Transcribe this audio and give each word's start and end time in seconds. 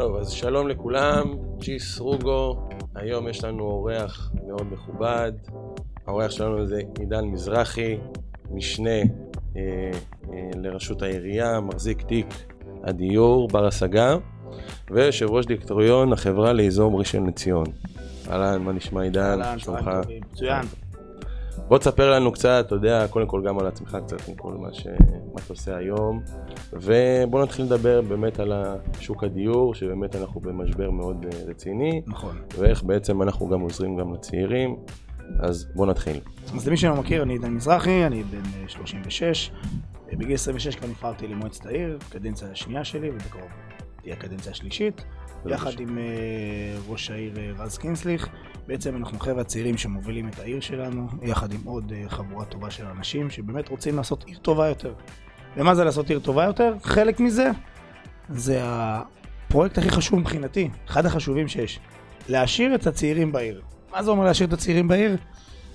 טוב, 0.00 0.16
אז 0.16 0.30
שלום 0.30 0.68
לכולם, 0.68 1.34
צ'יס 1.62 1.98
רוגו, 1.98 2.68
היום 2.94 3.28
יש 3.28 3.44
לנו 3.44 3.64
אורח 3.64 4.32
מאוד 4.46 4.72
מכובד, 4.72 5.32
האורח 6.06 6.30
שלנו 6.30 6.66
זה 6.66 6.82
עידן 6.98 7.24
מזרחי, 7.24 7.96
משנה 8.50 8.90
אה, 8.90 9.02
אה, 9.56 10.50
לראשות 10.54 11.02
העירייה, 11.02 11.60
מחזיק 11.60 12.02
תיק 12.02 12.26
הדיור, 12.84 13.48
בר 13.48 13.66
השגה, 13.66 14.16
ויושב 14.90 15.30
ראש 15.30 15.46
דירקטוריון 15.46 16.12
החברה 16.12 16.52
לאזור 16.52 16.98
ראשון 16.98 17.26
לציון. 17.26 17.66
אהלן, 18.30 18.62
מה 18.62 18.72
נשמע 18.72 19.02
עידן? 19.02 19.20
אהלן, 19.20 19.58
צהריים 19.58 20.02
טובים. 20.02 20.20
מצוין. 20.32 20.64
בוא 21.70 21.78
תספר 21.78 22.10
לנו 22.10 22.32
קצת, 22.32 22.64
אתה 22.66 22.74
יודע, 22.74 23.06
קודם 23.10 23.26
כל 23.26 23.42
גם 23.46 23.58
על 23.58 23.66
עצמך 23.66 23.98
קצת, 24.06 24.28
עם 24.28 24.34
כל 24.34 24.52
מה, 24.52 24.72
ש... 24.72 24.86
מה 25.34 25.40
אתה 25.44 25.52
עושה 25.52 25.76
היום, 25.76 26.22
ובוא 26.72 27.42
נתחיל 27.42 27.64
לדבר 27.64 28.02
באמת 28.02 28.40
על 28.40 28.52
שוק 29.00 29.24
הדיור, 29.24 29.74
שבאמת 29.74 30.16
אנחנו 30.16 30.40
במשבר 30.40 30.90
מאוד 30.90 31.26
אה, 31.32 31.38
רציני, 31.46 32.02
נכון. 32.06 32.36
ואיך 32.58 32.82
בעצם 32.82 33.22
אנחנו 33.22 33.48
גם 33.48 33.60
עוזרים 33.60 33.96
גם 33.96 34.14
לצעירים, 34.14 34.76
אז 35.40 35.66
בוא 35.74 35.86
נתחיל. 35.86 36.20
אז 36.54 36.68
למי 36.68 36.76
שלא 36.76 36.96
מכיר, 36.96 37.22
אני 37.22 37.32
עידן 37.32 37.50
מזרחי, 37.50 38.06
אני 38.06 38.22
בן 38.22 38.68
36. 38.68 39.50
אה, 40.12 40.16
בגיל 40.16 40.34
26 40.34 40.76
כבר 40.76 40.88
נבחרתי 40.88 41.26
למועצת 41.26 41.66
העיר, 41.66 41.98
קדנציה 42.08 42.48
השנייה 42.50 42.84
שלי, 42.84 43.10
ובקרוב 43.10 43.50
תהיה 44.02 44.14
הקדנציה 44.14 44.52
השלישית. 44.52 45.04
יחד 45.46 45.80
עם 45.80 45.98
uh, 45.98 46.90
ראש 46.90 47.10
העיר 47.10 47.34
uh, 47.34 47.62
רז 47.62 47.78
קינסליך. 47.78 48.28
בעצם 48.66 48.96
אנחנו 48.96 49.18
חבר'ה 49.20 49.44
צעירים 49.44 49.78
שמובילים 49.78 50.28
את 50.28 50.38
העיר 50.38 50.60
שלנו, 50.60 51.08
יחד 51.22 51.52
עם 51.52 51.60
עוד 51.64 51.92
uh, 51.92 52.08
חבורה 52.08 52.44
טובה 52.44 52.70
של 52.70 52.86
אנשים 52.86 53.30
שבאמת 53.30 53.68
רוצים 53.68 53.96
לעשות 53.96 54.24
עיר 54.24 54.38
טובה 54.38 54.68
יותר. 54.68 54.94
ומה 55.56 55.74
זה 55.74 55.84
לעשות 55.84 56.10
עיר 56.10 56.18
טובה 56.18 56.44
יותר? 56.44 56.74
חלק 56.82 57.20
מזה 57.20 57.50
זה 58.28 58.60
הפרויקט 58.62 59.78
הכי 59.78 59.90
חשוב 59.90 60.18
מבחינתי, 60.18 60.68
אחד 60.88 61.06
החשובים 61.06 61.48
שיש. 61.48 61.80
להשאיר 62.28 62.74
את 62.74 62.86
הצעירים 62.86 63.32
בעיר. 63.32 63.60
מה 63.92 64.02
זה 64.02 64.10
אומר 64.10 64.24
להשאיר 64.24 64.48
את 64.48 64.52
הצעירים 64.52 64.88
בעיר? 64.88 65.16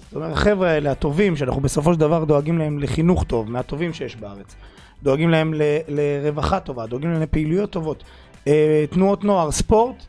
זאת 0.06 0.16
אומרת, 0.16 0.32
החבר'ה 0.32 0.70
האלה, 0.70 0.92
הטובים, 0.92 1.36
שאנחנו 1.36 1.62
בסופו 1.62 1.94
של 1.94 2.00
דבר 2.00 2.24
דואגים 2.24 2.58
להם 2.58 2.80
לחינוך 2.80 3.24
טוב, 3.24 3.52
מהטובים 3.52 3.94
שיש 3.94 4.16
בארץ. 4.16 4.56
דואגים 5.04 5.30
להם 5.30 5.54
ל- 5.54 5.62
לרווחה 5.88 6.60
טובה, 6.60 6.86
דואגים 6.86 7.12
להם 7.12 7.22
לפעילויות 7.22 7.70
טובות. 7.70 8.04
אה, 8.48 8.86
תנועות 8.90 9.24
נוער, 9.24 9.52
ספורט, 9.52 10.06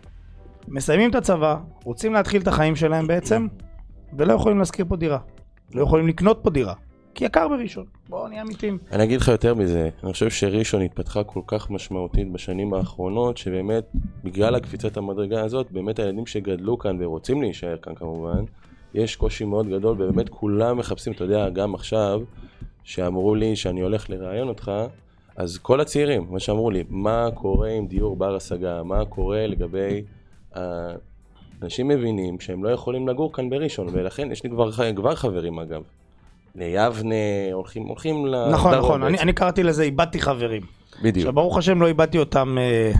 מסיימים 0.68 1.10
את 1.10 1.14
הצבא, 1.14 1.56
רוצים 1.84 2.12
להתחיל 2.12 2.42
את 2.42 2.48
החיים 2.48 2.76
שלהם 2.76 3.06
בעצם, 3.06 3.46
ולא 4.16 4.32
יכולים 4.32 4.58
להשכיר 4.58 4.84
פה 4.88 4.96
דירה. 4.96 5.18
לא 5.74 5.82
יכולים 5.82 6.08
לקנות 6.08 6.40
פה 6.42 6.50
דירה. 6.50 6.74
כי 7.14 7.24
יקר 7.24 7.48
בראשון. 7.48 7.84
בואו 8.08 8.28
נהיה 8.28 8.42
אמיתיים. 8.42 8.78
אני 8.92 9.04
אגיד 9.04 9.20
לך 9.20 9.28
יותר 9.28 9.54
מזה, 9.54 9.90
אני 10.04 10.12
חושב 10.12 10.30
שראשון 10.30 10.82
התפתחה 10.82 11.24
כל 11.24 11.40
כך 11.46 11.70
משמעותית 11.70 12.32
בשנים 12.32 12.74
האחרונות, 12.74 13.36
שבאמת, 13.36 13.84
בגלל 14.24 14.54
הקפיצת 14.54 14.96
המדרגה 14.96 15.44
הזאת, 15.44 15.72
באמת 15.72 15.98
הילדים 15.98 16.26
שגדלו 16.26 16.78
כאן 16.78 16.96
ורוצים 17.00 17.42
להישאר 17.42 17.76
כאן 17.76 17.94
כמובן, 17.94 18.44
יש 18.94 19.16
קושי 19.16 19.44
מאוד 19.44 19.68
גדול, 19.68 20.02
ובאמת 20.02 20.28
כולם 20.28 20.78
מחפשים, 20.78 21.12
אתה 21.12 21.24
יודע, 21.24 21.48
גם 21.48 21.74
עכשיו, 21.74 22.20
שאמרו 22.84 23.34
לי 23.34 23.56
שאני 23.56 23.80
הולך 23.80 24.10
לראיין 24.10 24.48
אותך, 24.48 24.72
אז 25.36 25.58
כל 25.58 25.80
הצעירים, 25.80 26.26
מה 26.30 26.40
שאמרו 26.40 26.70
לי, 26.70 26.84
מה 26.88 27.28
קורה 27.34 27.70
עם 27.70 27.86
דיור 27.86 28.16
בר 28.16 28.36
השגה, 28.36 28.82
מה 28.82 29.04
קורה 29.04 29.46
לגבי... 29.46 30.02
אנשים 31.62 31.88
מבינים 31.88 32.40
שהם 32.40 32.64
לא 32.64 32.68
יכולים 32.68 33.08
לגור 33.08 33.32
כאן 33.32 33.50
בראשון, 33.50 33.86
ולכן 33.92 34.32
יש 34.32 34.44
לי 34.44 34.50
כבר, 34.50 34.70
כבר 34.96 35.14
חברים 35.14 35.58
אגב. 35.58 35.82
ליבנה, 36.54 37.14
הולכים, 37.52 37.82
הולכים 37.82 38.26
לדרום. 38.26 38.52
נכון, 38.52 38.74
נכון, 38.74 39.02
אני, 39.02 39.18
אני 39.18 39.32
קראתי 39.32 39.62
לזה 39.62 39.82
איבדתי 39.82 40.20
חברים. 40.20 40.62
בדיוק. 41.02 41.16
עכשיו, 41.16 41.32
ברוך 41.32 41.58
השם 41.58 41.80
לא 41.80 41.86
איבדתי 41.86 42.18
אותם 42.18 42.58
אה, 42.58 42.92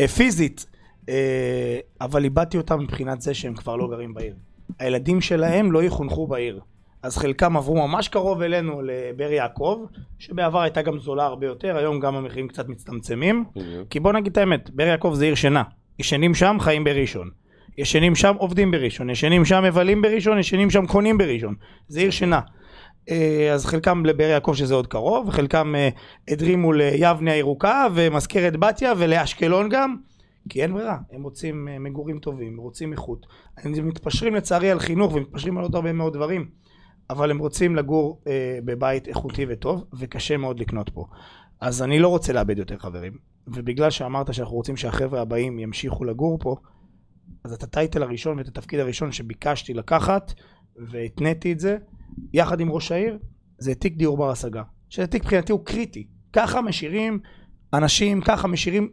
אה, 0.00 0.08
פיזית, 0.08 0.66
אה, 1.08 1.78
אבל 2.00 2.24
איבדתי 2.24 2.56
אותם 2.56 2.78
מבחינת 2.80 3.20
זה 3.20 3.34
שהם 3.34 3.54
כבר 3.54 3.76
לא 3.76 3.88
גרים 3.88 4.14
בעיר. 4.14 4.34
הילדים 4.78 5.20
שלהם 5.20 5.72
לא 5.72 5.82
יחונכו 5.82 6.26
בעיר. 6.26 6.60
אז 7.02 7.16
חלקם 7.16 7.56
עברו 7.56 7.88
ממש 7.88 8.08
קרוב 8.08 8.42
אלינו 8.42 8.82
לבאר 8.82 9.32
יעקב, 9.32 9.84
שבעבר 10.18 10.60
הייתה 10.60 10.82
גם 10.82 10.98
זולה 10.98 11.24
הרבה 11.24 11.46
יותר, 11.46 11.76
היום 11.76 12.00
גם 12.00 12.16
המחירים 12.16 12.48
קצת 12.48 12.68
מצטמצמים. 12.68 13.44
כי 13.90 14.00
בוא 14.00 14.12
נגיד 14.12 14.32
את 14.32 14.38
האמת, 14.38 14.70
באר 14.70 14.86
יעקב 14.86 15.12
זה 15.14 15.24
עיר 15.24 15.34
שינה. 15.34 15.62
ישנים 15.98 16.34
שם, 16.34 16.56
חיים 16.60 16.84
בראשון. 16.84 17.30
ישנים 17.78 18.14
שם, 18.14 18.34
עובדים 18.38 18.70
בראשון. 18.70 19.10
ישנים 19.10 19.44
שם, 19.44 19.62
מבלים 19.64 20.02
בראשון, 20.02 20.38
ישנים 20.38 20.70
שם, 20.70 20.86
קונים 20.86 21.18
בראשון. 21.18 21.54
זה 21.88 22.00
עיר 22.00 22.10
שינה. 22.10 22.40
אה, 23.10 23.52
אז 23.52 23.66
חלקם 23.66 24.06
לבאר 24.06 24.28
יעקב 24.28 24.54
שזה 24.54 24.74
עוד 24.74 24.86
קרוב, 24.86 25.28
וחלקם 25.28 25.74
אה, 25.74 25.88
הדרימו 26.28 26.72
ליבנה 26.72 27.32
הירוקה 27.32 27.86
ומזכרת 27.94 28.56
בתיה 28.56 28.92
ולאשקלון 28.98 29.68
גם, 29.68 29.96
כי 30.48 30.62
אין 30.62 30.72
ברירה, 30.72 30.96
הם 31.12 31.22
רוצים 31.22 31.68
אה, 31.68 31.78
מגורים 31.78 32.18
טובים, 32.18 32.56
רוצים 32.56 32.92
איכות. 32.92 33.26
הם 33.56 33.88
מתפשרים 33.88 34.34
לצערי 34.34 34.70
על 34.70 34.78
חינוך 34.78 35.14
ומתפשרים 35.14 35.58
על 35.58 35.62
עוד 35.62 35.74
הרבה 35.74 35.92
מאוד 35.92 36.12
דברים. 36.12 36.59
אבל 37.10 37.30
הם 37.30 37.38
רוצים 37.38 37.76
לגור 37.76 38.22
אה, 38.26 38.58
בבית 38.64 39.08
איכותי 39.08 39.46
וטוב, 39.48 39.84
וקשה 39.98 40.36
מאוד 40.36 40.60
לקנות 40.60 40.90
פה. 40.90 41.06
אז 41.60 41.82
אני 41.82 41.98
לא 41.98 42.08
רוצה 42.08 42.32
לאבד 42.32 42.58
יותר 42.58 42.78
חברים, 42.78 43.12
ובגלל 43.46 43.90
שאמרת 43.90 44.34
שאנחנו 44.34 44.54
רוצים 44.56 44.76
שהחבר'ה 44.76 45.20
הבאים 45.20 45.58
ימשיכו 45.58 46.04
לגור 46.04 46.38
פה, 46.40 46.56
אז 47.44 47.52
את 47.52 47.62
הטייטל 47.62 48.02
הראשון 48.02 48.38
ואת 48.38 48.48
התפקיד 48.48 48.80
הראשון 48.80 49.12
שביקשתי 49.12 49.74
לקחת, 49.74 50.32
והתניתי 50.76 51.52
את 51.52 51.60
זה, 51.60 51.76
יחד 52.32 52.60
עם 52.60 52.70
ראש 52.70 52.92
העיר, 52.92 53.18
זה 53.58 53.74
תיק 53.74 53.96
דיור 53.96 54.16
בר 54.16 54.30
השגה. 54.30 54.62
שזה 54.88 55.06
תיק 55.06 55.22
מבחינתי 55.22 55.52
הוא 55.52 55.64
קריטי. 55.64 56.06
ככה 56.32 56.62
משאירים 56.62 57.18
אנשים, 57.74 58.20
ככה 58.20 58.48
משאירים 58.48 58.90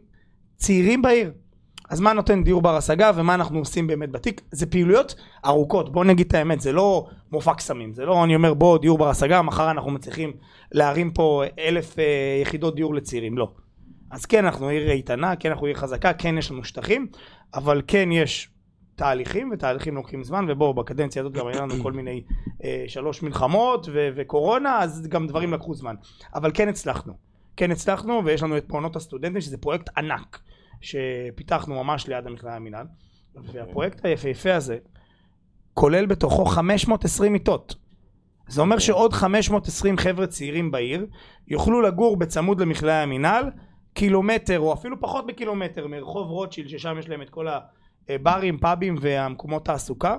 צעירים 0.56 1.02
בעיר. 1.02 1.32
אז 1.88 2.00
מה 2.00 2.12
נותן 2.12 2.44
דיור 2.44 2.62
בר 2.62 2.76
השגה 2.76 3.10
ומה 3.14 3.34
אנחנו 3.34 3.58
עושים 3.58 3.86
באמת 3.86 4.10
בתיק? 4.10 4.40
זה 4.50 4.66
פעילויות 4.66 5.14
ארוכות, 5.46 5.92
בואו 5.92 6.04
נגיד 6.04 6.26
את 6.26 6.34
האמת, 6.34 6.60
זה 6.60 6.72
לא 6.72 7.06
מופע 7.32 7.54
קסמים, 7.54 7.94
זה 7.94 8.04
לא 8.04 8.24
אני 8.24 8.34
אומר 8.34 8.54
בוא 8.54 8.78
דיור 8.78 8.98
בר 8.98 9.08
השגה, 9.08 9.42
מחר 9.42 9.70
אנחנו 9.70 9.90
מצליחים 9.90 10.32
להרים 10.72 11.10
פה 11.10 11.42
אלף 11.58 11.98
אה, 11.98 12.04
יחידות 12.42 12.74
דיור 12.74 12.94
לצעירים, 12.94 13.38
לא. 13.38 13.52
אז 14.10 14.26
כן 14.26 14.44
אנחנו 14.44 14.68
עיר 14.68 14.90
איתנה, 14.90 15.36
כן 15.36 15.50
אנחנו 15.50 15.66
עיר 15.66 15.76
חזקה, 15.76 16.12
כן 16.12 16.38
יש 16.38 16.50
לנו 16.50 16.64
שטחים, 16.64 17.06
אבל 17.54 17.82
כן 17.86 18.12
יש 18.12 18.48
תהליכים, 18.96 19.50
ותהליכים 19.52 19.94
לוקחים 19.94 20.24
זמן, 20.24 20.46
ובואו 20.48 20.74
בקדנציה 20.74 21.22
הזאת 21.22 21.32
גם 21.32 21.46
היה 21.46 21.60
לנו 21.60 21.74
כל 21.82 21.92
מיני 21.92 22.22
אה, 22.64 22.84
שלוש 22.86 23.22
מלחמות 23.22 23.86
ו- 23.92 24.08
וקורונה, 24.16 24.78
אז 24.78 25.06
גם 25.08 25.26
דברים 25.26 25.52
לקחו 25.52 25.74
זמן. 25.74 25.94
אבל 26.34 26.50
כן 26.54 26.68
הצלחנו, 26.68 27.12
כן 27.56 27.70
הצלחנו, 27.70 28.22
ויש 28.24 28.42
לנו 28.42 28.56
את 28.56 28.70
מעונות 28.70 28.96
הסטודנטים, 28.96 29.40
שזה 29.40 29.58
פרויקט 29.58 29.88
ענק. 29.96 30.38
שפיתחנו 30.80 31.84
ממש 31.84 32.06
ליד 32.06 32.26
המכללה 32.26 32.56
המינהל, 32.56 32.86
והפרויקט 33.52 34.04
היפהפה 34.04 34.54
הזה 34.54 34.76
כולל 35.74 36.06
בתוכו 36.06 36.44
520 36.44 37.32
מיטות. 37.32 37.74
זה 38.48 38.60
אומר 38.60 38.78
שעוד 38.78 39.12
520 39.12 39.98
חבר'ה 39.98 40.26
צעירים 40.26 40.70
בעיר 40.70 41.06
יוכלו 41.48 41.82
לגור 41.82 42.16
בצמוד 42.16 42.60
למכללה 42.60 43.02
המינהל 43.02 43.44
קילומטר 43.94 44.60
או 44.60 44.72
אפילו 44.72 45.00
פחות 45.00 45.26
מקילומטר 45.26 45.86
מרחוב 45.86 46.30
רוטשילד 46.30 46.68
ששם 46.68 46.96
יש 46.98 47.08
להם 47.08 47.22
את 47.22 47.30
כל 47.30 47.46
הברים, 48.08 48.58
פאבים 48.58 48.96
והמקומות 49.00 49.64
תעסוקה 49.64 50.16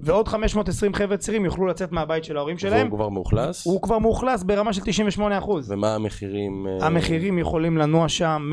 ועוד 0.00 0.28
520 0.28 0.94
חבר'ה 0.94 1.16
צעירים 1.16 1.44
יוכלו 1.44 1.66
לצאת 1.66 1.92
מהבית 1.92 2.24
של 2.24 2.36
ההורים 2.36 2.58
שלהם. 2.58 2.86
והוא 2.86 2.98
כבר 2.98 3.08
מאוכלס? 3.08 3.66
הוא 3.66 3.82
כבר 3.82 3.98
מאוכלס 3.98 4.42
ברמה 4.42 4.72
של 4.72 4.80
98 4.84 5.38
ומה 5.68 5.94
המחירים? 5.94 6.66
אה? 6.66 6.86
המחירים 6.86 7.38
יכולים 7.38 7.78
לנוע 7.78 8.08
שם 8.08 8.50
מ... 8.50 8.52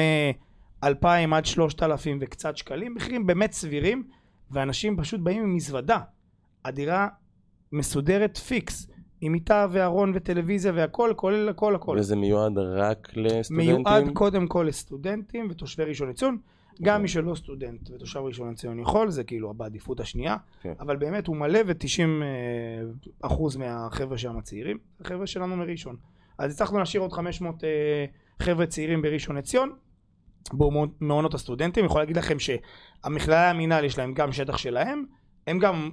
2,000 0.84 1.34
עד 1.34 1.46
3,000 1.46 2.18
וקצת 2.22 2.58
שקלים, 2.58 2.96
מחירים 2.96 3.26
באמת 3.26 3.52
סבירים, 3.52 4.04
ואנשים 4.52 4.98
פשוט 4.98 5.20
באים 5.20 5.44
עם 5.44 5.56
מזוודה. 5.56 6.00
הדירה 6.66 7.08
מסודרת 7.72 8.38
פיקס, 8.38 8.88
עם 9.22 9.32
מיטה 9.32 9.68
וארון 9.72 10.12
וטלוויזיה 10.16 10.72
והכל, 10.76 11.14
כולל 11.16 11.50
הכל 11.50 11.76
הכל. 11.76 11.98
וזה 12.00 12.16
מיועד 12.16 12.58
רק 12.58 13.12
לסטודנטים? 13.16 13.76
מיועד 13.76 14.10
קודם 14.14 14.48
כל 14.48 14.66
לסטודנטים 14.70 15.48
ותושבי 15.50 15.84
ראשון 15.84 16.10
לציון. 16.10 16.38
גם. 16.82 17.02
מי 17.02 17.08
שלא 17.08 17.36
סטודנט 17.36 17.90
ותושב 17.92 18.20
ראשון 18.20 18.52
לציון 18.52 18.80
יכול, 18.80 19.10
זה 19.10 19.24
כאילו 19.24 19.54
בעדיפות 19.54 20.00
השנייה, 20.00 20.38
כן. 20.62 20.74
אבל 20.80 20.96
באמת 20.96 21.28
הוא 21.28 21.36
מלא 21.36 21.60
ו-90 21.66 22.00
אה, 22.02 22.28
אחוז 23.22 23.56
מהחבר'ה 23.56 24.18
שם 24.18 24.38
הצעירים, 24.38 24.78
החבר'ה 25.02 25.28
שלנו 25.28 25.56
מראשון. 25.56 25.96
אז 26.38 26.54
הצלחנו 26.54 26.80
להשאיר 26.80 27.02
עוד 27.02 27.14
500 27.14 27.64
אה, 27.64 27.70
חבר'ה 28.40 28.66
צעירים 28.66 29.02
בראשון 29.02 29.38
לציון, 29.38 29.72
במעונות 30.54 31.34
הסטודנטים, 31.34 31.86
יכול 31.86 32.02
להגיד 32.02 32.18
לכם 32.18 32.38
שהמכללה 32.40 33.50
המינהל 33.50 33.86
יש 33.86 33.98
להם 33.98 34.14
גם 34.14 34.32
שטח 34.32 34.58
שלהם, 34.58 35.06
הם 35.48 35.60
גם 35.60 35.92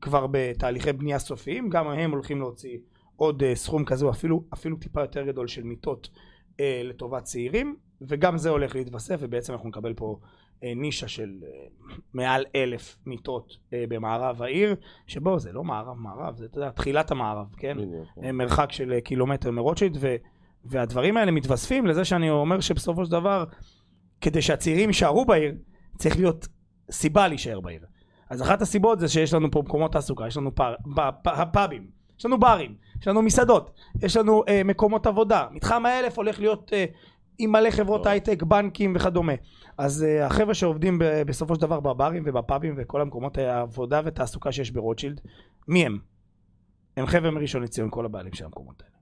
כבר 0.00 0.26
בתהליכי 0.30 0.92
בנייה 0.92 1.18
סופיים, 1.18 1.68
גם 1.70 1.88
הם 1.88 2.10
הולכים 2.10 2.38
להוציא 2.38 2.78
עוד 3.16 3.42
uh, 3.42 3.46
סכום 3.54 3.84
כזה, 3.84 4.10
אפילו, 4.10 4.42
אפילו 4.54 4.76
טיפה 4.76 5.00
יותר 5.00 5.22
גדול 5.22 5.48
של 5.48 5.62
מיטות 5.62 6.08
uh, 6.12 6.60
לטובת 6.84 7.22
צעירים, 7.22 7.76
וגם 8.00 8.38
זה 8.38 8.50
הולך 8.50 8.74
להתווסף, 8.74 9.16
ובעצם 9.20 9.52
אנחנו 9.52 9.68
נקבל 9.68 9.94
פה 9.94 10.18
uh, 10.20 10.64
נישה 10.76 11.08
של 11.08 11.30
uh, 11.42 11.92
מעל 12.14 12.44
אלף 12.54 12.96
מיטות 13.06 13.52
uh, 13.52 13.72
במערב 13.88 14.42
העיר, 14.42 14.74
שבו 15.06 15.38
זה 15.38 15.52
לא 15.52 15.64
מערב 15.64 15.96
מערב, 15.98 16.36
זה 16.36 16.44
אתה 16.44 16.58
יודע, 16.58 16.70
תחילת 16.70 17.10
המערב, 17.10 17.46
כן? 17.56 17.76
uh, 17.78 18.32
מרחק 18.32 18.72
של 18.72 18.94
uh, 18.98 19.00
קילומטר 19.00 19.50
מרוטשילד, 19.50 19.98
והדברים 20.64 21.16
האלה 21.16 21.30
מתווספים 21.30 21.86
לזה 21.86 22.04
שאני 22.04 22.30
אומר 22.30 22.60
שבסופו 22.60 23.04
של 23.04 23.10
דבר 23.10 23.44
כדי 24.26 24.42
שהצעירים 24.42 24.88
יישארו 24.88 25.24
בעיר, 25.24 25.54
צריך 25.98 26.16
להיות 26.16 26.48
סיבה 26.90 27.28
להישאר 27.28 27.60
בעיר. 27.60 27.80
אז 28.30 28.42
אחת 28.42 28.62
הסיבות 28.62 29.00
זה 29.00 29.08
שיש 29.08 29.34
לנו 29.34 29.50
פה 29.50 29.62
מקומות 29.62 29.92
תעסוקה, 29.92 30.26
יש 30.26 30.36
לנו 30.36 30.54
פאר, 30.54 30.74
פאבים, 31.52 31.86
יש 32.18 32.26
לנו 32.26 32.40
ברים, 32.40 32.74
יש 33.00 33.08
לנו 33.08 33.22
מסעדות, 33.22 33.70
יש 34.02 34.16
לנו 34.16 34.42
אה, 34.48 34.62
מקומות 34.64 35.06
עבודה. 35.06 35.46
מתחם 35.50 35.86
האלף 35.86 36.16
הולך 36.16 36.40
להיות 36.40 36.72
אה, 36.72 36.84
עם 37.38 37.52
מלא 37.52 37.70
חברות. 37.70 38.06
הייטק, 38.06 38.42
בנקים 38.42 38.92
וכדומה. 38.96 39.32
אז 39.78 40.04
אה, 40.04 40.26
החבר'ה 40.26 40.54
שעובדים 40.54 40.98
ב, 40.98 41.22
בסופו 41.22 41.54
של 41.54 41.60
דבר 41.60 41.80
בברים 41.80 42.22
ובפאבים 42.26 42.74
וכל 42.76 43.00
המקומות 43.00 43.38
העבודה 43.38 44.00
ותעסוקה 44.04 44.52
שיש 44.52 44.70
ברוטשילד, 44.70 45.20
מי 45.68 45.86
הם? 45.86 45.98
הם 46.96 47.06
חבר'ה 47.06 47.30
מראשון 47.30 47.62
לציון, 47.62 47.88
כל 47.90 48.04
הבעלים 48.04 48.34
של 48.34 48.44
המקומות 48.44 48.82
האלה. 48.82 48.95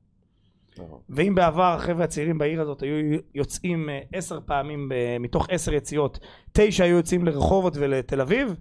נכון. 0.78 1.00
ואם 1.08 1.34
בעבר 1.34 1.74
החבר'ה 1.74 2.04
הצעירים 2.04 2.38
בעיר 2.38 2.60
הזאת 2.60 2.82
היו 2.82 3.18
יוצאים 3.34 3.88
אה, 3.88 4.00
עשר 4.12 4.38
פעמים 4.46 4.90
מתוך 5.20 5.46
עשר 5.50 5.74
יציאות, 5.74 6.18
תשע 6.52 6.84
היו 6.84 6.96
יוצאים 6.96 7.24
לרחובות 7.24 7.76
ולתל 7.76 8.20
אביב, 8.20 8.54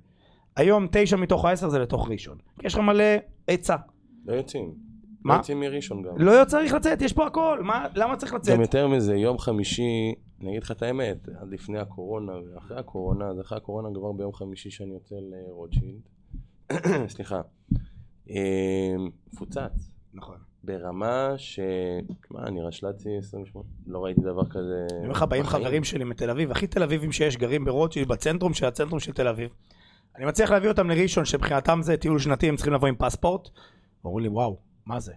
היום 0.56 0.88
תשע 0.92 1.15
מתוך 1.15 1.45
העשר 1.45 1.69
זה 1.69 1.80
לתוך 1.80 2.10
ראשון. 2.10 2.38
יש 2.63 2.74
לך 2.74 2.80
מלא 2.80 3.04
היצע. 3.48 3.75
לא 4.25 4.33
יוצאים. 4.33 4.74
מה? 5.24 5.33
לא 5.33 5.39
יוצאים 5.39 5.60
מראשון 5.60 6.01
גם. 6.01 6.18
לא 6.18 6.45
צריך 6.48 6.74
לצאת, 6.74 7.01
יש 7.01 7.13
פה 7.13 7.27
הכל, 7.27 7.60
מה, 7.63 7.88
למה 7.95 8.15
צריך 8.15 8.33
לצאת? 8.33 8.56
גם 8.56 8.62
יותר 8.62 8.88
מזה, 8.88 9.15
יום 9.15 9.38
חמישי, 9.38 10.15
אני 10.42 10.50
אגיד 10.50 10.63
לך 10.63 10.71
את 10.71 10.81
האמת, 10.81 11.27
עד 11.42 11.50
לפני 11.50 11.80
הקורונה 11.80 12.33
ואחרי 12.33 12.80
הקורונה, 12.80 13.27
אז 13.27 13.42
אחרי 13.42 13.57
הקורונה 13.57 13.89
כבר 13.94 14.12
ביום 14.12 14.33
חמישי 14.33 14.71
שאני 14.71 14.94
יוצא 14.94 15.15
לרוטשילד, 15.15 16.01
סליחה, 17.13 17.42
אה, 18.30 18.95
מפוצץ. 19.33 19.92
נכון. 20.13 20.53
ברמה 20.63 21.33
ש... 21.38 21.60
מה, 22.31 22.44
אני 22.44 22.62
ראשל"צי 22.62 23.10
28, 23.18 23.68
לא 23.88 24.06
ראיתי 24.06 24.21
דבר 24.21 24.45
כזה. 24.50 24.88
אני 24.92 25.00
אומר 25.00 25.12
לך, 25.12 25.24
באים. 25.24 25.44
חברים 25.44 25.83
שלי 25.83 26.04
מתל 26.04 26.30
אביב, 26.30 26.51
הכי 26.51 26.68
תל 26.68 26.83
אביבים 26.83 27.12
שיש, 27.12 27.38
גרים 27.38 27.65
ברוטשילד, 27.65 28.07
בצנטרום 28.07 28.54
של 28.54 28.65
הצנטרום 28.65 29.00
של 29.00 29.12
תל 29.12 29.27
אביב. 29.27 29.50
אני 30.18 30.25
מצליח 30.25 30.51
להביא 30.51 30.69
אותם 30.69 30.89
לראשון, 30.89 31.25
שמבחינתם 31.25 31.80
זה 31.81 31.98
טיול 31.98 32.19
שנתי, 32.19 32.50
הם 32.50 32.56
צריכים 32.56 32.74
לבוא 32.74 32.88
עם 32.88 32.95
פספורט. 32.95 33.50
אמרו 34.06 34.19
לי, 34.19 34.27
וואו, 34.27 34.57
מה 34.86 35.00
זה? 35.00 35.13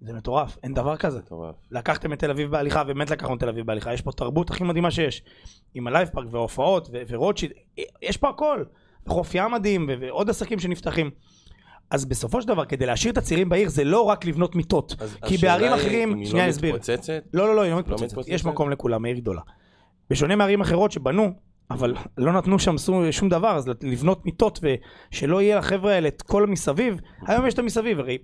זה 0.00 0.12
מטורף, 0.12 0.58
אין 0.62 0.74
דבר 0.74 0.96
כזה. 0.96 1.18
מטורף. 1.18 1.54
לקחתם 1.70 2.12
את 2.12 2.18
תל 2.18 2.30
אביב 2.30 2.50
בהליכה, 2.50 2.84
באמת 2.84 3.10
לקחנו 3.10 3.34
את 3.34 3.40
תל 3.40 3.48
אביב 3.48 3.66
בהליכה, 3.66 3.92
יש 3.92 4.02
פה 4.02 4.12
תרבות 4.12 4.50
הכי 4.50 4.64
מדהימה 4.64 4.90
שיש. 4.90 5.22
עם 5.74 5.86
ה 5.86 5.90
Live 5.90 6.08
Park 6.08 6.26
וההופעות 6.30 6.88
ורוטשילד, 7.08 7.52
יש 8.02 8.16
פה 8.16 8.28
הכל. 8.28 8.64
חוף 9.08 9.34
ים 9.34 9.52
מדהים 9.52 9.90
ועוד 10.00 10.30
עסקים 10.30 10.58
שנפתחים. 10.58 11.10
אז 11.90 12.04
בסופו 12.04 12.42
של 12.42 12.48
דבר, 12.48 12.64
כדי 12.64 12.86
להשאיר 12.86 13.12
את 13.12 13.18
הצעירים 13.18 13.48
בעיר, 13.48 13.68
זה 13.68 13.84
לא 13.84 14.00
רק 14.02 14.24
לבנות 14.24 14.56
מיטות. 14.56 14.94
אז 15.00 15.16
כי 15.26 15.36
בערים 15.36 15.72
אחרים, 15.72 16.14
היא 16.14 16.26
שנייה 16.26 16.44
לא 16.44 16.48
אני 16.48 16.50
אסביר. 16.50 16.76
לא, 17.34 17.46
לא, 17.48 17.56
לא, 17.56 17.62
היא 17.62 17.72
לא 17.72 17.78
מתפוצצת. 17.78 18.04
מתפוצצת? 18.04 18.32
יש 18.32 18.44
מקום 18.44 18.70
לכולם, 18.70 19.04
העיר 19.04 19.16
גדולה. 19.18 19.40
בשונה 20.10 20.36
מערים 20.36 20.60
אחרות 20.60 20.92
שבנו, 20.92 21.32
אבל 21.70 21.94
לא 22.18 22.32
נתנו 22.32 22.58
שם 22.58 22.74
שום- 23.10 23.28
דבר, 23.28 23.56
אז 23.56 23.70
לבנות 23.82 24.26
מיטות 24.26 24.60
ושלא 25.12 25.42
יהיה 25.42 25.58
לחבר'ה 25.58 25.92
האלה 25.92 26.08
את 26.08 26.22
כל 26.22 26.42
המסביב, 26.44 27.00
היום 27.26 27.46
יש 27.46 27.54
את 27.54 27.58
המסביב, 27.58 28.00
הרי 28.00 28.18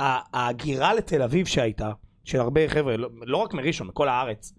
ההגירה 0.00 0.94
לתל 0.94 1.22
אביב 1.22 1.46
שהייתה, 1.46 1.90
של 2.24 2.40
הרבה 2.40 2.68
חבר'ה, 2.68 2.96
לא, 2.96 3.08
לא 3.22 3.36
רק 3.36 3.54
מראשון, 3.54 3.86
מכל 3.86 4.08
הארץ, 4.08 4.52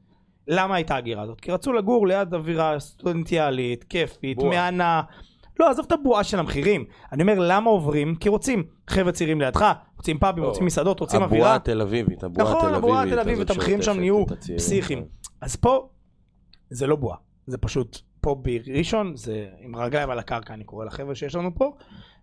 למה 0.47 0.75
הייתה 0.75 0.95
ההגירה 0.95 1.23
הזאת? 1.23 1.41
כי 1.41 1.51
רצו 1.51 1.73
לגור 1.73 2.07
ליד 2.07 2.33
אווירה 2.33 2.79
סטודנטיאלית, 2.79 3.83
כיפית. 3.83 4.37
מהנה. 4.43 5.01
לא, 5.59 5.69
עזוב 5.69 5.85
את 5.85 5.91
הבועה 5.91 6.23
של 6.23 6.39
המחירים. 6.39 6.85
אני 7.11 7.21
אומר, 7.21 7.35
למה 7.39 7.69
עוברים? 7.69 8.15
כי 8.15 8.29
רוצים 8.29 8.63
חבר'ה 8.87 9.11
צעירים 9.11 9.41
לידך, 9.41 9.73
רוצים 9.97 10.19
פאבים. 10.19 10.43
רוצים 10.43 10.65
מסעדות, 10.65 10.99
רוצים 10.99 11.21
הבועה 11.21 11.39
אווירה. 11.39 11.55
התל 11.55 11.81
אביבית, 11.81 12.23
הבועה 12.23 12.49
נכון, 12.49 12.65
התל 12.65 12.75
הבועה 12.75 13.03
אביבית. 13.03 13.19
התל 13.19 13.29
אביבית, 13.29 13.49
המחירים 13.49 13.81
שם 13.81 13.99
נהיו. 13.99 14.25
פסיכיים. 14.57 15.05
אז 15.41 15.55
פה, 15.55 15.89
זה 16.69 16.87
לא 16.87 16.95
בועה, 16.95 17.17
זה 17.47 17.57
פשוט 17.57 18.01
פה 18.21 18.35
בראשון, 18.35 19.15
זה 19.15 19.47
עם 19.59 19.75
רגליים 19.75 20.09
על 20.09 20.19
הקרקע, 20.19 20.53
אני 20.53 20.63
קורא 20.63 20.85
לחבר'ה 20.85 21.15
שיש 21.15 21.35
לנו 21.35 21.55
פה, 21.55 21.71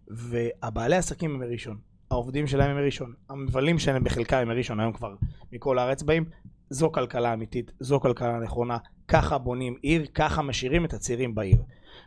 והבעלי 0.09 0.97
עסקים 0.97 1.35
הם 1.35 1.41
מראשון, 1.41 1.77
העובדים 2.11 2.47
שלהם 2.47 2.71
הם 2.71 2.77
מראשון, 2.77 3.13
המבלים 3.31 3.79
שלהם 3.79 4.05
בחלקם 4.05 4.37
הם 4.37 4.49
מראשון, 4.49 4.81
היום 4.81 4.93
כבר 4.93 5.15
מכל 5.53 5.79
הארץ 5.79 6.03
באים, 6.03 6.25
זו 6.71 6.93
כלכלה 6.93 7.33
אמיתית, 7.33 7.73
זו 7.81 8.01
כלכלה 8.01 8.39
נכונה, 8.39 8.77
ככה 9.09 9.39
בונים 9.39 9.75
עיר, 9.83 10.07
ככה 10.15 10.43
משאירים 10.43 10.85
את 10.85 10.95
הצעירים 10.95 11.35
בעיר. 11.35 11.63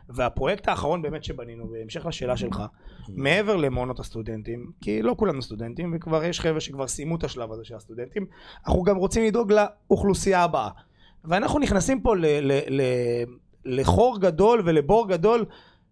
והפרויקט 0.08 0.68
האחרון 0.68 1.02
באמת 1.02 1.24
שבנינו, 1.24 1.68
בהמשך 1.68 2.06
לשאלה 2.06 2.36
שלך, 2.36 2.62
מעבר 3.08 3.56
למעונות 3.56 4.00
הסטודנטים, 4.00 4.70
כי 4.80 5.02
לא 5.02 5.14
כולנו 5.18 5.42
סטודנטים, 5.42 5.92
וכבר 5.96 6.24
יש 6.24 6.40
חבר'ה 6.40 6.60
שכבר 6.60 6.88
סיימו 6.88 7.16
את 7.16 7.24
השלב 7.24 7.52
הזה 7.52 7.64
של 7.64 7.74
הסטודנטים, 7.74 8.26
אנחנו 8.66 8.82
גם 8.82 8.96
רוצים 8.96 9.24
לדאוג 9.24 9.52
לאוכלוסייה 9.52 10.42
הבאה. 10.44 10.68
ואנחנו 11.24 11.58
נכנסים 11.58 12.00
פה 12.00 12.16
ל- 12.16 12.26
ל- 12.26 12.80
ל- 12.80 13.24
לחור 13.64 14.20
גדול 14.20 14.62
ולבור 14.64 15.08
גדול 15.08 15.44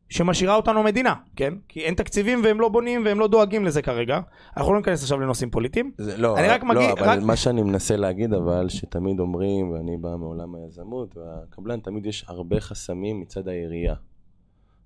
שמשאירה 0.08 0.56
אותנו 0.56 0.81
המדינה, 0.81 1.14
כן? 1.37 1.55
כי 1.69 1.81
אין 1.81 1.94
תקציבים 1.94 2.41
והם 2.44 2.61
לא 2.61 2.69
בונים 2.69 3.03
והם 3.05 3.20
לא 3.20 3.26
דואגים 3.29 3.64
לזה 3.64 3.82
כרגע. 3.82 4.20
אנחנו 4.56 4.73
לא 4.73 4.79
ניכנס 4.79 5.03
עכשיו 5.03 5.20
לנושאים 5.20 5.50
פוליטיים. 5.50 5.93
זה, 5.99 6.17
לא, 6.17 6.38
אני 6.38 6.49
רק 6.49 6.62
לא, 6.62 6.69
מגיד- 6.69 6.91
אבל 6.99 7.08
רק- 7.08 7.23
מה 7.23 7.37
שאני 7.37 7.62
מנסה 7.62 7.97
להגיד 7.97 8.32
אבל, 8.35 8.69
שתמיד 8.69 9.20
אומרים, 9.20 9.70
ואני 9.70 9.97
בא 9.97 10.17
מעולם 10.17 10.55
היזמות 10.55 11.17
והקבלן, 11.17 11.81
תמיד 11.81 12.06
יש 12.06 12.25
הרבה 12.29 12.61
חסמים 12.61 13.20
מצד 13.20 13.49
העירייה. 13.49 13.94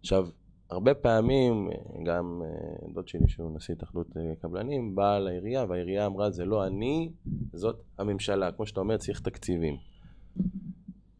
עכשיו, 0.00 0.26
הרבה 0.70 0.94
פעמים, 0.94 1.68
גם 2.04 2.42
אה, 2.44 2.48
דוד 2.94 3.08
שלי 3.08 3.28
שהוא 3.28 3.56
נשיא 3.56 3.74
התאחדות 3.74 4.06
אה, 4.16 4.22
קבלנים, 4.42 4.94
בא 4.94 5.18
לעירייה 5.18 5.64
והעירייה 5.68 6.06
אמרה, 6.06 6.30
זה 6.30 6.44
לא 6.44 6.66
אני, 6.66 7.10
זאת 7.52 7.82
הממשלה. 7.98 8.52
כמו 8.52 8.66
שאתה 8.66 8.80
אומר, 8.80 8.96
צריך 8.96 9.20
תקציבים. 9.20 9.76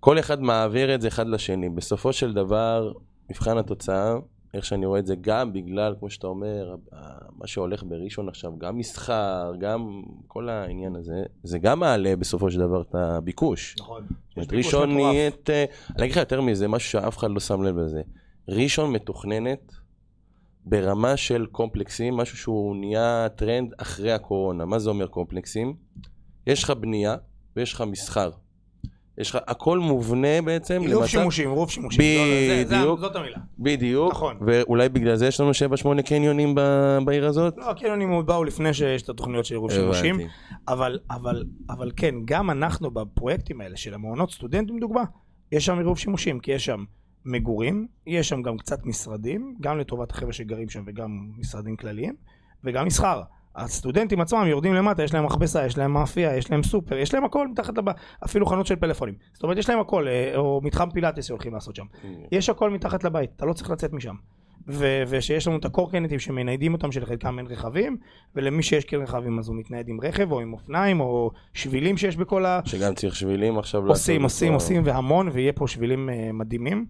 כל 0.01 0.19
אחד 0.19 0.43
מעביר 0.43 0.95
את 0.95 1.01
זה 1.01 1.09
אחד 1.09 1.27
לשני. 1.27 1.69
בסופו 1.69 2.13
של 2.13 2.33
דבר, 2.33 2.93
מבחן 3.31 3.59
התוצאה, 3.59 4.15
איך 4.55 4.65
שאני 4.65 4.87
רואה 4.87 4.99
את 4.99 5.07
זה, 5.07 5.15
גם 5.21 5.53
בגלל, 5.53 5.95
כמו 5.99 6.11
שאתה 6.11 6.27
אומר, 6.27 6.75
מה 7.39 7.47
שהולך 7.47 7.83
בראשון 7.83 8.29
עכשיו, 8.29 8.59
גם 8.59 8.79
מסחר, 8.79 9.53
גם 9.59 10.03
כל 10.27 10.49
העניין 10.49 10.97
הזה, 10.97 11.23
זה 11.43 11.59
גם 11.59 11.81
מעלה 11.81 12.17
בסופו 12.17 12.51
של 12.51 12.59
דבר 12.59 12.83
את 12.83 12.95
הביקוש. 12.95 13.77
נכון. 13.79 14.07
אומרת, 14.37 14.53
ראשון 14.53 14.95
נהיית, 14.95 15.51
אה, 15.51 15.65
אני 15.97 16.05
אגיד 16.05 16.11
לך 16.11 16.17
יותר 16.17 16.41
מזה, 16.41 16.69
משהו 16.69 16.91
שאף 16.91 17.19
אחד 17.19 17.31
לא 17.31 17.41
שם 17.41 17.63
לב 17.63 17.79
לזה. 17.79 18.03
ראשון 18.49 18.93
מתוכננת 18.93 19.73
ברמה 20.65 21.17
של 21.17 21.47
קומפלקסים, 21.47 22.17
משהו 22.17 22.37
שהוא 22.37 22.77
נהיה 22.77 23.29
טרנד 23.37 23.75
אחרי 23.79 24.13
הקורונה. 24.13 24.65
מה 24.65 24.79
זה 24.79 24.91
אומר 24.91 25.07
קומפלקסים? 25.07 25.77
יש 26.47 26.65
לך 26.65 26.71
בנייה 26.71 27.17
ויש 27.57 27.73
לך 27.73 27.85
מסחר. 27.87 28.31
יש 29.19 29.31
לך, 29.31 29.39
הכל 29.47 29.79
מובנה 29.79 30.43
בעצם 30.45 30.83
עירוב 30.87 31.07
שימושים, 31.07 31.49
עירוב 31.49 31.71
שימושים. 31.71 32.01
בדיוק. 32.01 32.69
זה- 32.69 32.77
זה- 32.97 33.01
זאת 33.01 33.17
המילה. 33.17 33.39
בדיוק, 33.59 34.13
נכון. 34.13 34.37
ואולי 34.47 34.89
בגלל 34.89 35.17
זה 35.17 35.27
יש 35.27 35.41
לנו 35.41 35.51
7-8 35.55 36.03
קניונים 36.03 36.55
ב- 36.55 36.99
בעיר 37.05 37.27
הזאת? 37.27 37.55
לא, 37.57 37.71
הקניונים 37.71 38.27
באו 38.27 38.45
לפני 38.45 38.75
שיש 38.75 39.03
את 39.03 39.09
התוכניות 39.09 39.45
של 39.45 39.55
עירוב 39.55 39.71
שימושים. 39.73 40.21
אבל, 40.69 40.99
אבל, 41.11 41.45
אבל 41.71 41.91
כן, 41.97 42.15
גם 42.25 42.51
אנחנו 42.51 42.91
בפרויקטים 42.91 43.61
האלה 43.61 43.77
של 43.77 43.95
המעונות 43.95 44.31
סטודנטים 44.33 44.79
דוגמה, 44.81 45.03
יש 45.53 45.67
שם 45.67 45.79
עירוב 45.79 45.99
שימושים, 45.99 46.41
כי 46.41 46.53
יש 46.53 46.65
שם 46.65 46.85
מגורים, 47.25 47.87
יש 48.07 48.29
שם 48.29 48.43
גם 48.43 48.57
קצת 48.59 48.87
משרדים, 48.87 49.57
גם 49.61 49.79
לטובת 49.79 50.11
החבר'ה 50.11 50.33
שגרים 50.33 50.69
שם 50.69 50.83
וגם 50.87 51.11
משרדים 51.39 51.77
כלליים, 51.77 52.15
וגם 52.65 52.87
מסחר. 52.87 53.23
הסטודנטים 53.57 54.21
עצמם 54.21 54.47
יורדים 54.47 54.75
למטה, 54.75 55.03
יש 55.03 55.15
להם 55.15 55.27
מכבסה, 55.27 55.67
יש 55.67 55.79
להם 55.79 55.93
מאפייה, 55.93 56.37
יש 56.37 56.51
להם 56.51 56.63
סופר, 56.63 56.97
יש 56.97 57.15
להם 57.15 57.25
הכל 57.25 57.49
מתחת 57.49 57.79
לבא, 57.79 57.93
אפילו 58.25 58.47
חנות 58.47 58.67
של 58.67 58.77
פלאפונים. 58.77 59.15
זאת 59.33 59.43
אומרת, 59.43 59.59
יש 59.59 59.69
להם 59.69 59.81
הכל, 59.81 60.09
אה, 60.09 60.37
או 60.37 60.61
מתחם 60.65 60.91
פילאטיס 60.91 61.27
שהולכים 61.27 61.55
לעשות 61.55 61.77
שם. 61.77 61.85
יש 62.33 62.49
הכל 62.49 62.71
מתחת 62.71 63.05
לבית, 63.05 63.31
אתה 63.37 63.47
לא 63.47 63.53
צריך 63.53 63.71
לצאת 63.71 63.93
משם. 63.93 64.15
ו- 64.69 65.03
ושיש 65.09 65.47
לנו 65.47 65.57
את 65.57 65.65
הקורקינטים 65.65 66.19
שמניידים 66.19 66.73
אותם 66.73 66.93
שלחלקם 66.93 67.39
אין 67.39 67.47
רכבים 67.47 67.97
ולמי 68.35 68.63
שיש 68.63 68.85
כן 68.85 68.97
רכבים 68.97 69.39
אז 69.39 69.49
הוא 69.49 69.57
מתנייד 69.57 69.89
עם 69.89 70.01
רכב 70.01 70.33
או 70.33 70.41
עם 70.41 70.53
אופניים 70.53 71.01
או 71.01 71.31
שבילים 71.55 71.97
שיש 71.97 72.17
בכל 72.17 72.47
ה... 72.47 72.61
שגם 72.65 72.95
צריך 72.95 73.17
שבילים 73.17 73.59
עכשיו 73.59 73.87
עושים 73.87 74.23
עושים. 74.23 74.53
עושים 74.53 74.83
והמון 74.85 75.29
ויהיה 75.33 75.53
פה 75.53 75.69
שבילים 75.69 76.11
אה, 76.11 76.33
מדהימים 76.33 76.87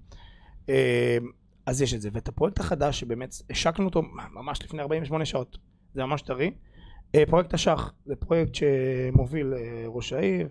אה, 0.69 1.19
אז 1.67 1.83
יש 1.83 1.95
את 1.95 2.01
זה 2.01 2.09
ואת 2.13 2.29
הפרויקט 2.29 2.61
החדש 2.61 3.01
שבאמת 3.01 3.35
השקנו 3.51 3.85
אותו 3.85 4.03
ממש 4.33 4.63
לפני 4.63 4.83
48 4.83 5.25
שעות 5.25 5.59
זה 5.95 6.05
ממש 6.05 6.23
טרי. 6.23 6.51
אה, 7.15 7.23
פרויקט 7.27 7.55
השח 7.55 7.93
זה 8.05 8.17
פרויקט 8.17 8.55
שמוביל 8.55 9.55
אה, 9.55 9.85
ראש 9.87 10.13
העיר 10.13 10.49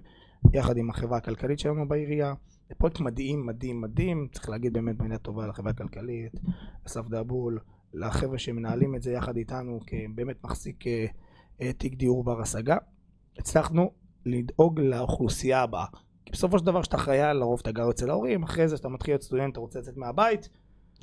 יחד 0.53 0.77
עם 0.77 0.89
החברה 0.89 1.17
הכלכלית 1.17 1.59
שלנו 1.59 1.87
בעירייה. 1.87 2.33
זה 2.69 2.75
פרויקט 2.75 2.99
מדהים 2.99 3.45
מדהים 3.45 3.81
מדהים. 3.81 4.27
צריך 4.31 4.49
להגיד 4.49 4.73
באמת 4.73 4.99
מילה 5.01 5.17
טובה 5.17 5.47
לחברה 5.47 5.71
הכלכלית 5.71 6.39
אסף 6.87 7.07
דאבול 7.07 7.59
לחבר'ה 7.93 8.37
שמנהלים 8.37 8.95
את 8.95 9.01
זה 9.01 9.11
יחד 9.11 9.37
איתנו 9.37 9.79
כבאמת 9.87 10.43
מחזיק 10.43 10.87
אה, 11.61 11.73
תיק 11.73 11.93
דיור 11.95 12.23
בר 12.23 12.41
השגה. 12.41 12.77
הצלחנו 13.37 13.91
לדאוג 14.25 14.79
לאוכלוסייה 14.79 15.61
הבאה. 15.61 15.85
כי 16.25 16.31
בסופו 16.31 16.59
של 16.59 16.65
דבר 16.65 16.81
כשאתה 16.81 16.97
חייל 16.97 17.37
לרוב 17.37 17.59
אתה 17.61 17.71
גר 17.71 17.89
אצל 17.89 18.09
ההורים 18.09 18.43
אחרי 18.43 18.67
זה 18.67 18.75
כשאתה 18.75 18.89
מתחיל 18.89 19.13
להיות 19.13 19.23
סטודנט 19.23 19.51
אתה 19.51 19.59
רוצה 19.59 19.79
לצאת 19.79 19.97
מהבית. 19.97 20.49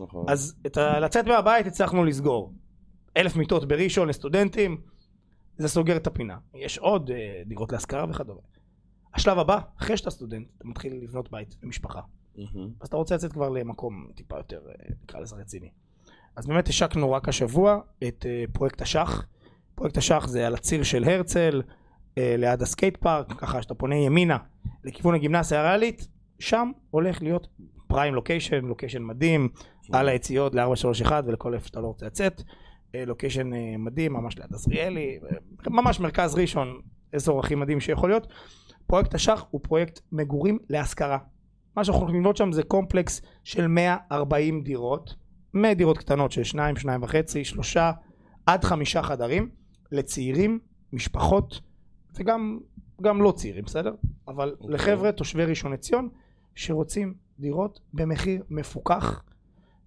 נכון. 0.01 0.25
אז 0.29 0.55
את 0.67 0.77
ה... 0.77 1.01
לצאת 1.01 1.27
מהבית 1.27 1.67
הצלחנו 1.67 2.05
לסגור 2.05 2.53
אלף 3.17 3.37
מיטות 3.37 3.69
בראשון 3.69 4.09
לסטודנטים 4.09 4.81
זה 5.59 5.69
סוגר 5.69 5.97
את 5.97 6.07
הפינה 6.07 6.39
יש 6.55 6.79
עוד 6.79 7.11
אה, 7.11 7.43
דירות 7.47 7.73
להשכרה 7.73 8.05
וכדומה 8.11 8.41
השלב 9.15 9.39
הבא 9.39 9.59
אחרי 9.79 9.97
שאתה 9.97 10.11
סטודנט 10.11 10.47
אתה 10.59 10.69
מתחיל 10.69 10.95
לבנות 11.03 11.31
בית 11.31 11.57
ומשפחה 11.63 12.01
מהמם. 12.37 12.71
אז 12.81 12.89
אתה 12.89 12.97
רוצה 12.97 13.15
לצאת 13.15 13.33
כבר 13.33 13.49
למקום 13.49 14.09
טיפה 14.15 14.37
יותר, 14.37 14.61
אה, 14.69 14.95
נקרא 15.03 15.21
לזה 15.21 15.37
רציני. 15.37 15.71
אז 16.37 16.47
באמת 16.47 16.69
השקנו 16.69 17.13
רק 17.13 17.29
השבוע 17.29 17.81
את 18.09 18.27
אה, 18.29 18.45
פרויקט 18.53 18.83
השח. 18.83 19.27
פרויקט 19.75 19.97
השח 19.97 20.27
זה 20.27 20.47
על 20.47 20.55
הציר 20.55 20.83
של 20.83 21.05
הרצל, 21.05 21.63
אה, 22.19 22.35
ליד 22.39 22.63
ה 22.63 22.68
skate 22.68 22.97
park, 22.97 23.33
ככה 23.33 23.63
שאתה 23.63 23.75
פונה 23.75 23.97
ימינה 23.97 24.39
לכיוון 24.85 25.15
הגימנסיה 25.15 25.61
הריאלית, 25.61 26.09
שם 26.39 26.71
הולך 26.91 27.23
להיות 27.23 27.49
prime 27.87 28.15
location, 28.15 28.65
location 28.65 29.03
מדהים, 29.03 29.49
על 29.93 30.09
היציאות 30.09 30.55
ל-431 30.55 31.13
ולכל 31.27 31.55
איפה 31.55 31.67
שאתה 31.67 31.81
לא 31.81 31.87
רוצה 31.87 32.07
לצאת. 32.07 32.43
אה, 32.95 33.05
לוקיישן 33.05 33.53
אה, 33.53 33.75
מדהים, 33.79 34.13
ממש 34.13 34.39
ליד 34.39 34.55
עזריאלי, 34.55 35.19
אה, 35.33 35.71
ממש 35.71 36.01
מרכז 36.01 36.35
ראשון, 36.35 36.81
אזור 37.13 37.41
הכי 37.41 37.55
מדהים 37.55 37.81
שיכול 37.81 38.11
להיות. 38.11 38.27
פרויקט 38.87 39.15
השח 39.15 39.47
הוא 39.51 39.61
פרויקט 39.65 40.01
מגורים 40.13 40.59
להשכרה. 40.71 41.19
מה 41.77 41.85
שאנחנו 41.85 42.01
הולכים 42.01 42.21
לבנות 42.21 42.37
שם 42.37 42.53
זה 42.53 42.63
קומפלקס 42.63 43.23
של 43.45 43.67
140 43.67 44.63
דירות, 44.63 45.15
מדירות 45.55 45.99
קטנות 45.99 46.33
של 46.33 46.45
שניים, 46.45 46.77
שניים 46.77 47.03
וחצי, 47.03 47.45
שלושה, 47.45 47.93
עד 48.47 48.65
חמישה 48.65 49.03
חדרים, 49.03 49.51
לצעירים, 49.93 50.59
משפחות, 50.93 51.61
וגם 52.15 52.59
גם 53.03 53.23
לא 53.23 53.33
צעירים, 53.33 53.65
בסדר? 53.65 53.95
אבל 54.29 54.57
אוקיי. 54.61 54.75
לחבר'ה 54.75 55.13
תושבי 55.13 55.45
ראשון 55.45 55.73
לציון, 55.73 56.09
שרוצים 56.55 57.15
דירות 57.39 57.81
במחיר 57.93 58.43
מפוקח. 58.51 59.23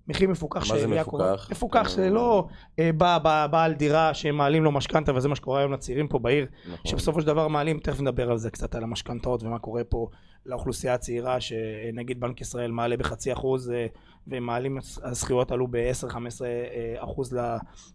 מחיר 0.10 0.30
מפוקח 0.30 0.72
מה 0.72 0.80
זה 0.80 0.88
מפוקח? 0.88 1.48
מפוקח 1.51 1.86
אה. 1.86 1.89
זה 1.89 2.10
לא 2.10 2.48
אה, 2.80 2.92
בא, 2.98 3.48
בעל 3.51 3.74
דירה 3.74 4.13
שמעלים 4.13 4.63
לו 4.63 4.72
משכנתה 4.72 5.16
וזה 5.16 5.28
מה 5.28 5.36
שקורה 5.36 5.60
היום 5.60 5.74
לצעירים 5.74 6.08
פה 6.08 6.20
בעיר 6.20 6.46
נכון. 6.66 6.78
שבסופו 6.86 7.22
של 7.22 7.28
דבר 7.28 7.48
מעלים, 7.48 7.80
תכף 7.80 8.01
נדבר 8.01 8.32
על 8.32 8.38
זה 8.38 8.51
קצת, 8.51 8.75
על 8.75 8.84
המשכנתאות 8.84 9.44
ומה 9.44 9.60
קורה 9.60 9.84
פה 9.84 10.08
לאוכלוסייה 10.46 10.94
הצעירה, 10.94 11.42
שנגיד 11.42 12.20
בנק 12.20 12.42
ישראל 12.42 12.72
מעלה 12.72 12.98
בחצי 12.98 13.34
אחוז 13.34 13.72
אה, 13.72 13.86
ומעלים, 14.28 14.78
הזכויות 15.04 15.51
עלו 15.51 15.68
ב-10-15 15.68 16.42
אחוז 16.98 17.38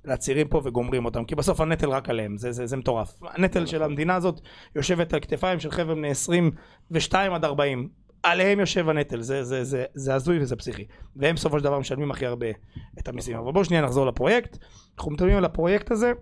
לצעירים 0.05 0.49
פה 0.49 0.61
וגומרים 0.65 1.05
אותם, 1.05 1.25
כי 1.25 1.35
בסוף 1.35 1.61
הנטל 1.61 1.91
רק 1.91 2.11
עליהם, 2.11 2.37
זה, 2.37 2.53
זה, 2.53 2.67
זה 2.67 2.77
מטורף. 2.77 3.15
הנטל 3.23 3.67
של 3.67 3.83
המדינה 3.83 4.15
הזאת 4.15 4.41
יושבת 4.77 5.13
על 5.15 5.21
כתפיים 5.21 5.61
של 5.61 5.71
חבר'ה 5.71 5.95
בני 5.95 6.11
22 6.11 7.33
עד 7.33 7.45
40. 7.45 8.04
עליהם 8.25 8.61
יושב 8.61 8.89
הנטל, 8.89 9.21
זה, 9.21 9.45
זה, 9.45 9.65
זה, 9.65 9.85
זה 9.95 10.15
הזוי 10.15 10.39
וזה 10.43 10.57
פסיכי. 10.57 10.85
והם 11.17 11.35
בסופו 11.35 11.59
של 11.59 11.65
דבר 11.65 11.79
משלמים 11.79 12.11
הכי 12.11 12.27
הרבה 12.27 12.47
את 12.99 13.09
המיסים. 13.09 13.37
אבל 13.37 13.53
בואו 13.53 13.65
שנייה 13.65 13.83
נחזור 13.83 14.07
לפרויקט. 14.07 14.59
אנחנו 14.99 15.11
מדברים 15.13 15.37
על 15.37 15.45
הפרויקט 15.45 15.91
הזה, 15.91 16.13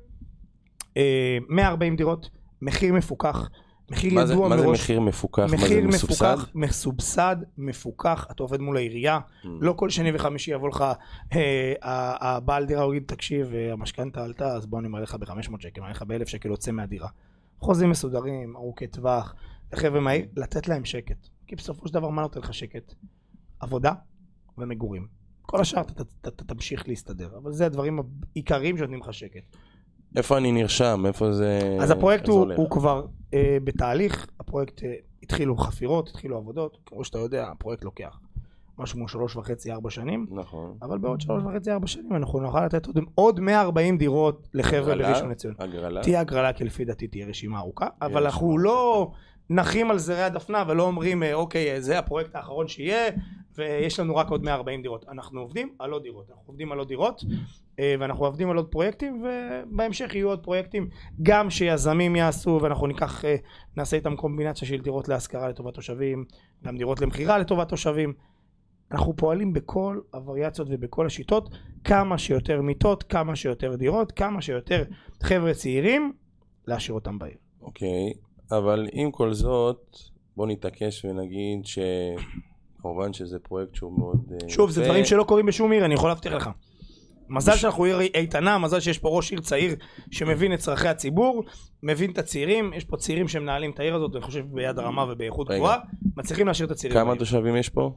אה, 0.96 1.38
140 1.48 1.96
דירות, 1.96 2.30
מחיר 2.62 2.92
מפוקח, 2.94 3.48
מחיר 3.90 4.26
זה- 4.26 4.32
ידוע 4.32 4.48
מה 4.48 4.58
זה 4.58 4.66
מראש. 4.66 4.80
מחיר 4.80 5.00
מפוקח? 5.00 5.42
מה 5.42 5.48
זה 5.48 5.56
מחיר 5.56 5.86
מסובסד? 5.88 6.34
מפוקח, 6.34 6.50
מסובסד, 6.54 7.36
מפוקח, 7.58 8.26
אתה 8.30 8.42
עובד 8.42 8.60
מול 8.60 8.76
העירייה, 8.76 9.18
Mm. 9.44 9.46
לא 9.60 9.72
כל 9.72 9.90
שני 9.90 10.10
וחמישי 10.14 10.50
יבוא 10.52 10.68
לך 10.68 10.84
אה, 11.34 11.72
הבעל 12.20 12.64
דירה, 12.64 12.82
הוא 12.82 12.94
יגיד, 12.94 13.08
תקשיב, 13.08 13.54
אה, 13.54 13.72
המשכנתה 13.72 14.24
עלתה, 14.24 14.46
אז 14.46 14.66
בוא 14.66 14.80
אני 14.80 14.88
מעלה 14.88 15.02
לך 15.02 15.14
ב-500 15.14 15.32
שקל, 15.60 15.80
מעלה 15.80 15.92
לך 15.92 16.02
ב-1,000 16.02 16.26
שקל, 16.28 16.48
יוצא 16.48 16.70
מהדירה. 16.72 17.08
חוזים 17.60 17.90
מסודרים, 17.90 18.56
ארוכי 18.56 18.86
טווח, 18.86 19.34
לחבר'ה 19.72 20.00
מהיר, 20.00 20.26
לתת 20.36 20.68
להם 20.68 20.84
שקט. 20.84 21.28
כי 21.46 21.56
בסופו 21.56 21.88
של 21.88 21.94
דבר, 21.94 22.08
מה 22.08 22.22
נותן 22.22 22.40
לך 22.40 22.54
שקט? 22.54 22.94
עבודה 23.60 23.92
ומגורים. 24.58 25.06
כל 25.42 25.60
השאר 25.60 25.82
אתה, 26.20 26.30
תמשיך 26.30 26.88
להסתדר, 26.88 27.30
אבל 27.42 27.52
זה 27.52 27.66
הדברים 27.66 28.00
העיקריים 28.34 28.76
שנותנים 28.76 29.00
לך 29.00 29.14
שקט. 29.14 29.56
איפה 30.16 30.38
אני 30.38 30.52
נרשם? 30.52 31.02
איפה 31.06 31.32
זה... 31.32 31.76
אז 31.80 31.90
הפרויקט 31.90 32.22
איך 32.22 32.26
זה 32.26 32.32
הוא, 32.32 32.40
הולך? 32.40 32.58
הוא 32.58 32.70
כבר 32.70 33.06
אה, 33.34 33.58
בתהליך, 33.64 34.26
הפרויקט 34.40 34.82
אה, 34.84 34.94
התחילו 35.22 35.56
חפירות, 35.56 36.08
התחילו 36.08 36.36
עבודות, 36.36 36.78
כמו 36.86 37.04
שאתה 37.04 37.18
יודע, 37.18 37.48
הפרויקט 37.48 37.84
לוקח 37.84 38.18
משהו 38.78 38.96
כמו 38.96 39.08
שלוש 39.08 39.36
וחצי, 39.36 39.72
ארבע 39.72 39.90
שנים, 39.90 40.26
נכון. 40.30 40.76
אבל 40.82 40.98
בעוד 40.98 41.20
שלוש 41.20 41.42
וחצי, 41.44 41.70
ארבע 41.70 41.86
שנים 41.86 42.16
אנחנו 42.16 42.40
נוכל 42.40 42.66
לתת 42.66 42.86
עוד, 42.86 42.98
עוד 43.14 43.40
140 43.40 43.98
דירות 43.98 44.48
לחבר'ה 44.54 44.92
הגרלה? 44.92 45.08
בראשון 45.08 45.30
לציון. 45.30 45.54
הגרלה? 45.58 46.02
תהיה 46.02 46.20
הגרלה, 46.20 46.52
כי 46.52 46.64
לפי 46.64 46.84
דעתי 46.84 47.06
תהיה 47.06 47.26
רשימה 47.26 47.58
ארוכה, 47.58 47.86
אבל 48.02 48.12
רשימה 48.12 48.24
אנחנו 48.26 48.58
לא 48.58 49.10
נחים 49.54 49.90
על 49.90 49.98
זרי 49.98 50.22
הדפנה 50.22 50.64
ולא 50.68 50.82
אומרים, 50.82 51.22
אה, 51.22 51.34
אוקיי, 51.34 51.82
זה 51.82 51.98
הפרויקט 51.98 52.34
האחרון 52.34 52.68
שיהיה, 52.68 53.10
ויש 53.56 54.00
לנו 54.00 54.16
רק 54.16 54.28
עוד 54.28 54.44
140 54.44 54.82
דירות. 54.82 55.04
אנחנו 55.08 55.40
עובדים 55.40 55.74
על 55.78 55.90
עוד 55.90 56.02
דירות, 56.02 56.30
אנחנו 56.30 56.44
עובדים 56.46 56.72
על 56.72 56.78
עוד 56.78 56.88
דירות, 56.88 57.22
אה, 57.78 57.94
ואנחנו 58.00 58.24
עובדים 58.24 58.50
על 58.50 58.56
עוד 58.56 58.68
פרויקטים, 58.68 59.24
ובהמשך 59.24 60.14
יהיו 60.14 60.28
עוד 60.28 60.42
פרויקטים, 60.42 60.88
גם 61.22 61.50
שיזמים 61.50 62.16
יעשו, 62.16 62.58
ואנחנו 62.62 62.86
ניקח, 62.86 63.24
אה, 63.24 63.36
נעשה 63.76 63.96
איתם 63.96 64.16
קומבינציה 64.16 64.68
של 64.68 64.80
דירות 64.80 65.08
להשכרה 65.08 65.48
לטובת 65.48 65.74
תושבים, 65.74 66.24
גם 66.64 66.76
דירות 66.76 67.00
למכירה 67.00 67.38
לטובת 67.38 67.68
תושבים. 67.68 68.12
אנחנו 68.92 69.16
פועלים 69.16 69.52
בכל 69.52 70.00
הווריאציות 70.14 70.68
ובכל 70.70 71.06
השיטות, 71.06 71.48
כמה 71.84 72.18
שיותר 72.18 72.62
מיטות, 72.62 73.02
כמה 73.02 73.36
שיותר 73.36 73.76
דירות, 73.76 74.12
כמה 74.12 74.42
שיותר 74.42 74.84
חבר'ה 75.22 75.54
צעירים, 75.54 76.12
להשאיר 76.66 76.94
אותם 76.94 77.18
בעיר. 77.18 77.36
אוקיי, 77.62 78.12
אבל 78.58 78.88
עם 78.92 79.10
כל 79.10 79.34
זאת, 79.34 79.96
בוא 80.36 80.46
נתעקש 80.46 81.04
ונגיד 81.04 81.66
ש... 81.66 81.78
כמובן 82.82 83.12
שזה 83.12 83.38
פרויקט 83.38 83.74
שהוא 83.74 83.98
מאוד... 83.98 84.32
אה, 84.32 84.48
שוב, 84.48 84.70
זה. 84.70 84.84
דברים 84.84 85.04
שלא 85.04 85.24
קורים 85.24 85.46
בשום 85.46 85.72
עיר, 85.72 85.84
אני 85.84 85.94
יכול 85.94 86.10
להבטיח 86.10 86.32
לך. 86.32 86.50
מזל 87.28 87.56
שאנחנו 87.56 87.84
עיר 87.84 88.00
איתנה, 88.00 88.58
מזל 88.58 88.80
שיש 88.80 88.98
פה 88.98 89.08
ראש 89.08 89.30
עיר 89.30 89.40
צעיר 89.40 89.74
שמבין 90.10 90.54
את 90.54 90.58
צרכי 90.58 90.88
הציבור, 90.88 91.44
מבין 91.82 92.10
את 92.10 92.18
הצעירים, 92.18 92.72
יש 92.74 92.84
פה 92.84 92.96
צעירים 92.96 93.28
שמנהלים 93.28 93.70
את 93.70 93.80
העיר 93.80 93.94
הזאת, 93.94 94.16
אני 94.16 94.22
חושב 94.22 94.44
ביד 94.50 94.78
הרמה 94.78 95.04
ובאיכות. 95.08 95.50
גבוהה, 95.50 95.78
מצליחים 96.16 96.46
להשאיר 96.46 96.66
את 96.66 96.70
הצעירים. 96.70 96.98
כמה. 96.98 97.16
תושבים 97.16 97.56
יש 97.56 97.68
פה? 97.68 97.92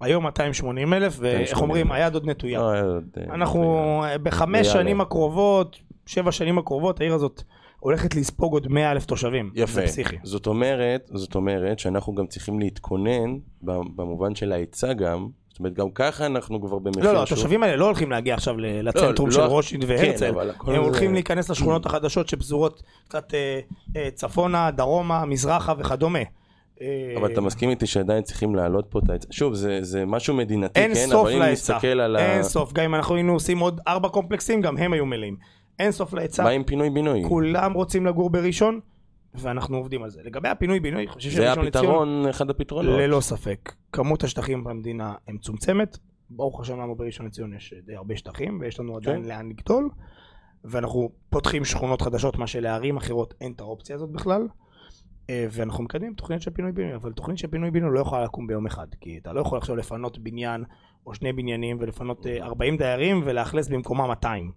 היום 0.00 0.24
280 0.24 0.92
אלף, 0.92 1.16
ואיך 1.20 1.34
280,000. 1.34 1.62
אומרים, 1.62 1.92
היד 1.92 2.14
עוד 2.14 2.26
נטויה. 2.26 2.60
אה, 2.60 2.82
אה, 2.82 3.34
אנחנו 3.34 4.02
בחמש. 4.22 4.66
שנים 4.66 5.00
הקרובות, 5.00 5.76
שבע 6.06 6.32
שנים 6.32 6.58
הקרובות, 6.58 7.00
העיר 7.00 7.14
הזאת 7.14 7.42
הולכת 7.80 8.14
לספוג 8.14 8.52
עוד 8.52 8.68
100 8.68 8.92
אלף 8.92 9.04
תושבים. 9.04 9.50
יפה. 9.54 9.72
זה 9.72 9.82
פסיכי. 9.86 10.16
זאת 10.22 10.46
אומרת, 10.46 11.10
זאת 11.14 11.34
אומרת 11.34 11.78
שאנחנו 11.78 12.14
גם 12.14 12.26
צריכים 12.26 12.58
להתכונן 12.60 13.36
במובן 13.62 14.34
של 14.34 14.52
ההיצע 14.52 14.92
גם. 14.92 15.26
זאת 15.48 15.58
אומרת, 15.58 15.74
גם 15.74 15.90
ככה 15.94 16.26
אנחנו 16.26 16.60
כבר 16.62 16.78
במחיר 16.78 17.04
לא, 17.04 17.12
לא, 17.12 17.22
התושבים 17.22 17.62
האלה 17.62 17.76
לא 17.76 17.84
הולכים 17.84 18.10
להגיע 18.10 18.34
עכשיו 18.34 18.58
ל- 18.58 18.88
לצנטרום 18.88 19.28
לא, 19.28 19.34
של 19.34 19.40
לא- 19.40 19.46
רוטשילד 19.46 19.84
כן, 19.84 19.88
והרצל, 19.90 20.50
הכל 20.50 20.70
הם 20.70 20.76
זה- 20.76 20.82
הולכים 20.82 21.14
להיכנס 21.14 21.50
לשכונות 21.50 21.86
החדשות 21.86 22.28
שפזורות 22.28 22.82
קצת 23.08 23.34
אה, 23.34 23.60
אה, 23.96 24.08
צפונה, 24.14 24.70
דרומה, 24.70 25.24
מזרחה 25.24 25.72
וכדומה. 25.78 26.18
אה, 26.80 27.14
אבל 27.16 27.32
אתה 27.32 27.40
מסכים 27.40 27.70
איתי 27.70 27.86
שעדיין 27.86 28.22
צריכים 28.22 28.54
להעלות 28.54 28.86
פה 28.90 28.98
את 29.04 29.10
ההיצע. 29.10 29.26
שוב, 29.30 29.54
זה, 29.54 29.78
זה 29.82 30.04
משהו 30.06 30.34
מדינתי, 30.34 30.80
אין 30.80 30.94
כן? 30.94 31.06
סוף 31.08 31.26
אבל 31.26 31.32
אם 31.32 31.38
להיצע, 31.38 31.78
על 32.02 32.16
ה... 32.16 32.32
אין 32.34 32.42
סוף, 32.42 32.72
גם 32.72 32.84
אם 32.84 32.94
אנחנו 32.94 33.14
היינו 33.14 33.32
עושים 33.32 33.58
עוד 33.58 33.80
ארבע 33.88 34.08
קומפלקסים, 34.08 34.60
גם 34.60 34.76
הם 34.76 34.92
היו 34.92 35.06
מלאים. 35.06 35.36
אין 35.78 35.92
סוף 35.92 36.14
להיצע, 36.14 36.44
מה 36.44 36.50
עם 36.50 36.64
פינוי-בינוי? 36.64 37.22
כולם 37.28 37.72
רוצים 37.72 38.06
לגור 38.06 38.30
בראשון, 38.30 38.80
ואנחנו 39.34 39.76
עובדים 39.76 40.02
על 40.02 40.10
זה. 40.10 40.20
לגבי 40.24 40.48
הפינוי-בינוי, 40.48 41.02
אני 41.02 41.08
חושב 41.08 41.30
זה 41.30 41.36
שראשון 41.36 41.64
לציון, 41.64 41.84
הפתרון, 41.84 42.26
אחד 42.26 42.50
הפתרונות. 42.50 42.98
ללא 42.98 43.20
ספק. 43.20 43.72
כמות 43.92 44.24
השטחים 44.24 44.64
במדינה 44.64 45.14
מצומצמת. 45.28 45.98
ברוך 46.30 46.60
השם 46.60 46.80
לנו 46.80 46.94
בראשון 46.94 47.26
לציון 47.26 47.54
יש 47.54 47.74
די 47.86 47.96
הרבה 47.96 48.16
שטחים, 48.16 48.58
ויש 48.60 48.80
לנו 48.80 48.96
עדיין 48.96 49.22
כן. 49.22 49.28
לאן 49.28 49.48
לגדול. 49.48 49.88
ואנחנו 50.64 51.10
פותחים 51.30 51.64
שכונות 51.64 52.02
חדשות, 52.02 52.38
מה 52.38 52.46
שלערים 52.46 52.96
אחרות 52.96 53.34
אין 53.40 53.52
את 53.52 53.60
האופציה 53.60 53.96
הזאת 53.96 54.10
בכלל. 54.10 54.48
אה, 55.30 55.46
ואנחנו 55.50 55.84
מקדמים 55.84 56.14
תוכנית 56.14 56.42
של 56.42 56.50
פינוי 56.50 56.72
בינוי, 56.72 56.94
אבל 56.94 57.12
תוכנית 57.12 57.38
של 57.38 57.48
פינוי 57.48 57.70
בינוי 57.70 57.90
לא 57.94 58.00
יכולה 58.00 58.24
לקום 58.24 58.46
ביום 58.46 58.66
אחד, 58.66 58.86
כי 59.00 59.18
אתה 59.22 59.32
לא 59.32 59.40
יכול 59.40 59.58
עכשיו 59.58 59.76
לפנות 59.76 60.18
בניין 60.18 60.64
או 61.06 61.14
שני 61.14 61.32
בניינים 61.32 61.76
ולפנות 61.80 62.26
אה, 62.26 62.44
40 62.44 62.76
דיירים 62.76 63.22
ולאכלס 63.24 63.68
במקומם 63.68 64.08
200, 64.08 64.52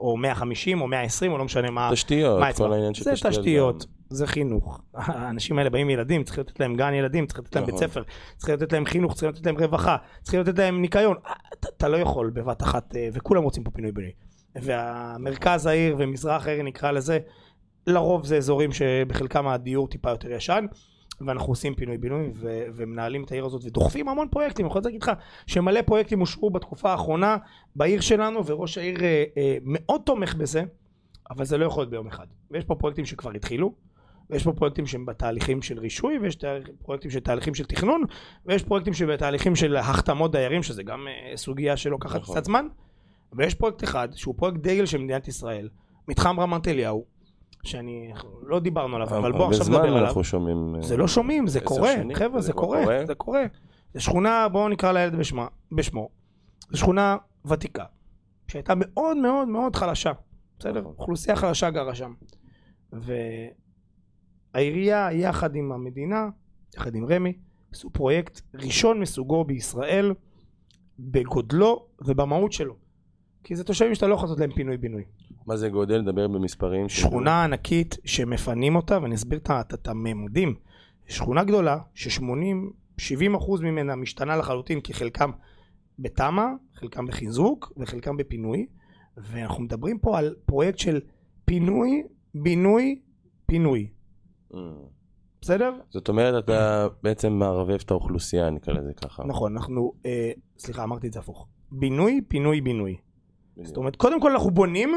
או 0.00 0.16
150 0.16 0.80
או 0.80 0.86
120 0.88 1.32
או 1.32 1.38
לא 1.38 1.44
משנה 1.44 1.70
מה, 1.70 1.88
תשתיות, 1.92 2.40
מה 2.40 2.52
כל? 2.52 2.72
העניין 2.72 2.94
של 2.94 3.04
זה 3.04 3.12
תשתיות. 3.12 3.32
תשתיות, 3.34 3.84
גם. 3.84 3.90
זה 4.10 4.26
חינוך. 4.26 4.80
האנשים 4.94 5.58
האלה 5.58 5.70
באים 5.70 5.90
ילדים, 5.90 6.24
צריך 6.24 6.38
לתת 6.38 6.60
להם 6.60 6.74
גן 6.76 6.94
ילדים, 6.94 7.26
צריך 7.26 7.38
לתת 7.40 7.56
להם 7.56 7.64
בית 7.66 7.74
נכון. 7.74 7.88
ספר, 7.88 8.02
צריך 8.36 8.50
לתת 8.62 8.72
להם 8.72 8.84
חינוך, 8.86 9.14
צריך 9.14 9.32
לתת 9.36 9.46
להם 9.46 9.56
רווחה, 9.58 9.96
צריך 10.22 10.48
לתת 10.48 10.58
להם 10.58 10.80
ניקיון. 10.80 11.16
אה, 11.26 11.32
אתה- 11.54 11.68
אתה 11.76 11.88
לא 11.88 11.96
יכול 11.96 12.30
בבת 12.30 12.62
אחת, 12.62 12.96
אה, 12.96 13.08
וכולם 13.12 13.42
רוצים 13.42 13.64
פה 13.64 13.70
פינוי 13.70 13.92
בינוי. 13.92 14.12
והמרכז 14.56 15.66
העיר 15.66 15.96
ומזרח 15.98 16.46
העיר 16.46 16.62
נקרא 16.62 16.90
לזה, 16.90 17.18
לרוב 17.86 18.26
זה 18.26 18.36
אזורים 18.36 18.72
שבחלקם 18.72 19.46
הדיור 19.46 19.88
טיפה 19.88 20.10
יותר 20.10 20.30
ישן. 20.32 20.64
ואנחנו 21.26 21.52
עושים 21.52 21.74
פינוי 21.74 21.98
בינוי 21.98 22.30
ו- 22.34 22.64
ומנהלים 22.74 23.24
את 23.24 23.32
העיר 23.32 23.44
הזאת 23.44 23.64
ודוחפים 23.64 24.08
המון 24.08 24.28
פרויקטים, 24.28 24.66
אני 24.66 24.70
יכול 24.70 24.82
להגיד 24.84 25.02
לך 25.02 25.12
שמלא 25.46 25.82
פרויקטים 25.82 26.20
אושרו 26.20 26.50
בתקופה 26.50 26.90
האחרונה 26.90 27.36
בעיר 27.76 28.00
שלנו 28.00 28.46
וראש 28.46 28.78
העיר 28.78 29.04
אה, 29.04 29.24
אה, 29.36 29.56
מאוד 29.62 30.00
תומך 30.04 30.34
בזה 30.34 30.62
אבל 31.30 31.44
זה 31.44 31.58
לא 31.58 31.66
יכול 31.66 31.80
להיות 31.80 31.90
ביום 31.90 32.06
אחד. 32.06 32.26
ויש 32.50 32.64
פה 32.64 32.74
פרויקטים 32.74 33.06
שכבר 33.06 33.30
התחילו, 33.30 33.74
ויש 34.30 34.44
פה 34.44 34.52
פרויקטים 34.52 34.86
שהם 34.86 35.06
בתהליכים 35.06 35.62
של 35.62 35.78
רישוי, 35.78 36.18
ויש 36.18 36.38
פרויקטים 36.82 37.10
של 37.10 37.20
תהליכים 37.20 37.54
של 37.54 37.64
תכנון, 37.64 38.02
ויש 38.46 38.62
פרויקטים 38.62 38.94
שבתהליכים 38.94 39.56
של 39.56 39.76
החתמות 39.76 40.32
דיירים, 40.32 40.62
שזה 40.62 40.82
גם 40.82 41.06
אה, 41.08 41.36
סוגיה 41.36 41.76
שלוקחת 41.76 42.20
נכון. 42.20 42.34
קצת 42.34 42.44
זמן, 42.44 42.66
ויש 43.32 43.54
פרויקט 43.54 43.84
אחד, 43.84 44.08
שהוא 44.14 44.34
פרויקט 44.34 44.58
דגל 44.58 44.86
של 44.86 44.98
מדינת 44.98 45.28
ישראל, 45.28 45.68
מתחם 46.08 46.40
רמת 46.40 46.68
אליהו, 46.68 47.04
שאני, 47.62 48.12
לא 48.42 48.60
דיברנו 48.60 48.96
עליו, 48.96 49.18
אבל 49.18 49.32
בוא 49.32 49.48
עכשיו 49.48 49.66
נדבר 49.66 49.82
עליו. 49.82 49.98
אנחנו 50.06 50.24
שומעים... 50.24 50.76
אה, 50.76 50.82
זה 50.82 50.96
לא 50.96 51.08
שומעים, 51.08 51.46
זה 51.46 51.60
קורה, 51.60 51.92
חבר'ה, 52.14 52.40
זה 52.40 52.46
זה 52.46 52.52
קורה? 52.52 53.06
זה 53.06 53.14
קורה. 53.14 53.42
זו 53.94 54.00
שכונה, 54.00 54.48
בואו 54.48 54.68
נקרא 54.68 54.92
לילד 54.92 55.14
בשמה, 55.14 55.46
בשמו. 55.72 56.08
זו 56.70 56.78
שכונה 56.78 57.16
ותיקה, 57.44 57.84
שהייתה 58.48 58.74
מאוד 58.76 59.16
מאוד 59.16 59.48
מאוד 59.48 59.76
חלשה. 59.76 60.12
בסדר? 60.58 60.80
נכון. 60.80 60.94
אוכלוסייה 60.98 61.36
חלשה 61.36 61.70
גרה 61.70 61.94
שם. 61.94 62.12
והעירייה, 64.52 65.08
יחד 65.12 65.54
עם 65.54 65.72
המדינה, 65.72 66.28
יחד 66.76 66.94
עם 66.94 67.06
רמ"י, 67.06 67.32
עשו 67.72 67.90
פרויקט 67.90 68.40
ראשון 68.54 69.00
מסוגו 69.00 69.44
בישראל, 69.44 70.14
בגודלו 70.98 71.86
ובמהות 72.00 72.52
שלו. 72.52 72.76
כי 73.44 73.56
זה 73.56 73.64
תושבים 73.64 73.94
שאתה 73.94 74.06
לא 74.06 74.14
יכול 74.14 74.26
לעשות 74.26 74.40
להם 74.40 74.52
פינוי-בינוי. 74.52 75.04
מה 75.46 75.56
זה 75.56 75.68
גודל? 75.68 76.02
דבר 76.02 76.28
במספרים. 76.28 76.88
שכונה 76.88 77.44
ענקית 77.44 77.96
שמפנים 78.04 78.76
אותה, 78.76 78.98
ואני 79.02 79.14
אסביר 79.14 79.38
את 79.74 79.88
הממדים. 79.88 80.54
שכונה 81.08 81.44
גדולה, 81.44 81.78
ש-80-70 81.94 83.36
אחוז 83.36 83.60
ממנה 83.60 83.96
משתנה 83.96 84.36
לחלוטין, 84.36 84.80
כי 84.80 84.94
חלקם 84.94 85.30
בתמ"א, 85.98 86.46
חלקם 86.74 87.06
בחיזוק 87.06 87.72
וחלקם 87.76 88.16
בפינוי, 88.16 88.66
ואנחנו 89.16 89.62
מדברים 89.62 89.98
פה 89.98 90.18
על 90.18 90.34
פרויקט 90.46 90.78
של 90.78 91.00
פינוי, 91.44 92.02
בינוי, 92.34 93.00
פינוי. 93.46 93.90
Mm. 94.52 94.56
בסדר? 95.42 95.72
זאת 95.90 96.08
אומרת, 96.08 96.44
אתה 96.44 96.86
בעצם 97.02 97.32
מערבב 97.32 97.78
את 97.84 97.90
האוכלוסייה, 97.90 98.50
נקרא 98.50 98.74
לזה 98.74 98.92
ככה. 98.94 99.24
נכון, 99.26 99.56
אנחנו, 99.56 99.92
אה, 100.06 100.30
סליחה, 100.58 100.84
אמרתי 100.84 101.06
את 101.06 101.12
זה 101.12 101.18
הפוך. 101.18 101.46
בינוי, 101.72 102.20
פינוי, 102.28 102.60
בינוי. 102.60 102.96
זאת 103.62 103.76
אומרת, 103.76 103.96
קודם 103.96 104.20
כל 104.20 104.32
אנחנו 104.32 104.50
בונים, 104.50 104.94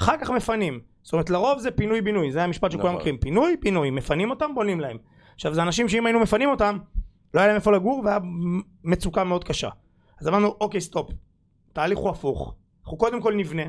אחר 0.00 0.14
כך 0.20 0.30
מפנים. 0.30 0.80
זאת 1.02 1.12
אומרת, 1.12 1.30
לרוב 1.30 1.58
זה 1.58 1.70
פינוי-בינוי, 1.70 2.32
זה 2.32 2.42
המשפט 2.44 2.70
שכולם 2.70 2.86
נכון. 2.86 2.96
מכירים. 3.00 3.18
פינוי, 3.18 3.56
פינוי, 3.60 3.90
מפנים 3.90 4.30
אותם, 4.30 4.50
בונים 4.54 4.80
להם. 4.80 4.96
עכשיו, 5.34 5.54
זה 5.54 5.62
אנשים 5.62 5.88
שאם 5.88 6.06
היינו 6.06 6.20
מפנים 6.20 6.48
אותם, 6.50 6.78
לא 7.34 7.40
היה 7.40 7.46
להם 7.46 7.56
איפה 7.56 7.72
לגור 7.72 8.02
והיה 8.04 8.18
מצוקה 8.84 9.24
מאוד 9.24 9.44
קשה. 9.44 9.68
אז 10.20 10.28
אמרנו, 10.28 10.54
אוקיי, 10.60 10.80
stop. 10.80 11.10
התהליך 11.72 11.98
הוא 11.98 12.08
הפוך. 12.10 12.54
אנחנו 12.82 12.98
קודם 12.98 13.20
כל 13.22 13.34
נבנה, 13.34 13.62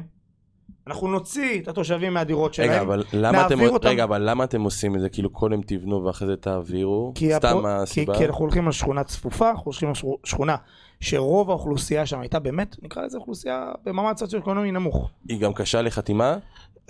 אנחנו 0.87 1.07
נוציא 1.07 1.61
את 1.61 1.67
התושבים 1.67 2.13
מהדירות 2.13 2.53
שלהם. 2.53 2.69
רגע, 2.69 2.81
אבל 2.81 3.03
למה 3.13 3.47
אתם, 3.47 3.61
אותם- 3.61 3.87
רגע, 3.87 4.03
אבל 4.03 4.29
למה 4.29 4.43
אתם 4.43 4.61
עושים 4.61 4.95
את 4.95 5.01
זה? 5.01 5.09
כאילו 5.09 5.29
קודם 5.29 5.61
תבנו 5.61 6.03
ואחרי 6.05 6.27
זה 6.27 6.35
תעבירו? 6.37 7.13
סתם 7.17 7.47
הפרו- 7.47 7.61
מה 7.61 7.77
כי, 7.77 7.83
הסיבה? 7.83 8.17
כי 8.17 8.25
אנחנו 8.25 8.39
הולכים 8.45 8.65
על 8.65 8.71
שכונה 8.71 9.03
צפופה, 9.03 9.49
אנחנו 9.49 9.63
הולכים 9.65 9.89
על 9.89 9.95
שכו- 9.95 10.17
שכונה 10.23 10.55
שרוב 10.99 11.49
האוכלוסייה 11.49 12.05
שם 12.05 12.19
הייתה 12.19 12.39
באמת, 12.39 12.75
נקרא 12.81 13.03
לזה 13.03 13.17
אוכלוסייה 13.17 13.71
במעמד 13.83 14.17
סוציו-אקונומי 14.17 14.71
נמוך. 14.71 15.09
היא 15.29 15.41
גם 15.41 15.53
קשה 15.53 15.81
לחתימה? 15.81 16.37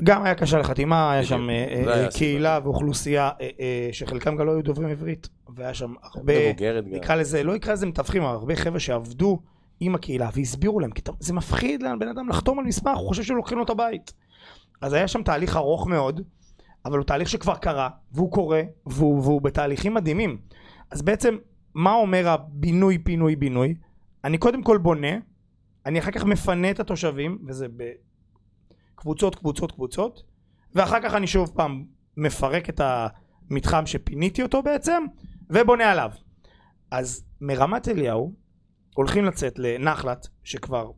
גם 0.03 0.23
היה 0.23 0.35
קשה 0.35 0.57
לחתימה, 0.57 1.11
היה. 1.11 1.23
שם 1.23 1.49
אה, 1.49 1.55
אה, 1.55 1.93
הסיבה. 1.93 2.11
קהילה 2.11 2.59
ואוכלוסייה 2.63 3.29
אה, 3.41 3.49
אה, 3.59 3.89
שחלקם 3.91 4.35
גם 4.35 4.45
לא 4.45 4.51
היו 4.51 4.63
דוברים 4.63 4.89
עברית, 4.89 5.29
והיה 5.55 5.73
שם 5.73 5.93
הרבה. 6.03 6.33
נקרא 6.85 7.15
לזה, 7.15 7.43
לא 7.43 7.55
נקרא 7.55 7.73
לזה 7.73 7.85
מתווכים, 7.85 8.23
אבל 8.23 8.33
הרבה 8.33 8.55
חבר'ה 8.55 8.79
שעבדו 8.79 9.39
עם 9.79 9.95
הקהילה 9.95 10.29
והסבירו 10.33 10.79
להם, 10.79 10.91
כי 10.91 11.01
זה 11.19 11.33
מפחיד 11.33 11.83
לבן 11.83 12.07
אדם 12.07 12.29
לחתום 12.29 12.59
על 12.59 12.65
מסמך, 12.65 12.97
הוא 12.97 13.07
חושב 13.07 13.23
שלוקחים 13.23 13.57
לו 13.57 13.63
את 13.63 13.69
הבית. 13.69 14.13
אז 14.81 14.93
היה 14.93 15.07
שם 15.07 15.23
תהליך 15.23 15.55
ארוך 15.55 15.87
מאוד, 15.87 16.21
אבל 16.85 16.97
הוא 16.97 17.05
תהליך 17.05 17.29
שכבר 17.29 17.55
קרה, 17.55 17.89
והוא 18.11 18.31
קורה, 18.31 18.61
והוא, 18.85 19.23
והוא 19.23 19.41
בתהליכים 19.41 19.93
מדהימים. 19.93 20.37
אז 20.91 21.01
בעצם, 21.01 21.37
מה 21.73 21.93
אומר 21.93 22.29
הבינוי, 22.29 22.97
פינוי, 22.97 23.35
בינוי? 23.35 23.75
אני 24.23 24.37
קודם 24.37 24.63
כל 24.63 24.77
בונה, 24.77 25.17
אני 25.85 25.99
אחר 25.99 26.11
כך 26.11 26.23
מפנה 26.23 26.71
את 26.71 26.79
התושבים, 26.79 27.39
וזה 27.47 27.67
בקבוצות, 28.95 29.35
קבוצות, 29.35 29.71
קבוצות, 29.71 30.23
ואחר 30.75 30.97
כך 31.03 31.13
אני 31.13 31.27
שוב 31.27 31.51
פעם 31.55 31.85
מפרק 32.17 32.69
את 32.69 32.81
המתחם 32.83 33.85
שפיניתי 33.85 34.43
אותו 34.43 34.63
בעצם, 34.63 35.03
ובונה 35.49 35.91
עליו. 35.91 36.11
אז 36.91 37.25
מרמת 37.41 37.87
אליהו 37.87 38.33
הולכים 38.95 39.25
לצאת 39.25 39.59
לנחלת, 39.59 40.27
שכבר 40.43 40.91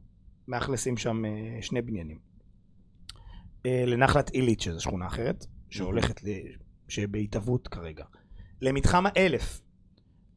מאכלסים 0.47 0.97
שם 0.97 1.25
אה, 1.25 1.61
שני 1.61 1.81
בניינים. 1.81 2.19
אה, 3.65 3.83
לנחלת 3.87 4.29
עילית, 4.29 4.61
שזו 4.61 4.79
שכונה 4.81 5.07
אחרת, 5.07 5.45
שהולכת, 5.69 6.23
ל... 6.23 6.27
שבהתהוות 6.87 7.67
כרגע. 7.67 8.05
למתחם 8.61 9.03
האלף, 9.05 9.61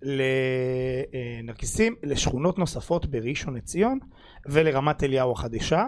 לנרקיסים, 0.05 1.95
לשכונות 2.03 2.59
נוספות 2.59 3.07
בראשון 3.07 3.55
לציון, 3.55 3.99
ולרמת 4.47 5.03
אליהו 5.03 5.33
החדשה, 5.33 5.87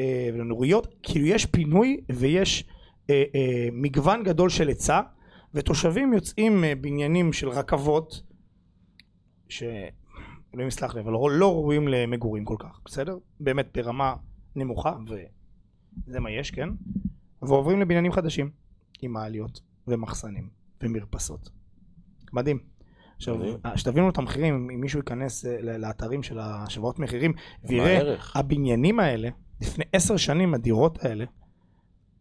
אה, 0.00 0.30
ולנוריות, 0.34 0.94
כאילו 1.02 1.26
יש 1.26 1.46
פינוי 1.46 2.00
ויש 2.08 2.64
אה, 3.10 3.24
אה, 3.34 3.68
מגוון 3.72 4.22
גדול 4.22 4.48
של 4.48 4.68
היצע, 4.68 5.00
ותושבים 5.54 6.12
יוצאים 6.12 6.60
מבניינים 6.60 7.32
של 7.32 7.48
רכבות, 7.48 8.22
שאלוהים 9.48 10.68
יסלח 10.68 10.94
לי, 10.94 11.00
אבל 11.00 11.12
לא, 11.12 11.30
לא 11.30 11.52
ראויים 11.52 11.88
למגורים 11.88 12.44
כל 12.44 12.56
כך, 12.58 12.80
בסדר? 12.84 13.18
באמת 13.40 13.68
ברמה 13.74 14.14
נמוכה, 14.56 14.96
וזה 15.06 16.20
מה 16.20 16.30
יש, 16.30 16.50
כן? 16.50 16.68
ועוברים 17.42 17.80
לבניינים 17.80 18.12
חדשים, 18.12 18.50
עם 19.02 19.12
מעליות 19.12 19.60
ומחסנים 19.86 20.48
ומרפסות. 20.82 21.50
מדהים. 22.32 22.58
עכשיו, 23.20 23.36
מדהים. 23.38 23.56
שתבינו 23.76 24.08
את 24.10 24.18
המחירים, 24.18 24.54
אם 24.74 24.80
מישהו 24.80 24.98
ייכנס 24.98 25.44
אה, 25.46 25.56
לאתרים 25.78 26.22
של 26.22 26.38
השבועות 26.38 26.98
מחירים, 26.98 27.32
ויראה? 27.64 28.14
הבניינים 28.34 29.00
האלה, 29.00 29.28
לפני 29.60 29.84
עשר 29.92 30.16
שנים 30.16 30.54
הדירות 30.54 31.04
האלה, 31.04 31.24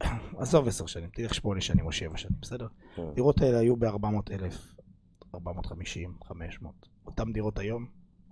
עזוב 0.37 0.67
עשר 0.67 0.85
שנים, 0.85 1.09
תלך 1.13 1.33
שמונה 1.33 1.61
שנים 1.61 1.85
או 1.85 1.91
שבע 1.91 2.17
שנים, 2.17 2.35
בסדר? 2.41 2.67
כן. 2.95 3.01
הדירות 3.11 3.41
האלה 3.41 3.57
היו 3.59 3.75
ב-400 3.75 4.07
אלף, 4.33 4.75
450, 5.35 6.13
500. 6.27 6.73
אותם 7.05 7.31
דירות 7.31 7.59
היום 7.59 7.85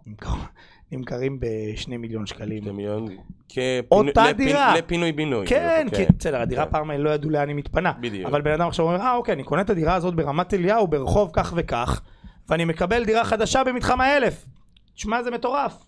נמכר- 0.05 0.31
נמכרים 0.91 1.39
בשני 1.39 1.97
מיליון 1.97 2.25
שקלים. 2.25 2.61
שתי 2.63 2.71
מיליון 2.71 3.05
כפינוי- 3.49 3.83
אותה 3.91 4.23
דירה. 4.37 4.77
לפינוי-בינוי. 4.77 5.47
כן, 5.47 5.87
כאילו, 5.91 6.07
כי 6.09 6.13
בסדר, 6.19 6.41
הדירה 6.41 6.65
כן. 6.65 6.71
פעם 6.71 6.91
לא 6.91 7.09
ידעו 7.09 7.29
לאן 7.29 7.47
היא 7.47 7.55
מתפנה. 7.55 7.91
בדיוק. 8.01 8.29
אבל 8.29 8.41
בן 8.41 8.51
אדם 8.51 8.67
עכשיו 8.67 8.85
אומר, 8.85 8.99
אה 9.01 9.15
אוקיי, 9.15 9.33
אני 9.33 9.43
קונה 9.43 9.61
את 9.61 9.69
הדירה 9.69 9.95
הזאת 9.95 10.15
ברמת 10.15 10.53
אליהו, 10.53 10.87
ברחוב 10.87 11.29
כך 11.33 11.53
וכך, 11.57 12.01
ואני 12.49 12.65
מקבל 12.65 13.05
דירה 13.05 13.25
חדשה 13.25 13.63
במתחם 13.63 14.01
האלף. 14.01 14.45
תשמע, 14.93 15.23
זה 15.23 15.31
מטורף. 15.31 15.87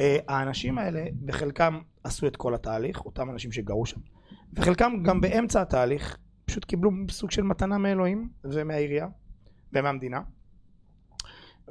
אה, 0.00 0.16
האנשים 0.28 0.78
האלה, 0.78 1.04
בחלקם 1.24 1.80
עשו 2.04 2.26
את 2.26 2.36
כל 2.36 2.54
התהליך, 2.54 3.04
אותם 3.04 3.30
אנשים 3.30 3.52
שגרו 3.52 3.86
שם, 3.86 4.00
וחלקם 4.54 4.92
גם 5.02 5.20
באמצע 5.20 5.62
התהליך, 5.62 6.16
פשוט 6.44 6.64
קיבלו 6.64 6.90
סוג 7.10 7.30
של 7.30 7.42
מתנה 7.42 7.78
מאלוהים 7.78 8.28
ומהעירייה 8.44 9.08
ומהמדינה, 9.72 10.20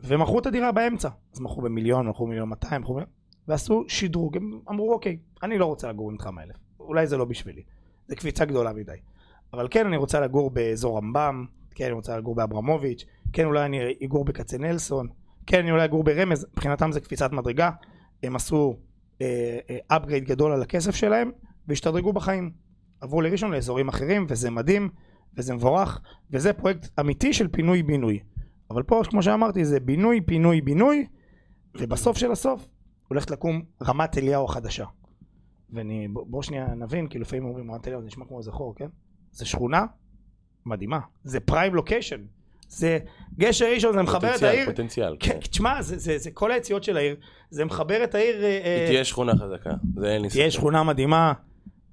ומכרו 0.03 0.39
את 0.39 0.45
הדירה 0.45 0.71
באמצע. 0.71 1.09
אז 1.33 1.39
מכרו 1.39 1.61
במיליון, 1.61 2.07
מכרו 2.07 2.25
במיליון 2.25 2.49
200, 2.49 2.81
מכרו... 2.81 2.99
ועשו 3.47 3.83
שדרוג, 3.87 4.37
הם 4.37 4.59
אמרו 4.69 4.93
אוקיי, 4.93 5.17
אני 5.43 5.57
לא 5.57 5.65
רוצה 5.65 5.89
לגור 5.89 6.11
במתחם 6.11 6.37
האלף, 6.37 6.55
אולי 6.79 7.07
זה 7.07 7.17
לא 7.17 7.25
בשבילי, 7.25 7.63
זה 8.07 8.15
קפיצה 8.15 8.45
גדולה 8.45 8.73
מדי. 8.73 8.97
אבל 9.53 9.67
כן 9.71 9.85
אני 9.85 9.97
רוצה 9.97 10.19
לגור 10.19 10.51
באזור 10.51 10.97
רמב"ם, 10.97 11.45
כן 11.75 11.85
אני 11.85 11.93
רוצה 11.93 12.17
לגור 12.17 12.35
באברמוביץ', 12.35 13.05
כן 13.33 13.45
אולי 13.45 13.65
אני 13.65 13.79
אגור 14.05 14.25
בקצנלסון, 14.25 15.07
כן 15.45 15.59
אני 15.59 15.71
אולי 15.71 15.85
אגור 15.85 16.03
ברמז, 16.03 16.47
מבחינתם 16.53 16.91
זה 16.91 16.99
קפיצת 16.99 17.31
מדרגה, 17.31 17.71
הם 18.23 18.35
עשו 18.35 18.77
upgrade 19.93 20.25
גדול 20.25 20.51
על 20.51 20.61
הכסף 20.61 20.95
שלהם 20.95 21.31
והשתדרגו 21.67 22.13
בחיים. 22.13 22.51
עברו 23.01 23.21
לראשון 23.21 23.51
לאזורים 23.51 23.87
אחרים 23.87 24.25
וזה 24.29 24.49
מדהים 24.49 24.89
וזה 25.37 25.53
מבורך 25.53 26.01
וזה 26.31 26.53
פרויקט 26.53 26.99
אמיתי 26.99 27.33
של 27.33 27.47
פינוי 27.47 27.83
בינוי. 27.83 28.19
אבל 28.69 28.83
פה 28.83 29.01
כמו 29.09 29.23
שאמרתי 29.23 29.65
זה 29.65 29.79
בינוי 29.79 30.21
פינוי 30.21 30.61
בינוי 30.61 31.07
ובסוף 31.77 32.17
של 32.17 32.31
הסוף 32.31 32.67
הולכת 33.07 33.31
לקום 33.31 33.61
רמת 33.81 34.17
אליהו 34.17 34.45
החדשה. 34.45 34.85
ואני 35.69 36.07
בוא 36.07 36.41
שנייה 36.41 36.75
נבין 36.75 37.07
כי 37.07 37.19
לפעמים 37.19 37.45
אומרים 37.45 37.71
רמת 37.71 37.87
אליהו 37.87 38.01
זה 38.01 38.07
נשמע 38.07 38.25
כמו 38.25 38.37
איזה 38.39 38.51
חור 38.51 38.75
כן? 38.75 38.87
זה 39.31 39.45
שכונה 39.45 39.85
מדהימה 40.65 40.99
זה 41.23 41.39
פריים 41.39 41.75
לוקיישן 41.75 42.21
זה 42.71 42.99
גשר 43.37 43.65
ראשון 43.73 43.93
זה 43.93 44.01
מחבר 44.01 44.17
את 44.17 44.33
פוטנציאל, 44.33 44.49
העיר 44.49 44.65
פוטנציאל. 44.65 45.15
כן, 45.19 45.31
כן. 45.31 45.39
תשמע, 45.39 45.81
זה, 45.81 45.97
זה, 45.97 46.17
זה 46.17 46.31
כל 46.31 46.51
היציאות 46.51 46.83
של 46.83 46.97
העיר, 46.97 47.15
זה 47.49 47.65
מחבר 47.65 48.03
את 48.03 48.15
העיר, 48.15 48.43
אה, 48.43 48.77
היא 48.79 48.87
תהיה 48.87 49.05
שכונה 49.05 49.31
חזקה. 49.35 49.69
זה 49.95 50.13
אין 50.13 50.21
לי 50.21 50.29
ספק. 50.29 50.39
תהיה 50.39 50.51
שכונה 50.51 50.83
מדהימה, 50.83 51.33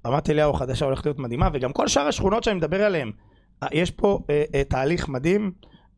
רמת 0.07 0.29
אליהו 0.29 0.53
החדשה 0.53 0.85
הולכת 0.85 1.05
להיות 1.05 1.19
מדהימה, 1.19 1.49
וגם 1.53 1.73
כל 1.73 1.87
שאר 1.87 2.07
השכונות 2.07 2.43
שאני 2.43 2.55
מדבר 2.57 2.83
עליהן, 2.83 3.11
אה, 3.63 3.67
יש 3.71 3.91
פה 3.91 4.19
אה, 4.29 4.43
אה, 4.55 4.63
תהליך 4.63 5.09
מדהים 5.09 5.51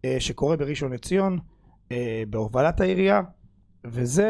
אה, 0.06 0.16
שקורה 0.20 0.58
בראשון 0.58 0.94
לציון, 0.94 1.40
אה, 1.92 2.24
בהובלת 2.30 2.82
העירייה, 2.82 3.22
וזה 3.86 4.28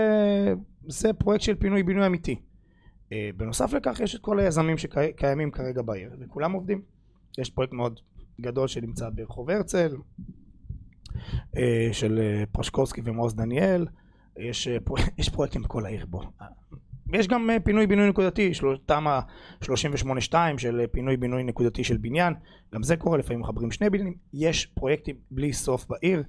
זה 0.87 1.13
פרויקט 1.13 1.43
של 1.43 1.55
פינוי-בינוי 1.55 2.05
אמיתי. 2.05 2.35
אה, 3.13 3.29
בנוסף 3.37 3.73
לכך 3.73 3.99
יש 3.99 4.15
את 4.15 4.21
כל 4.21 4.39
היזמים 4.39 4.77
שקיימים 4.77 5.51
כרגע 5.51 5.81
בעיר, 5.81 6.09
וכולם 6.19 6.51
עובדים. 6.51 6.81
יש 7.39 7.49
פרויקט 7.49 7.73
מאוד 7.73 7.99
גדול 8.41 8.67
שנמצא 8.67 9.09
ברחוב 9.09 9.49
הרצל, 9.49 9.95
אה, 9.95 10.40
של 11.91 12.19
אה, 12.19 12.43
פרשקובסקי 12.51 13.01
ומעוז 13.03 13.35
דניאל, 13.35 13.87
יש, 14.39 14.67
אה, 14.67 14.77
יש 15.17 15.29
פרויקטים 15.29 15.61
בכל 15.61 15.85
העיר 15.85 16.05
בו. 16.05 16.21
יש 17.13 17.27
גם 17.27 17.49
אה, 17.49 17.59
פינוי 17.59 17.87
בינוי 17.87 18.09
נקודתי, 18.09 18.53
של 18.53 18.65
תמ"א 18.85 19.19
38-2 19.63 20.33
של 20.57 20.79
אה, 20.79 20.87
פינוי 20.87 21.17
בינוי 21.17 21.43
נקודתי 21.43 21.83
של 21.83 21.97
בניין, 21.97 22.33
גם 22.73 22.83
זה 22.83 22.95
קורה, 22.95 23.17
לפעמים 23.17 23.39
מחברים 23.39 23.71
שני 23.71 23.89
בניינים, 23.89 24.13
יש 24.33 24.65
פרויקטים 24.65 25.15
בלי 25.31 25.53
סוף 25.53 25.85
בעיר, 25.89 26.19
אה, 26.19 26.23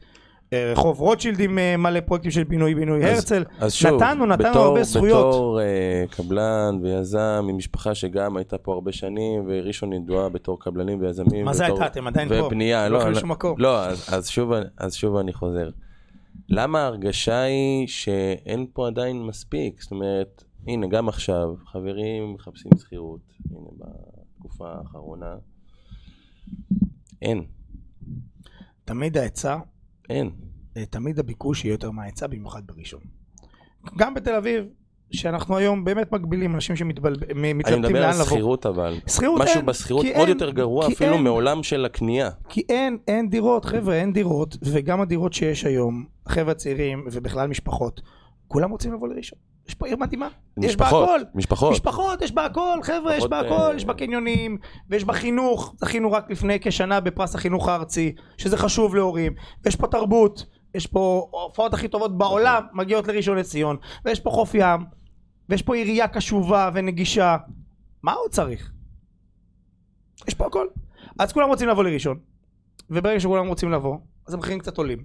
רחוב 0.54 1.00
רוטשילד 1.00 1.40
עם 1.40 1.58
אה, 1.58 1.76
מלא 1.76 2.00
פרויקטים 2.00 2.30
של 2.30 2.44
פינוי-בינוי, 2.44 3.04
אז- 3.04 3.16
הרצל. 3.18 3.44
אז 3.58 3.72
שוב, 3.74 4.02
נתנו, 4.02 4.26
נתנו 4.26 4.50
בתור- 4.50 4.62
הרבה 4.62 4.82
זכויות. 4.82 5.26
בתור 5.28 5.60
אה, 5.60 6.04
קבלן 6.10 6.78
ויזם 6.82 7.18
ממשפחה 7.44 7.94
שגם 7.94 8.36
הייתה 8.36 8.58
פה 8.58 8.72
הרבה 8.72 8.92
שנים, 8.92 9.44
וראשון 9.46 9.92
ידועה 9.92 10.28
בתור 10.28 10.60
קבלנים 10.60 11.00
ויזמים. 11.00 11.44
מה 11.44 11.52
זה 11.54 11.66
הייתה? 11.66 11.86
אתם 11.86 12.06
עדיין 12.06 12.28
פה. 12.28 12.44
ובנייה, 12.46 12.88
לא 12.88 12.98
לא, 12.98 13.10
לא. 13.42 13.54
לא, 13.58 13.84
אז, 13.86 14.08
אז, 14.12 14.28
שוב, 14.28 14.50
אז 14.78 14.94
שוב 14.94 15.16
אני 15.16 15.32
חוזר. 15.32 15.70
למה 16.48 16.80
ההרגשה 16.82 17.40
היא 17.40 17.86
שאין 17.88 18.66
פה 18.72 18.86
עדיין 18.86 19.22
מספיק? 19.22 19.82
זאת 19.82 19.90
אומרת, 19.90 20.44
הנה, 20.66 20.86
גם 20.86 21.08
עכשיו, 21.08 21.48
חברים 21.66 22.34
מחפשים 22.34 22.72
שכירות, 22.78 23.20
הנה, 23.50 23.68
בתקופה 24.38 24.72
האחרונה. 24.78 25.34
אין, 27.22 27.44
תמיד 28.84 29.16
ההיצע, 29.18 29.56
אין. 30.10 30.30
אה, 30.76 30.86
תמיד 30.86 31.18
הביקוש 31.18 31.64
יהיה 31.64 31.74
יותר 31.74 31.90
מההיצע, 31.90 32.26
במיוחד 32.26 32.62
בראשון. 32.66 33.00
גם 33.98 34.14
בתל 34.14 34.34
אביב, 34.34 34.64
שאנחנו 35.12 35.56
היום 35.56 35.84
באמת 35.84 36.12
מגבילים 36.12 36.54
אנשים 36.54 36.72
אני 36.72 36.78
שמתלבטים 36.78 37.56
מדבר 37.78 38.00
לאן 38.00 38.02
על 38.02 38.14
לבוא. 38.14 38.24
שכירות 38.24 38.66
אבל. 38.66 38.94
שכירות 39.06 39.40
משהו 39.40 39.56
אין, 39.56 39.66
בשכירות 39.66 40.04
כי 40.04 40.12
עוד 40.12 40.18
אין, 40.18 40.28
יותר 40.28 40.50
גרוע 40.50 40.86
אפילו 40.86 41.12
אין. 41.12 41.22
מעולם 41.22 41.62
של 41.62 41.84
הקנייה. 41.84 42.30
כי 42.48 42.62
אין, 42.68 42.98
אין 43.08 43.30
דירות, 43.30 43.64
חבר'ה, 43.64 43.94
אין 43.94 44.12
דירות, 44.12 44.56
וגם 44.62 45.00
הדירות 45.00 45.32
שיש 45.32 45.64
היום, 45.64 46.04
חבר'ה 46.28 46.54
צעירים 46.54 47.04
ובכלל 47.12 47.48
משפחות, 47.48 48.00
כולם 48.48 48.70
רוצים 48.70 48.92
לבוא 48.92 49.08
לראשון. 49.08 49.38
יש 49.68 49.74
פה 49.74 49.86
עיר 49.86 49.96
מדהימה, 49.96 50.28
יש 50.62 50.76
בה 50.76 50.86
הכל. 50.86 51.20
משפחות. 51.34 51.72
משפחות, 51.72 52.22
יש 52.22 52.32
בה 52.32 52.44
הכל, 52.44 52.78
חבר'ה, 52.82 53.16
יש 53.16 53.24
בה 53.24 53.42
משפחות, 53.42 53.58
הכל, 53.60 53.70
אה, 53.70 53.76
יש 53.76 53.84
בה 53.84 53.94
קניונים, 53.94 54.58
ויש 54.90 55.04
בה 55.04 55.12
חינוך, 55.12 55.74
זכינו 55.80 56.12
רק 56.12 56.30
לפני 56.30 56.58
כשנה 56.60 57.00
בפרס 57.00 57.34
החינוך 57.34 57.68
הארצי, 57.68 58.14
שזה 58.38 58.56
חשוב 58.56 58.94
להורים, 58.94 59.32
ויש 59.64 59.76
פה 59.76 59.86
תרבות, 59.86 60.46
יש 60.74 60.86
פה 60.86 61.30
ההופעות 61.32 61.74
הכי 61.74 61.88
טובות 61.88 62.18
בעולם, 62.18 62.62
מגיעות 62.72 63.08
לראשון 63.08 63.38
לציון, 63.38 63.76
ויש 64.04 64.20
פה 64.20 64.30
חוף 64.30 64.54
ים, 64.54 64.84
ויש 65.48 65.62
פה 65.62 65.74
עירייה 65.74 66.08
קשובה 66.08 66.70
ונגישה, 66.74 67.36
מה 68.02 68.12
עוד 68.12 68.30
צריך? 68.30 68.72
יש 70.28 70.34
פה 70.34 70.46
הכל. 70.46 70.66
אז 71.18 71.32
כולם 71.32 71.48
רוצים 71.48 71.68
לבוא 71.68 71.84
לראשון, 71.84 72.18
וברגע 72.90 73.20
שכולם 73.20 73.46
רוצים 73.46 73.72
לבוא, 73.72 73.96
אז 74.26 74.34
המחירים 74.34 74.58
קצת 74.58 74.78
עולים, 74.78 75.04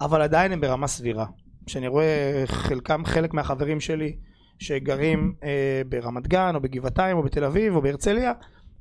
אבל 0.00 0.22
עדיין 0.22 0.52
הם 0.52 0.60
ברמה 0.60 0.86
סבירה. 0.86 1.26
שאני 1.66 1.88
רואה 1.88 2.42
חלקם, 2.46 3.02
חלק 3.04 3.34
מהחברים 3.34 3.80
שלי 3.80 4.16
שגרים 4.58 5.34
אה, 5.44 5.82
ברמת 5.88 6.28
גן 6.28 6.54
או 6.54 6.60
בגבעתיים 6.60 7.16
או 7.16 7.22
בתל 7.22 7.44
אביב 7.44 7.76
או 7.76 7.82
בהרצליה, 7.82 8.32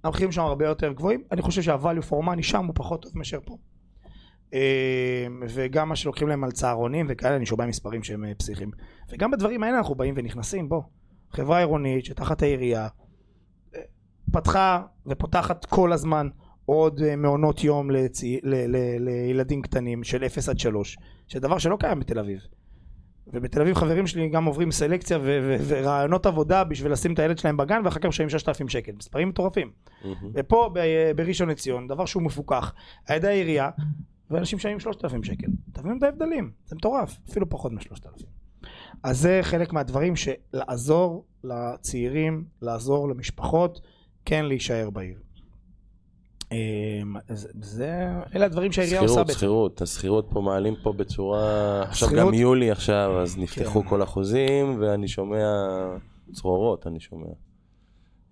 המחירים 0.04 0.32
שם 0.32 0.42
הרבה 0.42 0.66
יותר 0.66 0.94
גבוהים. 0.94 1.24
אני 1.32 1.42
חושב 1.42 1.62
שה-value 1.62 2.10
for 2.10 2.26
money 2.26 2.42
שם 2.42 2.66
הוא 2.66 2.76
פחות 2.76 3.02
טוב 3.02 3.12
מאשר 3.16 3.40
פה. 3.46 3.58
אה, 4.54 5.28
וגם 5.50 5.90
מה 5.90 5.96
שלוקחים 5.96 6.28
להם 6.28 6.44
על 6.44 6.52
צהרונים 6.52 7.06
וכאלה, 7.10 7.36
אני 7.36 7.46
שומע 7.46 7.66
מספרים 7.66 8.04
שהם 8.04 8.26
אה, 8.26 8.36
פסיכיים. 8.36 8.72
וגם 9.10 9.32
בדברים 9.32 9.64
האלה 9.64 9.78
אנחנו 9.78 9.96
באים 9.96 10.14
ונכנסים, 10.18 10.70
בוא. 10.70 10.82
חברה 11.32 11.58
עירונית 11.58 12.06
שתחת 12.06 12.42
העירייה 12.42 12.88
אה, 13.76 13.82
פתחה 14.32 14.82
ופותחת 15.06 15.66
כל 15.66 15.94
הזמן 15.94 16.28
עוד 16.66 17.02
אה, 17.02 17.16
מעונות 17.16 17.64
יום 17.64 17.92
לצי... 17.92 18.40
ל... 18.44 18.56
ל... 18.56 18.98
לילדים 19.00 19.62
קטנים 19.62 20.04
של 20.04 20.26
0 20.26 20.50
עד 20.50 20.60
3, 20.60 20.98
שזה 21.28 21.40
דבר 21.40 21.58
שלא 21.58 21.78
קיים 21.80 22.00
בתל 22.00 22.20
אביב. 22.20 22.40
ובתל 23.28 23.62
אביב 23.62 23.76
חברים 23.76 24.08
שלי 24.08 24.30
גם 24.30 24.46
עוברים 24.46 24.72
סלקציה 24.72 25.20
ורעיונות 25.68 26.26
עבודה 26.26 26.64
בשביל 26.64 26.92
לשים 26.92 27.14
את 27.14 27.20
הילד 27.20 27.38
שלהם 27.38 27.58
בגן 27.58 27.82
ואחר 27.86 28.00
כך 28.00 28.06
משלמים 28.06 28.30
6,000 28.30 28.70
שקל, 28.70 28.92
מספרים 28.92 29.30
מטורפים. 29.30 29.72
מהמם. 30.06 30.32
ופה 30.34 30.70
ב- 30.74 31.12
בראשון 31.16 31.50
לציון, 31.50 31.88
דבר 31.88 32.06
שהוא 32.06 32.24
מפוקח 32.24 32.74
על 33.08 33.16
ידי 33.16 33.28
העירייה, 33.28 33.70
ואנשים 34.30 34.58
משלמים 34.58 34.80
3,000 34.80 35.24
שקל. 35.24 35.48
תבינו 35.72 35.98
את 35.98 36.04
ההבדלים, 36.04 36.52
זה 36.66 36.76
מטורף, 36.76 37.18
אפילו 37.30 37.50
פחות 37.50 37.72
מ-3,000. 37.72 38.24
אז 39.04 39.20
זה 39.20 39.40
חלק 39.42 39.74
מהדברים 39.74 40.14
שלעזור 40.16 41.26
לצעירים, 41.44 42.46
לעזור 42.62 43.10
למשפחות, 43.10 43.82
כן 44.26 44.46
להישאר 44.46 44.90
בעיר. 44.90 45.20
אמ, 46.54 47.16
זה, 47.62 48.08
אלה 48.36 48.46
הדברים 48.46 48.72
שהעירייה 48.72 49.02
עושה 49.02 49.14
שכירות, 49.14 49.28
בעצם. 49.28 49.40
שכירות, 49.40 49.82
השכירות 49.82 50.28
פה 50.30 50.42
מעלים 50.42 50.76
פה 50.84 50.94
בצורה... 50.94 51.82
עכשיו 51.82 52.10
גם 52.18 52.34
יולי 52.34 52.72
עכשיו, 52.72 53.20
אז 53.22 53.38
נפתחו 53.38 53.82
כן. 53.82 53.90
כל 53.90 54.02
החוזים, 54.02 54.78
ואני 54.82 55.08
שומע 55.08 55.46
צרורות, 56.34 56.88
אני 56.88 57.00
שומע. 57.00 57.28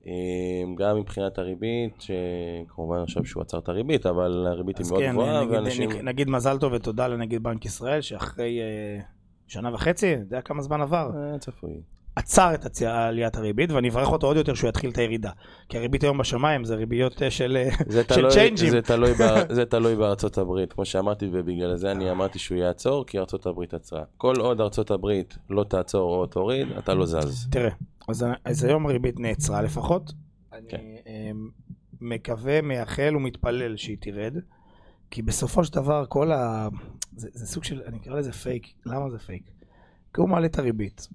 אה, 0.08 0.64
גם 0.78 0.98
מבחינת 0.98 1.38
הריבית, 1.38 2.02
שכמובן 2.02 2.98
עכשיו 3.02 3.26
שהוא 3.26 3.42
עצר 3.42 3.60
את 3.60 3.70
הריבית, 3.70 4.06
אבל 4.06 4.48
הריבית 4.48 4.78
היא 4.78 4.86
מאוד 4.90 5.02
כן, 5.02 5.12
גבוהה, 5.12 5.42
נגיד, 5.42 5.54
ואנשים... 5.54 5.90
נגיד, 5.90 6.02
נגיד 6.02 6.30
מזל 6.30 6.58
טוב 6.58 6.74
ותודה 6.74 7.08
לנגיד 7.08 7.44
בנק 7.44 7.66
ישראל, 7.66 8.02
שאחרי 8.02 8.60
אה, 8.62 9.04
שנה 9.48 9.74
וחצי, 9.74 10.14
אתה 10.14 10.22
יודע 10.22 10.42
כמה 10.42 10.62
זמן 10.62 10.82
עבר, 10.82 11.12
אה, 11.16 11.40
צפוי. 11.40 11.82
עצר 12.16 12.54
את 12.54 12.66
הצי- 12.66 12.86
עליית 12.86 13.36
הריבית, 13.36 13.72
ואני 13.72 13.90
אברך 13.90 14.12
אותו 14.12 14.28
עוד 14.28 14.38
יותר 14.38 14.54
שהוא 14.54 14.70
יתחיל 14.70 14.90
את 14.90 14.98
הירידה. 14.98 15.32
כי 15.70 15.78
הריבית 15.78 16.04
היום 16.04 16.18
בשמיים 16.18 16.64
זה 16.66 16.76
ריביות 16.76 17.22
אה, 17.24 17.32
של, 17.32 17.58
אה, 17.58 17.70
זה 17.88 18.04
של 18.04 18.16
תלוי, 18.16 18.32
צ'יינג'ים. 18.32 18.70
זה, 18.70 18.82
תלוי 18.82 19.14
ב, 19.14 19.54
זה 19.54 19.66
תלוי 19.66 19.96
בארצות 19.96 20.38
הברית, 20.38 20.74
כמו 20.74 20.86
שאמרתי, 20.86 21.30
ובגלל 21.32 21.76
זה 21.76 21.92
אני 21.92 22.12
אמרתי 22.12 22.40
שהוא 22.40 22.58
יעצור, 22.58 23.06
כי 23.06 23.20
ארצות 23.20 23.46
הברית 23.46 23.74
עצרה. 23.74 24.04
כל 24.18 24.36
עוד 24.40 24.62
ארצות 24.62 24.92
הברית 24.92 25.38
לא 25.50 25.64
תעצור 25.64 26.16
או 26.16 26.26
תוריד, 26.26 26.68
אתה 26.78 26.94
לא 26.94 27.06
זז. 27.06 27.48
תראה, 27.52 27.72
אז, 28.08 28.26
אז 28.46 28.64
היום 28.64 28.86
הריבית 28.86 29.20
נעצרה 29.20 29.62
לפחות. 29.62 30.12
כן. 30.70 30.78
אני 30.78 30.98
אה, 31.08 31.32
מקווה, 32.02 32.62
מייחל 32.62 33.16
ומתפלל 33.16 33.76
שהיא 33.78 33.98
תרד, 34.00 34.38
כי 35.12 35.22
בסופו 35.22 35.64
של 35.64 35.74
דבר 35.74 36.06
כל 36.10 36.32
ה... 36.32 36.68
זה, 37.16 37.28
זה 37.34 37.46
סוג 37.48 37.64
של, 37.64 37.82
אני 37.86 37.98
אקרא 37.98 38.16
לזה 38.16 38.32
פייק. 38.32 38.68
למה 38.86 39.10
זה 39.10 39.20
פייק? 39.20 39.44
כי 40.14 40.22
הוא 40.22 40.30
מעלה 40.30 40.46
את 40.46 40.60
הריבית, 40.60 41.08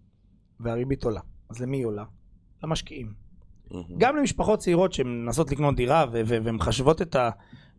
והריבית 0.61 1.05
עולה. 1.05 1.21
אז 1.51 1.61
למי 1.61 1.77
היא 1.77 1.87
עולה? 1.87 2.05
למשקיעים. 2.65 3.13
מהמם. 3.71 3.85
גם 3.99 4.17
למשפחות 4.17 4.59
צעירות 4.59 4.93
שמנסות 4.93 5.53
לקנות 5.53 5.77
דירה 5.77 6.05
ו- 6.13 6.21
ו- 6.27 6.39
ומחשבות 6.45 7.03
את, 7.03 7.15
ה- 7.17 7.31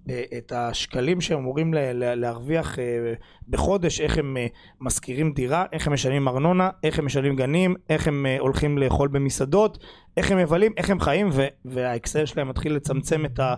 אה, 0.09 0.23
את 0.37 0.51
השקלים 0.51 1.21
שהם 1.21 1.37
אמורים 1.39 1.73
ל- 1.73 1.77
ל- 1.91 2.15
להרוויח 2.15 2.79
אה, 2.79 3.13
בחודש, 3.49 4.01
איך 4.01 4.17
הם 4.17 4.37
אה, 4.37 4.47
משכירים 4.81 5.33
דירה, 5.33 5.65
איך 5.71 5.87
הם 5.87 5.93
משלמים 5.93 6.27
ארנונה, 6.27 6.69
איך 6.83 6.99
הם 6.99 7.05
משלמים 7.05 7.35
גנים, 7.35 7.75
איך 7.89 8.07
הם 8.07 8.25
הולכים 8.39 8.77
לאכול 8.77 9.07
במסעדות, 9.07 9.83
איך 10.17 10.31
הם 10.31 10.37
מבלים, 10.37 10.71
איך 10.77 10.89
הם 10.89 10.99
חיים, 10.99 11.29
ו- 11.33 11.47
והאקסל 11.65 12.25
שלהם 12.25 12.49
מתחיל 12.49 12.73
לצמצם 12.75 13.25
את, 13.25 13.39
ה- 13.39 13.55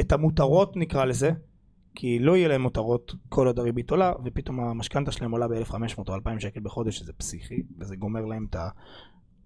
את 0.00 0.12
המותרות 0.12 0.76
נקרא 0.76 1.04
לזה, 1.04 1.30
כי 1.94 2.18
לא 2.18 2.36
יהיה 2.36 2.48
להם 2.48 2.62
מותרות 2.62 3.14
כל 3.28 3.46
עוד 3.46 3.58
הריבית 3.58 3.90
עולה, 3.90 4.12
ופתאום 4.24 4.60
המשכנתה 4.60 5.12
שלהם 5.12 5.30
עולה 5.30 5.48
ב-1500 5.48 6.08
או 6.08 6.14
2000 6.14 6.40
שקל 6.40 6.60
בחודש, 6.60 6.98
שזה 6.98 7.12
פסיכי, 7.12 7.62
וזה 7.78 7.96
גומר 7.96 8.24
להם 8.24 8.46
את 8.50 8.54
ה... 8.54 8.68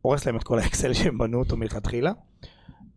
הורס 0.03 0.27
להם 0.27 0.37
את 0.37 0.43
כל 0.43 0.59
האקסל 0.59 0.93
שהם 0.95 1.19
בנו 1.19 1.39
אותו 1.39 1.57
מלכתחילה. 1.57 2.13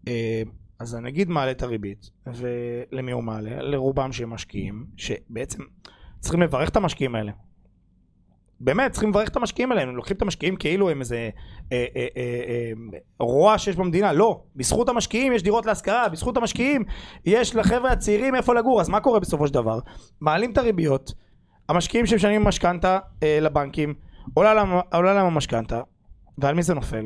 אה, 0.07 0.41
אז 0.79 0.93
הנגיד 0.93 1.29
מעלה 1.29 1.51
את 1.51 1.63
הריבית, 1.63 2.09
ולמי 2.27 3.11
הוא 3.11 3.23
מעלה? 3.23 3.61
לרובם 3.61 4.11
שהם 4.11 4.29
משקיעים, 4.29 4.85
שבעצם 4.97 5.63
צריכים 6.19 6.41
לברך 6.41 6.69
את 6.69 6.75
המשקיעים 6.75 7.15
האלה. 7.15 7.31
באמת, 8.61 8.91
צריכים 8.91 9.09
לברך 9.09 9.29
את 9.29 9.35
המשקיעים 9.35 9.71
האלה, 9.71 9.81
הם 9.81 9.95
לוקחים 9.95 10.17
את 10.17 10.21
המשקיעים 10.21 10.55
כאילו 10.55 10.89
הם 10.89 10.99
איזה 10.99 11.29
אה, 11.71 11.85
אה, 11.95 12.07
אה, 12.17 12.21
אה, 12.91 12.97
רוע 13.19 13.57
שיש 13.57 13.75
במדינה, 13.75 14.13
לא, 14.13 14.43
בזכות 14.55 14.89
המשקיעים 14.89 15.33
יש 15.33 15.43
דירות 15.43 15.65
להשכרה, 15.65 16.09
בזכות 16.09 16.37
המשקיעים 16.37 16.83
יש 17.25 17.55
לחבר'ה 17.55 17.91
הצעירים 17.91 18.35
איפה 18.35 18.53
לגור, 18.53 18.81
אז 18.81 18.89
מה 18.89 18.99
קורה 18.99 19.19
בסופו 19.19 19.47
של 19.47 19.53
דבר? 19.53 19.79
מעלים 20.21 20.51
את 20.51 20.57
הריביות, 20.57 21.13
המשקיעים 21.69 22.05
שמשלמים 22.05 22.43
משכנתה 22.43 22.99
אה, 23.23 23.39
לבנקים, 23.41 23.93
עולה 24.33 24.53
להם, 24.53 24.69
עולה 24.93 25.13
להם 25.13 25.25
המשכנתה, 25.25 25.81
ועל 26.37 26.55
מי 26.55 26.63
זה 26.63 26.73
נופל? 26.73 27.05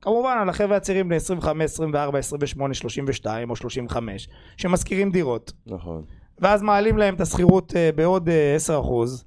כמובן 0.00 0.38
על 0.40 0.48
החבר'ה 0.48 0.76
הצעירים 0.76 1.08
בני 1.08 1.16
25, 1.16 1.64
24, 1.64 2.18
28, 2.18 2.74
32 2.74 3.50
או 3.50 3.56
35 3.56 4.28
שמשכירים 4.56 5.10
דירות 5.10 5.52
נכון. 5.66 6.04
ואז 6.38 6.62
מעלים 6.62 6.98
להם 6.98 7.14
את 7.14 7.20
השכירות 7.20 7.76
אה, 7.76 7.90
בעוד 7.94 8.28
אה, 8.28 8.54
10 8.54 8.80
אחוז 8.80 9.24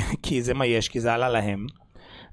כי 0.22 0.42
זה 0.42 0.54
מה 0.54 0.66
יש, 0.66 0.88
כי 0.88 1.00
זה 1.00 1.12
עלה 1.14 1.28
להם 1.28 1.66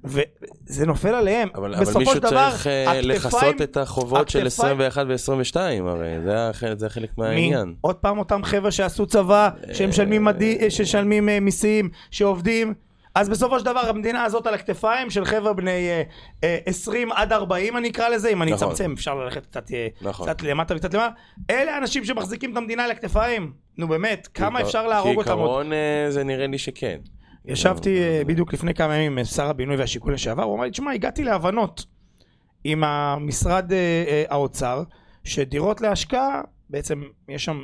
וזה 0.03 0.85
נופל 0.85 1.15
עליהם 1.15 1.49
אבל, 1.55 1.73
אבל 1.73 1.83
בסופו 1.83 1.99
מישהו 1.99 2.13
של 2.13 2.19
דבר 2.19 2.49
צריך 2.51 2.67
אה, 2.67 2.83
הכתפיים- 2.91 3.05
לכסות 3.09 3.61
את 3.61 3.77
החובות 3.77 4.29
של 4.29 4.47
הכתפיים- 4.47 4.81
21 4.81 5.05
ו-22, 5.07 5.55
הרי 5.89 6.07
זה, 6.23 6.75
זה 6.77 6.89
חלק 6.89 7.09
מי? 7.17 7.23
מהעניין. 7.23 7.73
עוד 7.81 7.95
פעם 7.95 8.17
אותם 8.19 8.43
חבר'ה 8.43 8.71
שעשו 8.71 9.05
צבא, 9.05 9.49
שמשלמים, 9.73 10.25
מדי, 10.25 10.71
שמשלמים 10.71 11.29
אה, 11.29 11.39
מיסים, 11.39 11.89
שעובדים. 12.11 12.73
אז 13.15 13.29
בסופו 13.29 13.59
של 13.59 13.65
דבר 13.65 13.79
המדינה 13.79 14.23
הזאת 14.23 14.47
על 14.47 14.53
הכתפיים 14.53 15.09
של 15.09 15.25
חבר'ה 15.25 15.53
בני 15.53 15.89
אה, 15.89 16.01
אה, 16.43 16.57
20 16.65 17.11
עד 17.11 17.33
40 17.33 17.77
אני 17.77 17.89
אקרא 17.89 18.09
לזה, 18.09 18.29
אם 18.29 18.41
אני 18.41 18.51
נכון. 18.51 18.67
אצמצם 18.67 18.93
אפשר 18.97 19.15
ללכת 19.15 19.45
קצת, 19.45 19.71
אה, 19.73 19.87
נכון. 20.01 20.27
קצת 20.27 20.41
למטה 20.41 20.75
וקצת 20.75 20.93
למעלה. 20.93 21.11
אלה 21.49 21.75
האנשים 21.75 22.05
שמחזיקים 22.05 22.51
את 22.51 22.57
המדינה 22.57 22.83
על 22.83 22.91
הכתפיים. 22.91 23.51
נו 23.77 23.87
באמת, 23.87 24.27
כמה 24.33 24.61
אפשר 24.61 24.87
להרוג 24.87 25.17
אותם 25.17 25.31
עוד? 25.31 25.37
כעיקרון 25.39 25.73
אה, 25.73 26.11
זה 26.11 26.23
נראה 26.23 26.47
לי 26.47 26.57
שכן. 26.57 26.97
ישבתי 27.45 27.99
אה, 27.99 28.21
בדיוק 28.27 28.53
לפני 28.53 28.73
כמה 28.73 28.95
ימים 28.95 29.17
עם 29.17 29.25
שר 29.25 29.49
הבינוי 29.49 29.75
והשיכון 29.75 30.13
לשעבר, 30.13 30.43
הוא 30.43 30.55
אמר 30.55 30.63
לי, 30.63 30.71
תשמע, 30.71 30.91
הגעתי 30.91 31.23
להבנות 31.23 31.85
עם 32.63 32.83
המשרד 32.83 33.73
אה, 33.73 34.03
אה, 34.07 34.23
האוצר, 34.29 34.83
שדירות 35.23 35.81
להשקעה 35.81 36.41
בעצם 36.69 37.03
יש 37.29 37.45
שם 37.45 37.61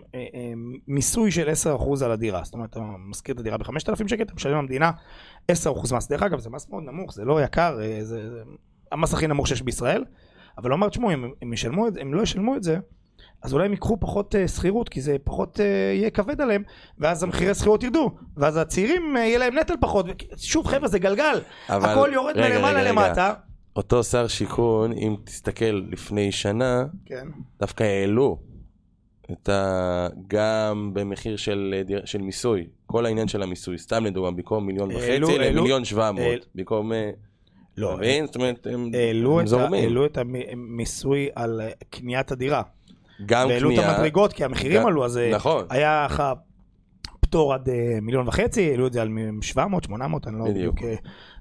מיסוי 0.88 1.32
של 1.32 1.50
10% 1.66 2.06
על 2.06 2.12
הדירה. 2.12 2.44
זאת 2.44 2.54
אומרת, 2.54 2.70
אתה 2.70 2.80
משכיר 3.10 3.36
את 3.36 3.40
הדירה 3.40 3.58
ב-5,000 3.58 4.08
שקל, 4.08 4.24
אתה 4.24 4.34
משלם 4.34 4.58
למדינה 4.58 4.92
10% 5.52 5.54
מס. 5.96 6.08
דרך 6.08 6.24
אגב, 6.24 6.40
זה 6.40 6.50
מס 6.50 6.70
מאוד 6.70 6.84
נמוך, 6.84 7.14
זה 7.14 7.26
לא 7.26 7.44
יקר, 7.44 7.78
זה, 8.02 8.30
המס 8.92 9.14
הכי 9.14 9.28
נמוך 9.28 9.48
שיש 9.48 9.62
בישראל. 9.62 10.04
אבל 10.58 10.70
הוא 10.70 10.78
אמר, 10.78 10.90
תשמעו, 10.90 11.12
הם 11.42 11.54
ישלמו 11.54 11.88
את 11.88 11.94
זה, 11.94 12.02
אם 12.02 12.14
לא 12.14 12.22
ישלמו 12.22 12.56
את 12.56 12.64
זה, 12.64 12.80
אז 13.45 13.53
אולי 13.53 13.65
הם 13.65 13.71
ייקחו 13.71 13.97
פחות 13.99 14.36
uh, 14.36 14.47
שכירות, 14.47 14.89
כי 14.89 15.01
זה 15.01 15.15
פחות 15.23 15.58
uh, 15.60 15.62
יהיה 15.93 16.10
כבד 16.10 16.41
עליהם, 16.41 16.63
ואז 16.99 17.23
המחירי 17.23 17.55
שכירות 17.55 17.84
ירדו, 17.84 18.12
ואז 18.38 18.58
הצעירים 18.58 19.15
uh, 19.15 19.19
יהיה 19.19 19.38
להם 19.38 19.58
נטל 19.60 19.73
פחות, 19.81 20.05
שוב 20.38 20.67
חבר'ה 20.67 20.88
זה 20.88 20.99
גלגל, 20.99 21.39
אבל- 21.69 21.89
הכל 21.89 22.10
יורד 22.13 22.38
רגע, 22.38 22.49
מלמעלה 22.55 22.79
רגע, 22.79 22.91
רגע. 22.91 22.91
למטה. 23.10 23.34
אותו 23.75 24.03
שר 24.03 24.27
שיכון, 24.27 24.91
אם 24.91 25.15
תסתכל 25.23 25.81
לפני 25.91 26.31
שנה, 26.31 26.86
כן. 27.05 27.27
דווקא 27.60 27.84
העלו 27.84 28.39
את 29.31 29.49
ה... 29.49 30.08
גם 30.27 30.91
במחיר 30.93 31.36
של, 31.38 31.75
אה, 31.93 31.97
של 32.05 32.21
מיסוי, 32.21 32.67
כל 32.86 33.05
העניין 33.05 33.27
של 33.27 33.43
המיסוי, 33.43 33.77
סתם 33.77 34.05
לדוגמה, 34.05 34.31
במקום 34.31 34.65
מיליון 34.65 34.91
העלו- 34.91 35.27
וחצי 35.27 35.39
העלו- 35.41 35.60
למיליון 35.60 35.86
שבע 35.86 36.12
מאות, 36.12 36.47
במקום... 36.55 36.93
אה, 36.93 37.10
לא, 37.77 37.95
מבין? 37.97 38.25
זאת 38.25 38.36
אומרת, 38.36 38.67
הם 38.67 38.91
הם 39.39 39.47
זורמים. 39.47 39.84
העלו 39.84 40.05
את 40.05 40.17
המיסוי 40.17 41.29
על 41.36 41.62
אה, 41.62 41.69
קניית 41.89 42.31
הדירה, 42.31 42.62
גם 43.25 43.47
והעלו 43.47 43.69
את 43.69 43.75
קנייה, 43.75 43.91
המדרגות 43.95 44.34
כי 44.34 44.45
המחירים 44.45 44.82
גם- 44.82 44.88
עלו, 44.88 45.06
אז 45.06 45.17
אה, 45.17 45.32
נכון. 45.36 45.65
היה 45.69 46.06
לך 46.10 46.23
פטור 47.19 47.54
עד 47.54 47.69
אה, 47.69 47.97
מיליון 48.01 48.28
וחצי, 48.28 48.69
העלו 48.71 48.88
את 48.88 48.93
זה 48.93 49.01
על 49.01 49.10
700, 49.41 49.84
800, 49.84 50.28
אני 50.28 50.39
לא 50.39 50.45
בדיוק. 50.45 50.84
אה, 50.84 50.95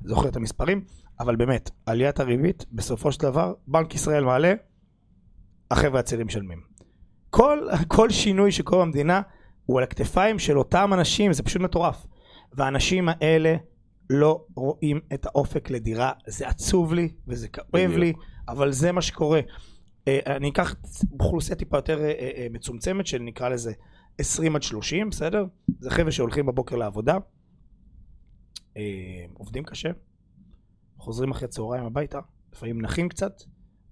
זוכר 0.04 0.28
את 0.28 0.36
המספרים, 0.36 0.84
אבל 1.20 1.36
באמת, 1.36 1.70
עליית 1.86 2.20
הריבית, 2.20 2.64
בסופו 2.72 3.12
של 3.12 3.20
דבר, 3.20 3.52
בנק 3.66 3.94
ישראל 3.94 4.24
מעלה, 4.24 4.54
החבר'ה 5.70 6.00
הצעירים 6.00 6.26
משלמים. 6.26 6.60
כל, 7.30 7.68
כל 7.88 8.10
שינוי 8.10 8.52
שקורה 8.52 8.84
במדינה 8.84 9.20
הוא 9.66 9.78
על 9.78 9.84
הכתפיים 9.84 10.38
של 10.38 10.58
אותם 10.58 10.90
אנשים, 10.94 11.32
זה 11.32 11.42
פשוט 11.42 11.62
מטורף. 11.62 12.06
והאנשים 12.52 13.08
האלה 13.08 13.56
לא 14.10 14.44
רואים 14.56 15.00
את 15.14 15.26
האופק 15.26 15.70
לדירה, 15.70 16.12
זה 16.26 16.48
עצוב 16.48 16.94
לי 16.94 17.08
וזה 17.28 17.48
בדיוק. 17.72 17.98
לי, 17.98 18.12
אבל 18.48 18.72
זה 18.72 18.92
מה 18.92 19.02
שקורה. 19.02 19.40
אה, 20.08 20.36
אני 20.36 20.50
אקח 20.50 20.74
אוכלוסייה 21.20 21.56
טיפה 21.56 21.76
יותר 21.76 22.00
אה, 22.00 22.12
אה, 22.20 22.46
מצומצמת, 22.50 23.06
שנקרא 23.06 23.48
לזה 23.48 23.72
20 24.18 24.56
עד 24.56 24.62
30, 24.62 25.10
בסדר? 25.10 25.46
זה 25.80 25.90
חבר'ה 25.90 26.12
שהולכים 26.12 26.46
בבוקר 26.46 26.76
לעבודה, 26.76 27.18
עובדים 29.34 29.64
קשה, 29.64 29.90
חוזרים 30.98 31.30
אחרי 31.30 31.48
צהריים 31.48 31.84
הביתה, 31.84 32.20
לפעמים 32.52 32.80
נחים 32.80 33.08
קצת, 33.08 33.42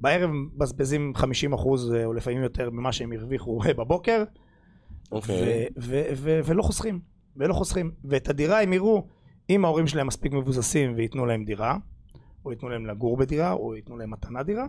בערב 0.01 0.31
מבזבזים 0.31 1.13
50 1.15 1.53
אחוז 1.53 1.93
או 2.05 2.13
לפעמים 2.13 2.43
יותר 2.43 2.71
ממה 2.71 2.93
שהם 2.93 3.13
הרוויחו 3.13 3.61
בבוקר, 3.79 4.25
אוקיי. 5.13 5.67
ו- 5.77 6.03
ו- 6.17 6.41
ולא 6.45 6.63
חוסכים, 6.63 7.01
ולא 7.37 7.55
חוסכים. 7.55 7.93
ואת 8.05 8.29
הדירה 8.29 8.63
הם 8.63 8.73
יראו, 8.73 9.07
אם 9.51 9.65
ההורים 9.65 9.87
שלהם 9.87 10.07
מספיק 10.07 10.33
מבוססים 10.33 10.95
וייתנו 10.97 11.27
להם 11.27 11.45
דירה, 11.45 11.77
או 12.45 12.51
ייתנו 12.53 12.69
להם 12.69 12.87
לגור 12.87 13.17
בדירה, 13.17 13.53
או 13.53 13.77
ייתנו 13.77 13.97
להם 13.97 14.11
מתנה 14.11 14.43
דירה, 14.43 14.67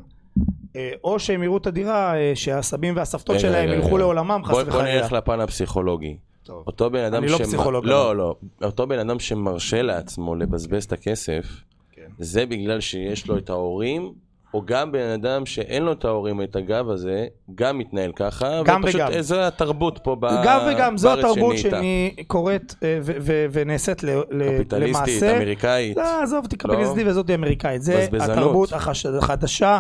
או 1.04 1.20
שהם 1.20 1.44
יראו 1.44 1.58
את 1.58 1.68
הדירה 1.68 2.16
אה, 2.16 2.32
שהסבים 2.36 2.96
והסבתות 2.96 3.30
רגע, 3.36 3.40
שלהם 3.40 3.70
ילכו. 3.70 3.98
לעולמם 3.98 4.42
חס 4.46 4.52
בוא, 4.52 4.64
בוא 4.64 4.74
וחלילה. 4.74 5.02
נלך 5.02 5.12
לפן 5.12 5.40
הפסיכולוגי. 5.40 6.18
טוב. 6.44 6.64
אותו 6.68 6.90
בן 6.90 7.04
אדם 7.04 7.24
אני 7.24 7.32
לא 7.32 7.38
פסיכולוג, 7.38 7.86
לא. 7.86 8.16
לא. 8.16 8.36
אותו 8.64 8.88
בן 8.88 9.00
אדם 9.00 9.20
שמרשה 9.20 9.82
לעצמו 9.82 10.36
לבזבז 10.36 10.84
את 10.84 10.94
הכסף, 10.94 11.46
כן. 11.92 12.02
זה 12.20 12.46
בגלל 12.46 12.80
שיש 12.80 13.28
לו 13.28 13.38
את 13.38 13.50
ההורים, 13.50 14.14
או 14.54 14.62
גם 14.66 14.92
בן 14.92 15.10
אדם 15.10 15.46
שאין 15.46 15.84
לו 15.84 15.92
את 15.92 16.06
ההורים, 16.06 16.42
את 16.42 16.56
הגב 16.56 16.90
הזה, 16.90 17.26
גם 17.56 17.78
מתנהל 17.78 18.12
ככה, 18.16 18.62
גם 18.66 18.82
ופשוט 18.84 19.02
וגם. 19.02 19.22
זו 19.22 19.40
התרבות 19.42 20.00
פה 20.04 20.16
ב- 20.20 20.42
גם 20.46 20.60
וגם, 20.72 20.98
זו 20.98 21.08
בארץ 21.10 21.20
התרבות 21.26 21.58
שנהייתה. 21.58 21.78
אה, 22.84 23.00
ו- 23.04 23.16
ו- 23.22 23.46
ונעשית 23.52 24.04
ל- 24.04 24.10
ל- 24.32 24.56
קפיטליסטית, 24.56 24.96
למעשה. 25.22 25.38
אמריקאית. 25.38 25.98
לא, 25.98 26.24
עזוב 26.24 26.44
אותי 26.44 26.58
קפיטליסטי 26.58 27.04
וזאת 27.08 27.30
אמריקאית. 27.30 27.82
זה. 27.82 28.08
התרבות 28.22 28.70
החדשה, 28.74 29.80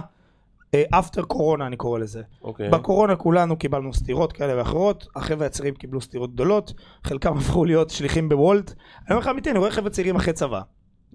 אפטר 0.89 1.21
קורונה 1.21 1.67
אני 1.67 1.77
קורא 1.77 1.99
לזה. 1.99 2.21
אוקיי. 2.41 2.69
בקורונה 2.69 3.15
כולנו 3.15 3.57
קיבלנו 3.57 3.93
סטירות 3.93 4.33
כאלה 4.33 4.57
ואחרות, 4.57 5.07
החבר'ה 5.15 5.45
הצעירים 5.45 5.75
קיבלו 5.75 6.01
סטירות 6.01 6.33
גדולות, 6.33 6.73
חלקם 7.03 7.37
הפכו 7.37 7.65
להיות 7.65 7.89
שליחים 7.89 8.29
בוולט. 8.29 8.69
אני 8.69 9.09
אומר 9.09 9.19
לך 9.19 9.27
אמיתי, 9.27 9.51
אני 9.51 9.59
רואה 9.59 9.71
חבר'ה 9.71 9.89
צעירים 9.89 10.15
אחרי 10.15 10.33
צבא. 10.33 10.61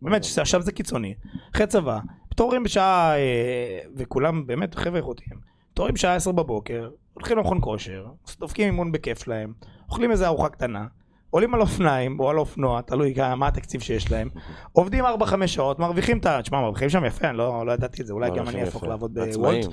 באמת, 0.02 0.24
שעכשיו 0.24 0.62
זה 0.62 0.72
קיצוני. 0.72 1.14
אחרי 1.54 1.66
צבא, 1.66 1.98
פתורים 2.28 2.62
בשעה, 2.62 3.18
אה, 3.18 3.78
וכולם 3.96 4.46
באמת 4.46 4.74
חבר'ה 4.74 4.96
איכותיים. 4.96 5.38
פתורים 5.72 5.94
בשעה 5.94 6.14
10 6.14 6.32
בבוקר, 6.32 6.90
הולכים 7.14 7.38
למכון 7.38 7.58
כושר, 7.60 8.06
דופקים 8.40 8.66
אימון 8.66 8.92
בכיף 8.92 9.24
שלהם, 9.24 9.52
אוכלים 9.88 10.10
איזה 10.10 10.26
ארוחה 10.26 10.48
קטנה, 10.48 10.86
עולים 11.30 11.54
על 11.54 11.60
אופניים 11.60 12.20
או 12.20 12.30
על 12.30 12.38
אופנוע, 12.38 12.80
תלוי 12.80 13.14
מה 13.36 13.48
התקציב 13.48 13.80
שיש 13.80 14.12
להם, 14.12 14.28
עובדים 14.72 15.04
4-5 15.04 15.46
שעות, 15.46 15.78
מרוויחים 15.78 16.18
את 16.18 16.26
ה... 16.26 16.42
תשמע, 16.42 16.60
מרוויחים 16.60 16.88
שם 16.88 17.04
יפה, 17.04 17.28
אני 17.28 17.38
לא, 17.38 17.66
לא 17.66 17.72
ידעתי 17.72 18.02
את 18.02 18.06
זה, 18.06 18.12
אולי 18.12 18.30
גם 18.30 18.48
אני 18.48 18.60
אהפוך. 18.60 18.84
לעבוד 18.84 19.14
בוולט. 19.14 19.66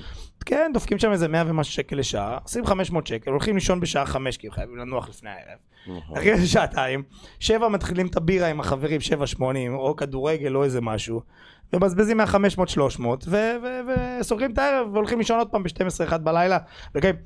כן, 0.46 0.70
דופקים 0.74 0.98
שם 0.98 1.12
איזה 1.12 1.28
100 1.28 1.42
ומשהו 1.46 1.72
שקל 1.74 1.96
לשעה, 1.96 2.38
עושים 2.42 2.66
500 2.66 3.06
שקל, 3.06 3.30
הולכים 3.30 3.54
לישון 3.54 3.80
בשעה 3.80 4.06
5 4.06 4.36
כי 4.36 4.46
הם 4.46 4.52
חייבים 4.52 4.76
לנוח 4.76 5.08
לפני 5.08 5.30
הערב. 5.30 5.58
נכון. 5.98 6.16
אחרי 6.16 6.46
שעתיים, 6.46 7.02
שבע 7.40 7.68
מתחילים 7.68 8.06
את 8.06 8.16
הבירה 8.16 8.48
עם 8.48 8.60
החברים, 8.60 9.00
7-80, 9.38 9.42
או 9.72 9.96
כדורגל 9.96 10.56
או 10.56 10.64
איזה 10.64 10.80
משהו, 10.80 11.20
ומבזבזים 11.72 12.16
מה-500-300, 12.16 13.02
וסוגרים 14.20 14.52
את 14.52 14.58
הערב 14.58 14.88
והולכים 14.92 15.18
לישון 15.18 15.38
עוד 15.38 15.48
פעם 15.48 15.62
ב-12-1 15.62 16.18
בלילה. 16.18 16.58
וכן, 16.94 17.16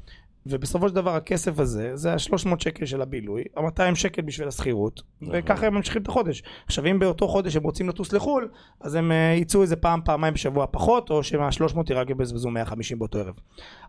ובסופו 0.47 0.89
של 0.89 0.95
דבר 0.95 1.15
הכסף 1.15 1.59
הזה, 1.59 1.97
זה 1.97 2.13
ה-300 2.13 2.49
שקל 2.59 2.87
של 2.87 3.03
הבילוי, 3.03 3.45
ה-200 3.57 3.95
שקל 3.95 4.23
בשביל 4.23 4.49
השכירות, 4.49 5.03
נכון. 5.21 5.35
וככה 5.39 5.67
הם 5.67 5.75
ממשיכים 5.75 6.03
את 6.03 6.09
החודש. 6.09 6.43
עכשיו 6.67 6.87
אם 6.87 6.99
באותו 6.99 7.29
חודש 7.29 7.57
הם 7.57 7.63
רוצים 7.63 7.89
לטוס 7.89 8.13
לחו"ל, 8.13 8.49
אז 8.81 8.95
הם 8.95 9.13
אה, 9.13 9.35
יצאו 9.37 9.63
איזה 9.63 9.77
פעם, 9.77 10.01
פעמיים 10.05 10.35
בשבוע 10.35 10.67
פחות, 10.71 11.11
או 11.11 11.23
שמה-300 11.23 11.95
רק 11.95 12.11
יבזבזו 12.11 12.51
150 12.51 12.99
באותו 12.99 13.19
ערב. 13.19 13.39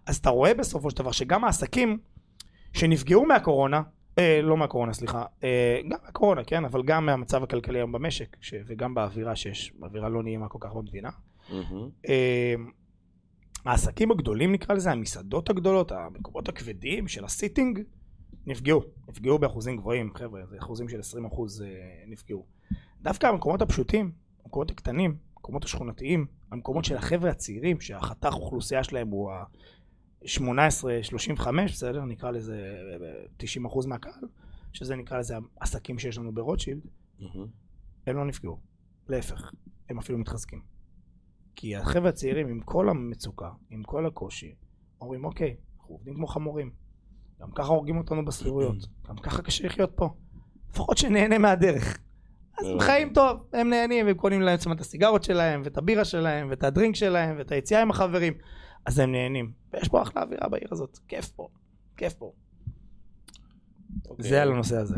אז 0.05 0.17
אתה 0.17 0.29
רואה 0.29 0.53
בסופו 0.53 0.89
של 0.89 0.97
דבר 0.97 1.11
שגם 1.11 1.43
העסקים 1.43 1.97
שנפגעו 2.73 3.25
מהקורונה, 3.25 3.81
אה, 4.19 4.39
לא 4.43 4.57
מהקורונה, 4.57 4.93
סליחה, 4.93 5.25
אה, 5.43 5.79
גם 5.89 5.97
מהקורונה, 6.05 6.43
כן, 6.43 6.65
אבל 6.65 6.83
גם 6.83 7.05
מהמצב 7.05 7.43
הכלכלי 7.43 7.79
היום 7.79 7.91
במשק, 7.91 8.37
ש... 8.41 8.53
וגם 8.67 8.93
באווירה 8.93 9.35
שיש, 9.35 9.73
באווירה 9.79 10.09
לא 10.09 10.23
נעימה 10.23 10.47
כל 10.47 10.57
כך 10.61 10.73
במדינה. 10.73 11.09
מהמם. 11.49 11.89
אה, 12.09 12.55
העסקים 13.65 14.11
הגדולים 14.11 14.51
נקרא 14.51 14.75
לזה, 14.75 14.91
המסעדות 14.91 15.49
הגדולות, 15.49 15.91
המקומות 15.91 16.49
הכבדים 16.49 17.07
של 17.07 17.25
הסיטינג, 17.25 17.79
נפגעו, 18.45 18.81
נפגעו 19.07 19.39
באחוזים 19.39 19.77
גבוהים, 19.77 20.13
חבר'ה, 20.13 20.45
זה 20.45 20.57
אחוזים 20.57 20.89
של 20.89 20.99
20 20.99 21.25
אחוז 21.25 21.61
אה, 21.61 21.67
נפגעו. 22.07 22.45
דווקא 23.01 23.27
המקומות 23.27 23.61
הפשוטים, 23.61 24.11
המקומות 24.43 24.71
הקטנים, 24.71 25.17
המקומות 25.35 25.63
השכונתיים, 25.63 26.25
המקומות 26.51 26.85
של 26.85 26.95
החבר'ה 26.95 27.29
הצעירים, 27.29 27.81
שהחתך 27.81 28.33
אוכלוסייה 28.33 28.83
שלהם 28.83 29.07
הוא 29.07 29.31
ה-18-35, 29.31 31.47
בסדר? 31.65 32.05
נקרא 32.05 32.31
לזה 32.31 32.77
90 33.37 33.65
אחוז 33.65 33.85
מהקהל, 33.85 34.23
שזה 34.73 34.95
נקרא 34.95 35.17
לזה 35.17 35.35
העסקים 35.61 35.99
שיש 35.99 36.17
לנו 36.17 36.31
ברוטשילד, 36.31 36.81
מהמם. 37.19 37.47
הם 38.07 38.15
לא 38.15 38.25
נפגעו. 38.25 38.57
להפך, 39.09 39.51
הם 39.89 39.97
אפילו 39.97 40.17
מתחזקים. 40.17 40.70
כי 41.55 41.75
החבר'ה 41.75 42.09
הצעירים 42.09 42.47
עם 42.47 42.59
כל 42.59 42.89
המצוקה, 42.89 43.49
עם 43.69 43.83
כל 43.83 44.05
הקושי, 44.05 44.55
אומרים 45.01 45.25
אוקיי, 45.25 45.55
אנחנו 45.79 45.95
עובדים 45.95 46.13
כמו 46.13 46.27
חמורים. 46.27 46.71
גם 47.41 47.51
ככה 47.51 47.67
הורגים 47.67 47.97
אותנו 47.97 48.25
בשכירויות, 48.25 48.75
גם 49.07 49.17
ככה 49.17 49.41
קשה 49.41 49.65
לחיות 49.65 49.91
פה. 49.95 50.09
לפחות 50.69 50.97
שנהנה 50.97 51.37
מהדרך. 51.37 51.97
אז 52.59 52.65
הם 52.65 52.71
הבנתי. 52.71 52.85
חיים 52.85 53.13
טוב, 53.13 53.47
הם 53.53 53.69
נהנים, 53.69 54.07
הם 54.07 54.13
קונים 54.13 54.41
לעצמם 54.41 54.71
את 54.71 54.81
הסיגרות 54.81 55.23
שלהם, 55.23 55.61
ואת 55.63 55.77
הבירה 55.77 56.05
שלהם, 56.05 56.47
ואת 56.49 56.63
הדרינק 56.63 56.95
שלהם, 56.95 57.35
ואת 57.37 57.51
היציאה 57.51 57.81
עם 57.81 57.89
החברים. 57.89 58.33
אז 58.85 58.99
הם 58.99 59.11
נהנים. 59.11 59.51
ויש 59.73 59.89
פה 59.89 60.01
אחלה 60.01 60.21
אווירה 60.21 60.49
בעיר 60.49 60.67
הזאת, 60.71 60.99
כיף 61.07 61.27
פה, 61.27 61.47
כיף 61.97 62.13
פה. 62.13 62.31
אוקיי. 64.09 64.29
זה 64.29 64.41
על 64.41 64.51
הנושא 64.51 64.77
הזה. 64.77 64.95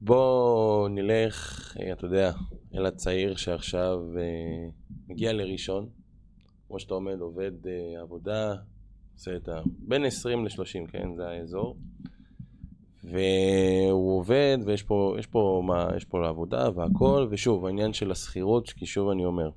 בוא 0.00 0.88
נלך, 0.88 1.76
אה, 1.80 1.92
אתה 1.92 2.06
יודע, 2.06 2.32
אל 2.74 2.86
הצעיר 2.86 3.36
שעכשיו 3.36 3.98
אה, 4.16 4.68
מגיע 5.08 5.32
לראשון, 5.32 5.88
כמו 6.68 6.80
שאתה 6.80 6.94
עומד, 6.94 7.20
עובד 7.20 7.66
אה, 7.66 8.00
עבודה, 8.00 8.54
עושה 9.14 9.36
את 9.36 9.48
ה... 9.48 9.60
בין 9.78 10.04
20 10.04 10.44
ל-30, 10.44 10.90
כן? 10.90 11.08
זה 11.16 11.28
האזור. 11.28 11.76
והוא 13.04 14.18
עובד, 14.18 14.58
ויש 14.66 14.82
פה, 14.82 15.16
יש 15.18 15.26
פה, 15.26 15.62
מה, 15.66 15.88
יש 15.96 16.04
פה 16.04 16.20
לעבודה 16.20 16.68
והכל, 16.74 17.26
ושוב, 17.30 17.66
העניין 17.66 17.92
של 17.92 18.10
השכירות, 18.10 18.70
כי 18.70 18.86
שוב 18.86 19.10
אני 19.10 19.24
אומר, 19.24 19.50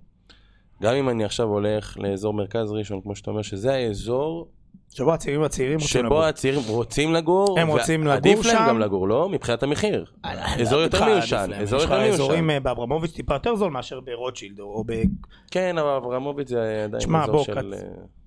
גם 0.81 0.95
אם 0.95 1.09
אני 1.09 1.23
עכשיו 1.23 1.47
הולך 1.47 1.97
לאזור 1.97 2.33
מרכז 2.33 2.71
ראשון, 2.71 3.01
כמו 3.01 3.15
שאתה 3.15 3.31
אומר, 3.31 3.41
שזה 3.41 3.73
האזור 3.73 4.51
שבו 4.97 5.13
הצעירים 5.13 5.43
הצעירים 5.43 5.79
רוצים 5.79 6.05
שבו 6.05 6.23
הצעירים 6.23 6.61
רוצים 6.67 7.13
לגור, 7.13 7.59
הם 7.59 7.67
רוצים 7.67 8.01
לגור 8.01 8.13
ועדיף 8.13 8.45
להם 8.45 8.57
שם. 8.57 8.65
גם 8.67 8.79
לגור, 8.79 9.07
לא? 9.07 9.29
מבחינת 9.29 9.63
המחיר. 9.63 10.05
אזור 10.61 10.81
יותר 10.81 11.05
מיושן, 11.05 11.49
אזור 11.61 11.79
יש 11.79 11.85
לך 11.85 11.91
יותר 11.91 12.01
מיושן. 12.01 12.13
אזורים 12.13 12.49
אה, 12.49 12.59
באברמוביץ' 12.59 13.11
טיפה 13.11 13.33
יותר 13.33 13.55
זול 13.55 13.71
מאשר 13.71 13.99
ברוטשילד 13.99 14.59
או 14.59 14.83
ב... 14.87 14.93
כן, 15.51 15.77
אבל 15.77 15.89
אברמוביץ' 15.89 16.49
זה 16.49 16.83
עדיין 16.83 17.15
אזור 17.15 17.43
של... 17.43 17.73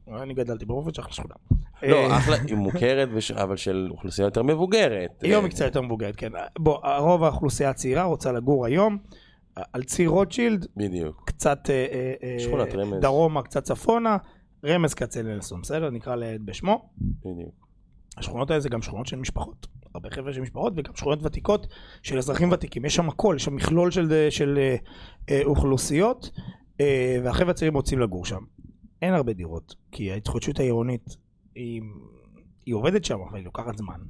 אה, 0.09 0.23
אני 0.23 0.35
גדלתי 0.35 0.65
באברמוביץ' 0.65 0.99
אחלה 0.99 1.13
שכונה. 1.13 1.35
לא, 1.83 1.97
אה, 1.97 2.17
אחלה, 2.17 2.37
היא 2.47 2.57
מוכרת, 2.57 3.09
אבל 3.35 3.57
של 3.57 3.89
אוכלוסייה 3.91 4.27
יותר 4.27 4.43
מבוגרת. 4.43 5.11
היום 5.23 5.45
אה, 5.45 5.49
היא 5.49 5.51
קצת 5.51 5.65
יותר 5.65 5.81
מבוגרת, 5.81 6.17
כן. 6.17 6.33
בוא, 6.59 6.79
רוב 6.99 7.25
האוכלוסייה 7.25 7.71
הצעירה 7.71 8.05
רוצה 8.05 8.33
לגור 8.33 8.67
היום 8.67 8.99
על 9.73 9.83
ציר 9.83 10.09
רוטשילד, 10.09 10.67
בדיוק. 10.77 11.23
קצת 11.27 11.71
אה, 11.71 11.87
אה, 12.23 12.37
אה. 12.93 13.01
דרומה, 13.01 13.43
קצת 13.43 13.63
צפונה, 13.65 14.17
רמז 14.65 14.95
כצנלסון, 14.95 15.61
בסדר? 15.61 15.91
נקרא 15.91 16.17
לילד 16.17 16.47
בשמו. 16.47 16.91
בדיוק. 16.99 17.69
השכונות 18.17 18.51
האלה 18.51 18.61
זה 18.61 18.69
גם 18.69 18.83
שכונות 18.83 19.07
של 19.07 19.17
משפחות. 19.17 19.67
הרבה 19.95 20.11
חבר'ה 20.11 20.33
של 20.33 20.41
משפחות 20.41 20.73
וגם 20.77 20.97
שכונות 20.97 21.19
ותיקות 21.23 21.67
של 22.03 22.19
אזרחים 22.19 22.53
ותיקים. 22.53 22.85
יש 22.85 22.95
שם 22.95 23.09
הכל, 23.09 23.35
יש 23.37 23.45
שם 23.45 23.55
מכלול 23.55 23.91
של, 23.91 24.29
של 24.31 24.59
אה, 24.59 24.77
אה, 25.31 25.41
אוכלוסיות, 25.45 26.31
אה, 26.81 27.21
והחבר'ה 27.25 27.51
הצעירים 27.51 27.75
רוצים 27.75 27.99
לגור 27.99 28.25
שם. 28.25 28.41
אין 29.03 29.15
הרבה 29.15 29.33
דירות, 29.33 29.75
כי 29.93 30.13
ההתחדשות 30.13 30.61
העירונית 30.61 31.17
היא, 31.55 31.83
היא 32.67 32.75
עובדת 32.75 33.05
שם, 33.05 33.19
אבל 33.29 33.37
היא 33.37 33.45
לוקחת 33.45 33.77
זמן. 33.77 34.01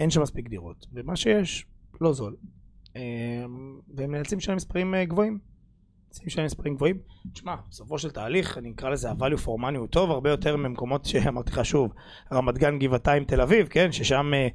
אין 0.00 0.10
שם 0.10 0.22
מספיק 0.22 0.48
דירות, 0.48 0.86
ומה 0.92 1.16
שיש, 1.16 1.66
לא 2.00 2.12
זול. 2.12 2.36
אה, 2.96 3.44
והם 3.94 4.14
נאלצים 4.14 4.38
לשלם 4.38 4.56
מספרים 4.56 4.94
אה, 4.94 5.04
גבוהים. 5.04 5.38
נאלצים 6.16 6.26
לשלם 6.26 6.44
מספרים 6.44 6.74
גבוהים. 6.74 6.98
תשמע, 7.32 7.56
בסופו 7.70 7.98
של 7.98 8.10
תהליך, 8.10 8.58
אני 8.58 8.70
אקרא 8.70 8.90
לזה 8.90 9.10
ה-value 9.10 9.44
for 9.44 9.60
money 9.60 9.76
הוא 9.78 9.86
טוב 9.86 10.10
הרבה 10.10 10.30
יותר 10.30 10.56
ממקומות 10.56 11.04
שאמרתי 11.04 11.50
לך 11.50 11.64
שוב, 11.64 11.92
רמת 12.32 12.58
גן, 12.58 12.78
גבעתיים, 12.78 13.24
תל 13.24 13.40
אביב, 13.40 13.66
כן? 13.66 13.92
ששם 13.92 14.32
אה, 14.34 14.48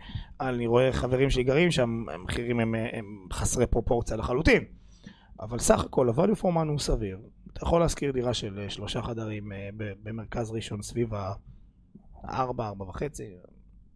אני 0.50 0.68
רואה 0.68 0.94
חברים 0.94 1.30
שלי 1.30 1.44
גרים 1.44 1.72
שם, 1.72 2.06
המחירים 2.14 2.60
הם, 2.60 2.76
אה, 2.76 2.90
הם 2.94 3.06
חסרי 3.34 3.68
פרופורציה 3.68 4.18
לחלוטין. 4.18 4.64
אבל 5.40 5.60
סך 5.60 5.84
הכל 5.84 6.10
ה-value 6.10 6.40
for 6.42 6.46
money 6.46 6.70
הוא 6.70 6.80
סביר. 6.80 7.20
אתה 7.54 7.64
יכול 7.64 7.82
להשכיר 7.82 8.12
דירה 8.12 8.34
של 8.34 8.60
אה, 8.60 8.70
שלושה 8.70 9.02
חדרים 9.02 9.52
במרכז 10.04 10.52
ראשון 10.52 10.82
סביב 10.82 11.14
הארבע, 12.24 12.68
ארבע 12.68 12.86
וחצי. 12.86 13.30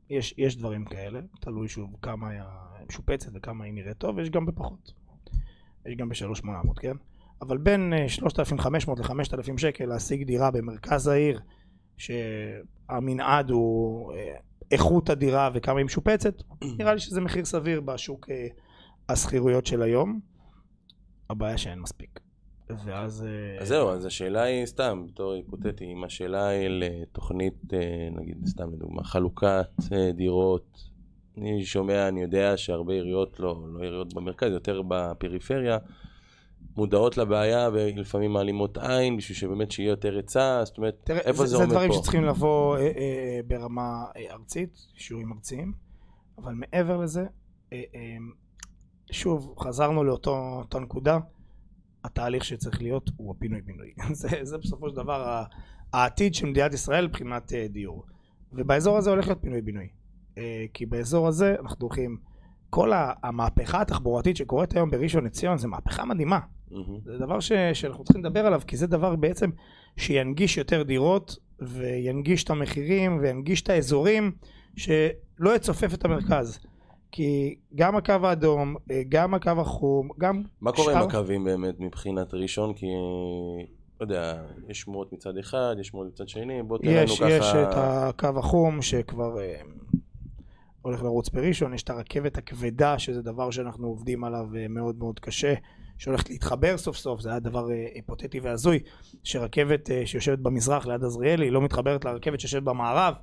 יש, 0.09 0.33
יש 0.37 0.57
דברים 0.57 0.85
כאלה, 0.85 1.19
תלוי 1.41 1.67
שוב 1.67 1.95
כמה 2.01 2.29
היא 2.29 2.41
משופצת 2.89 3.31
וכמה 3.33 3.65
היא 3.65 3.73
נראית 3.73 3.97
טוב, 3.97 4.17
ויש 4.17 4.29
גם 4.29 4.45
בפחות. 4.45 4.93
יש 5.85 5.95
גם 5.95 6.09
ב-3,800, 6.09 6.79
כן? 6.79 6.95
אבל 7.41 7.57
בין 7.57 7.93
אה, 7.93 8.09
3,500 8.09 8.99
ל-5,000 8.99 9.57
שקל 9.57 9.85
להשיג 9.85 10.23
דירה 10.23 10.51
במרכז 10.51 11.07
העיר, 11.07 11.39
שהמנעד 11.97 13.49
הוא 13.49 14.13
אה, 14.13 14.35
איכות 14.71 15.09
הדירה 15.09 15.49
וכמה 15.53 15.77
היא 15.79 15.85
משופצת, 15.85 16.41
נראה 16.79 16.93
לי 16.93 16.99
שזה 16.99 17.21
מחיר 17.21 17.45
סביר 17.45 17.81
בשוק 17.81 18.29
אה, 18.29 18.47
השכירויות 19.09 19.65
של 19.65 19.81
היום. 19.81 20.19
הבעיה 21.29 21.57
שאין 21.57 21.79
מספיק. 21.79 22.19
ואז... 22.69 23.25
אה, 23.27 23.61
אז 23.61 23.67
זהו, 23.67 23.89
אז 23.89 24.05
השאלה 24.05 24.41
היא 24.41 24.65
סתם, 24.65 25.05
בתור 25.07 25.33
היפותטי, 25.33 25.85
אם 25.85 26.03
השאלה 26.03 26.47
היא 26.47 26.69
לתוכנית, 26.69 27.73
אה, 27.73 28.09
נגיד, 28.11 28.45
סתם 28.45 28.73
לדוגמה, 28.73 29.03
חלוקת 29.03 29.69
אה, 29.91 30.11
דירות, 30.11 30.79
אני 31.37 31.65
שומע, 31.65 32.07
אני 32.07 32.21
יודע 32.21 32.57
שהרבה 32.57 32.93
עיריות, 32.93 33.39
לא, 33.39 33.55
לא 33.73 33.83
עיריות 33.83 34.13
במרכז, 34.13 34.51
יותר 34.51 34.81
בפריפריה, 34.87 35.77
מודעות 36.77 37.17
לבעיה 37.17 37.69
ולפעמים 37.73 38.31
מעלימות 38.31 38.77
עין 38.77 39.17
בשביל 39.17 39.37
שבאמת 39.37 39.71
שיהיה 39.71 39.89
יותר 39.89 40.15
היצע, 40.15 40.61
זאת 40.65 40.77
אומרת, 40.77 40.95
תראה, 41.03 41.19
איפה 41.19 41.45
זה, 41.45 41.45
זה, 41.45 41.57
זה 41.57 41.63
עומד 41.63 41.69
דברים 41.69 41.91
פה? 41.91 41.97
שצריכים 41.97 42.23
לבוא 42.23 42.77
אה, 42.77 42.81
אה, 42.81 43.39
ברמה 43.47 44.05
אה, 44.17 44.33
ארצית, 44.33 44.77
אישורים 44.95 45.33
ארציים, 45.33 45.73
אבל 46.37 46.53
מעבר 46.53 46.97
לזה, 46.97 47.25
אה, 47.73 47.81
אה, 47.95 48.17
שוב, 49.11 49.55
חזרנו 49.59 50.03
לאותו 50.03 50.79
נקודה, 50.81 51.19
התהליך 52.03 52.45
שצריך 52.45 52.81
להיות 52.81 53.09
הוא 53.17 53.35
הפינוי-בינוי. 53.37 53.93
זה, 54.13 54.29
זה 54.41 54.57
בסופו 54.57 54.89
של 54.89 54.95
דבר 54.95 55.43
העתיד 55.93 56.35
של 56.35 56.45
מדינת 56.45 56.73
ישראל 56.73 57.07
מבחינת 57.07 57.53
אה, 57.53 57.67
דיור. 57.69 58.05
ובאזור 58.53 58.97
הזה 58.97 59.09
הולך 59.09 59.27
להיות 59.27 59.41
פינוי-בינוי. 59.41 59.87
אה, 60.37 60.65
כי 60.73 60.85
באזור 60.85 61.27
הזה 61.27 61.55
אנחנו 61.59 61.87
הולכים, 61.87 62.17
כל 62.69 62.91
המהפכה 63.23 63.81
התחבורתית 63.81 64.37
שקורית 64.37 64.75
היום 64.75 64.91
בראשון 64.91 65.25
לציון 65.25 65.57
זה 65.57 65.67
מהפכה 65.67 66.05
מדהימה. 66.05 66.39
מהמם. 66.71 66.99
זה 67.05 67.17
דבר 67.17 67.39
ש, 67.39 67.51
שאנחנו 67.73 68.03
צריכים 68.03 68.25
לדבר 68.25 68.45
עליו, 68.45 68.61
כי 68.67 68.77
זה 68.77 68.87
דבר 68.87 69.15
בעצם 69.15 69.49
שינגיש 69.97 70.57
יותר 70.57 70.83
דירות, 70.83 71.37
וינגיש 71.59 72.43
את 72.43 72.49
המחירים, 72.49 73.17
וינגיש 73.21 73.61
את 73.61 73.69
האזורים, 73.69 74.31
שלא 74.77 75.55
יצופף 75.55 75.93
את 75.93 76.05
המרכז. 76.05 76.59
כי 77.11 77.55
גם 77.75 77.95
הקו 77.95 78.13
האדום, 78.23 78.75
אה, 78.91 79.01
גם 79.09 79.33
הקו 79.33 79.51
החום, 79.57 80.09
גם 80.17 80.43
מה 80.61 80.71
קורה 80.71 80.93
שאר- 80.93 81.01
עם 81.03 81.09
הקווים 81.09 81.43
באמת 81.43 81.79
מבחינת 81.79 82.33
ראשון? 82.33 82.73
כי, 82.73 82.85
לא 83.99 84.05
יודע, 84.05 84.43
יש 84.67 84.79
שמועות 84.79 85.13
מצד 85.13 85.37
אחד, 85.37 85.75
יש 85.79 85.87
שמועות 85.87 86.07
מצד 86.07 86.29
שני, 86.29 86.63
בוא 86.63 86.77
תן 86.77 86.87
לנו 86.87 87.07
ככה... 87.07 87.29
יש 87.29 87.53
את 87.55 87.73
הקו 87.75 88.39
החום 88.39 88.81
שכבר 88.81 89.39
אה, 89.41 89.61
הולך 90.81 91.03
לרוץ 91.03 91.29
בראשון, 91.29 91.73
יש 91.73 91.83
את 91.83 91.89
הרכבת 91.89 92.37
הכבדה, 92.37 92.99
שזה 92.99 93.21
דבר 93.21 93.51
שאנחנו 93.51 93.87
עובדים 93.87 94.23
עליו 94.23 94.45
אה, 94.57 94.67
מאוד 94.67 94.95
מאוד 94.99 95.19
קשה, 95.19 95.53
שהולכת 95.97 96.29
להתחבר 96.29 96.77
סוף 96.77 96.97
סוף, 96.97 97.21
זה 97.21 97.29
היה 97.29 97.39
דבר 97.39 97.71
אה, 97.71 97.87
היפותטי 97.93 98.39
והזוי, 98.39 98.79
שרכבת 99.23 99.91
אה, 99.91 100.05
שיושבת 100.05 100.39
במזרח 100.39 100.85
ליד 100.85 101.03
עזריאלי, 101.03 101.49
לא 101.49 101.61
מתחברת 101.61 102.05
לרכבת 102.05 102.39
שיושבת 102.39 102.63
במערב, 102.63 103.13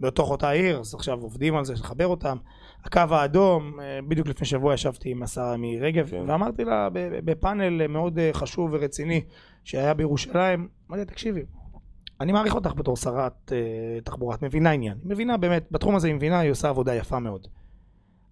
בתוך 0.00 0.30
אותה 0.30 0.50
עיר, 0.50 0.80
אז 0.80 0.94
עכשיו 0.94 1.20
עובדים 1.20 1.56
על 1.56 1.64
זה, 1.64 1.72
לחבר 1.72 2.06
אותם. 2.06 2.36
הקו 2.84 3.00
האדום, 3.10 3.80
אה, 3.80 3.98
בדיוק 4.08 4.26
לפני 4.26 4.46
שבוע 4.46 4.74
ישבתי 4.74 5.10
עם 5.10 5.22
השרה 5.22 5.56
מירי 5.56 5.86
רגב, 5.86 6.10
כן. 6.10 6.24
ואמרתי 6.26 6.64
לה 6.64 6.88
בפאנל 7.24 7.86
מאוד 7.86 8.18
חשוב 8.32 8.70
ורציני 8.72 9.24
שהיה 9.64 9.94
בירושלים, 9.94 10.68
אמרתי 10.88 11.00
לה, 11.00 11.04
תקשיבי, 11.04 11.42
אני 12.20 12.32
מעריך 12.32 12.54
אותך 12.54 12.72
בתור 12.76 12.96
שרת 12.96 13.52
תחבורה, 14.04 14.34
את 14.36 14.42
מבינה 14.42 14.70
עניין. 14.70 14.98
היא 15.02 15.10
מבינה 15.10 15.36
באמת, 15.36 15.68
בתחום 15.70 15.96
הזה 15.96 16.06
היא 16.06 16.14
מבינה, 16.14 16.38
היא 16.38 16.50
עושה 16.50 16.68
עבודה 16.68 16.94
יפה 16.94 17.18
מאוד. 17.18 17.46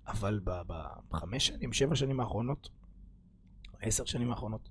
אבל 0.08 0.40
בחמש 1.10 1.46
שנים, 1.46 1.72
שבע 1.72 1.94
שנים 1.94 2.20
האחרונות, 2.20 2.68
עשר 3.82 4.04
שנים 4.04 4.30
האחרונות, 4.30 4.68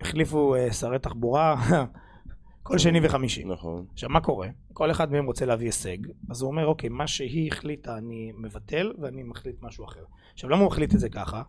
החליפו 0.00 0.54
אה, 0.54 0.72
שרי 0.72 0.98
תחבורה 0.98 1.56
כל 2.62 2.78
שני 2.78 3.00
וחמישי. 3.02 3.44
נכון. 3.44 3.86
עכשיו 3.92 4.10
מה 4.10 4.20
קורה? 4.20 4.48
כל 4.72 4.90
אחד 4.90 5.12
מהם 5.12 5.26
רוצה 5.26 5.46
להביא 5.46 5.66
הישג, 5.66 5.98
אז 6.30 6.42
הוא 6.42 6.50
אומר 6.50 6.66
אוקיי, 6.66 6.88
מה 6.88 7.06
שהיא 7.06 7.52
החליטה 7.52 7.98
אני 7.98 8.32
מבטל 8.36 8.92
ואני 8.98 9.22
מחליט 9.22 9.56
משהו 9.62 9.84
אחר. 9.84 10.04
עכשיו 10.32 10.50
למה 10.50 10.60
הוא 10.60 10.72
החליט 10.72 10.94
את 10.94 11.00
זה 11.00 11.08
ככה? 11.08 11.42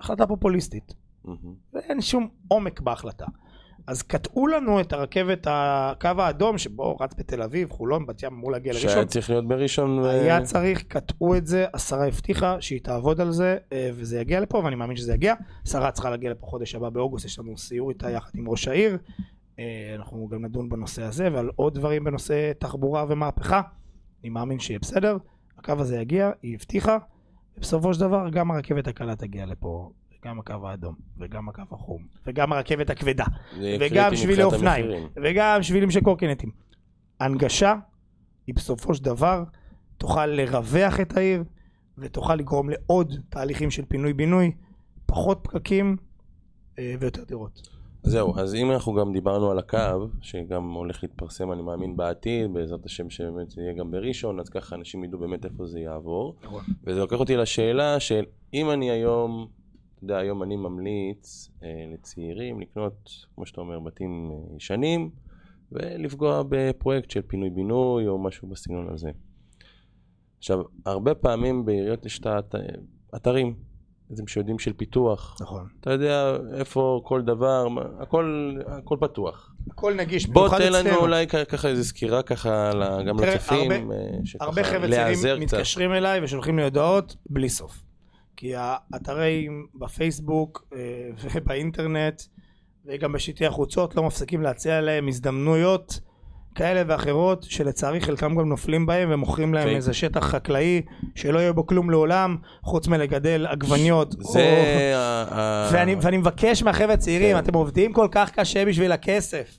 החלטה 0.00 0.26
פופוליסטית. 0.26 0.94
ואין 1.72 2.00
שום 2.00 2.28
עומק 2.48 2.80
בהחלטה. 2.80 3.26
אז 3.88 4.02
קטעו 4.02 4.46
לנו 4.46 4.80
את 4.80 4.92
הרכבת, 4.92 5.46
הקו 5.50 6.10
האדום 6.18 6.58
שבו 6.58 6.96
רץ 7.00 7.14
בתל 7.18 7.42
אביב, 7.42 7.70
חולון, 7.70 8.06
בת 8.06 8.22
ים 8.22 8.32
אמור 8.32 8.52
להגיע 8.52 8.72
לראשון. 8.72 8.90
שהיה 8.90 9.04
צריך 9.04 9.30
להיות 9.30 9.48
בראשון... 9.48 9.98
ו- 9.98 10.10
היה 10.10 10.42
צריך, 10.42 10.82
קטעו 10.82 11.36
את 11.36 11.46
זה, 11.46 11.66
השרה 11.74 12.06
הבטיחה 12.06 12.60
שהיא 12.60 12.80
תעבוד 12.80 13.20
על 13.20 13.32
זה 13.32 13.56
אה, 13.72 13.90
וזה 13.94 14.20
יגיע 14.20 14.40
לפה 14.40 14.58
ואני 14.64 14.76
מאמין 14.76 14.96
שזה 14.96 15.14
יגיע. 15.14 15.34
השרה 15.66 15.90
צריכה 15.90 16.10
להגיע 16.10 16.30
לפה 16.30 16.46
חודש 16.46 16.74
הבא 16.74 16.88
באוגוסט, 16.88 17.24
יש 17.24 17.38
לנו 17.38 17.58
סיור 17.58 17.90
איתה 17.90 18.10
יחד 18.10 18.30
עם 18.34 18.48
ראש 18.48 18.68
העיר. 18.68 18.98
אה, 19.58 19.94
אנחנו 19.94 20.28
גם 20.28 20.44
נדון 20.44 20.68
בנושא 20.68 21.02
הזה 21.02 21.28
ועל 21.32 21.50
עוד 21.56 21.74
דברים 21.74 22.04
בנושא 22.04 22.52
תחבורה 22.58 23.04
ומהפכה. 23.08 23.60
אני 24.22 24.30
מאמין 24.30 24.58
שיהיה 24.58 24.78
בסדר. 24.78 25.16
הקו 25.58 25.72
הזה 25.78 25.96
יגיע, 26.00 26.30
היא 26.42 26.54
הבטיחה. 26.54 26.98
ובסופו 27.56 27.94
של 27.94 28.00
דבר 28.00 28.28
גם 28.30 28.50
הרכבת 28.50 28.88
הקלה 28.88 29.16
תגיע 29.16 29.46
לפה. 29.46 29.90
גם 30.24 30.38
הקו 30.38 30.68
האדום, 30.68 30.94
וגם 31.18 31.48
הקו 31.48 31.62
החום, 31.70 32.06
וגם 32.26 32.52
הרכבת 32.52 32.90
הכבדה, 32.90 33.24
וגם 33.80 34.16
שבילי 34.16 34.42
אופניים. 34.42 34.86
וגם 35.16 35.62
שבילים 35.62 35.90
של 35.90 36.00
קורקינטים. 36.00 36.50
הנגשה 37.20 37.74
היא 38.46 38.54
בסופו 38.54 38.94
של 38.94 39.04
דבר 39.04 39.44
תוכל 39.98 40.26
לרווח 40.26 41.00
את 41.00 41.16
העיר 41.16 41.44
ותוכל 41.98 42.34
לגרום 42.34 42.70
לעוד 42.70 43.14
תהליכים 43.28 43.70
של 43.70 43.84
פינוי-בינוי, 43.84 44.52
פחות 45.06 45.40
פקקים 45.42 45.96
אה, 46.78 46.94
ויותר 47.00 47.24
דירות. 47.24 47.68
זהו, 48.02 48.38
אז 48.38 48.54
אם 48.54 48.70
אנחנו 48.70 48.94
גם 48.94 49.12
דיברנו 49.12 49.50
על 49.50 49.58
הקו, 49.58 50.08
שגם 50.20 50.72
הולך 50.72 51.02
להתפרסם, 51.02 51.52
אני 51.52 51.62
מאמין, 51.62 51.96
בעתיד, 51.96 52.52
בעזרת 52.52 52.86
השם 52.86 53.10
שבאמת 53.10 53.50
זה 53.50 53.62
יהיה 53.62 53.72
גם 53.72 53.90
בראשון, 53.90 54.40
אז 54.40 54.48
ככה 54.48 54.76
אנשים 54.76 55.04
ידעו 55.04 55.18
באמת 55.18 55.44
איפה 55.44 55.66
זה 55.66 55.80
יעבור. 55.80 56.34
וזה 56.84 57.00
לוקח 57.00 57.20
אותי 57.20 57.36
לשאלה 57.36 58.00
של 58.00 58.24
אם 58.54 58.70
אני 58.70 58.90
היום, 58.90 59.46
אתה 59.98 60.14
יודע, 60.14 60.18
היום 60.18 60.42
אני 60.42 60.56
ממליץ 60.56 61.50
אה, 61.62 61.68
לצעירים 61.94 62.60
לקנות, 62.60 63.10
כמו 63.34 63.46
שאתה 63.46 63.60
אומר, 63.60 63.80
בתים 63.80 64.30
אה, 64.32 64.56
ישנים, 64.56 65.10
ולפגוע 65.72 66.42
בפרויקט 66.48 67.10
של 67.10 67.20
פינוי-בינוי 67.26 68.06
או 68.06 68.18
משהו 68.18 68.48
בסגנון 68.48 68.88
הזה. 68.94 69.10
עכשיו, 70.38 70.58
הרבה 70.86 71.14
פעמים 71.14 71.64
בעיריות 71.64 72.06
יש 72.06 72.18
את 72.20 72.54
האתרים, 73.12 73.54
איזה 74.10 74.22
שיודעים 74.26 74.58
של 74.58 74.72
פיתוח. 74.72 75.36
נכון. 75.40 75.66
אתה 75.80 75.90
יודע 75.92 76.36
איפה 76.54 77.00
כל 77.04 77.22
דבר, 77.22 77.66
הכל, 78.00 78.54
הכל 78.66 78.96
פתוח. 79.00 79.54
הכל 79.70 79.94
נגיש, 79.94 80.26
בוא 80.26 80.42
במיוחד 80.42 80.58
תן 80.58 80.72
לנו 80.72 80.88
אצלנו. 80.88 81.00
אולי 81.00 81.26
ככה 81.26 81.68
איזה 81.68 81.84
סקירה 81.84 82.22
ככה 82.22 82.70
גם 83.06 83.20
לצופים, 83.20 83.70
הרבה- 83.72 83.94
אה, 83.94 84.18
הרבה 84.40 84.64
חבר'ה 84.64 84.88
צעירים. 84.90 85.42
מתקשרים 85.42 85.92
אליי 85.92 86.24
ושולחים 86.24 86.58
לי 86.58 86.64
הודעות 86.64 87.16
בלי 87.30 87.48
סוף. 87.48 87.82
כי 88.38 88.52
האתרים 88.56 89.66
בפייסבוק 89.74 90.64
אה, 90.74 90.78
ובאינטרנט 91.22 92.22
וגם 92.86 93.12
בשלטי 93.12 93.46
החוצות 93.46 93.96
לא 93.96 94.02
מפסיקים 94.02 94.42
להציע 94.42 94.80
להם 94.80 95.08
הזדמנויות 95.08 96.00
כאלה 96.54 96.82
ואחרות, 96.86 97.42
שלצערי 97.42 98.00
חלקם 98.00 98.36
גם 98.36 98.48
נופלים 98.48 98.86
בהם 98.86 99.08
ומוכרים 99.12 99.54
להם. 99.54 99.68
איזה 99.68 99.92
שטח 99.92 100.24
חקלאי 100.24 100.82
שלא 101.14 101.38
יהיה 101.38 101.52
בו 101.52 101.66
כלום 101.66 101.90
לעולם, 101.90 102.36
חוץ 102.62 102.88
מלגדל 102.88 103.46
עגבניות. 103.46 104.12
זה 104.12 104.18
או... 104.22 104.94
ה- 104.94 105.24
ה- 105.30 105.70
ואני, 105.72 105.96
ואני 106.02 106.16
מבקש 106.16 106.62
מהחבר'ה 106.62 106.94
הצעירים, 106.94 107.36
כן. 107.36 107.44
אתם 107.44 107.54
עובדים 107.54 107.92
כל 107.92 108.08
כך 108.10 108.30
קשה 108.30 108.64
בשביל 108.64 108.92
הכסף. 108.92 109.58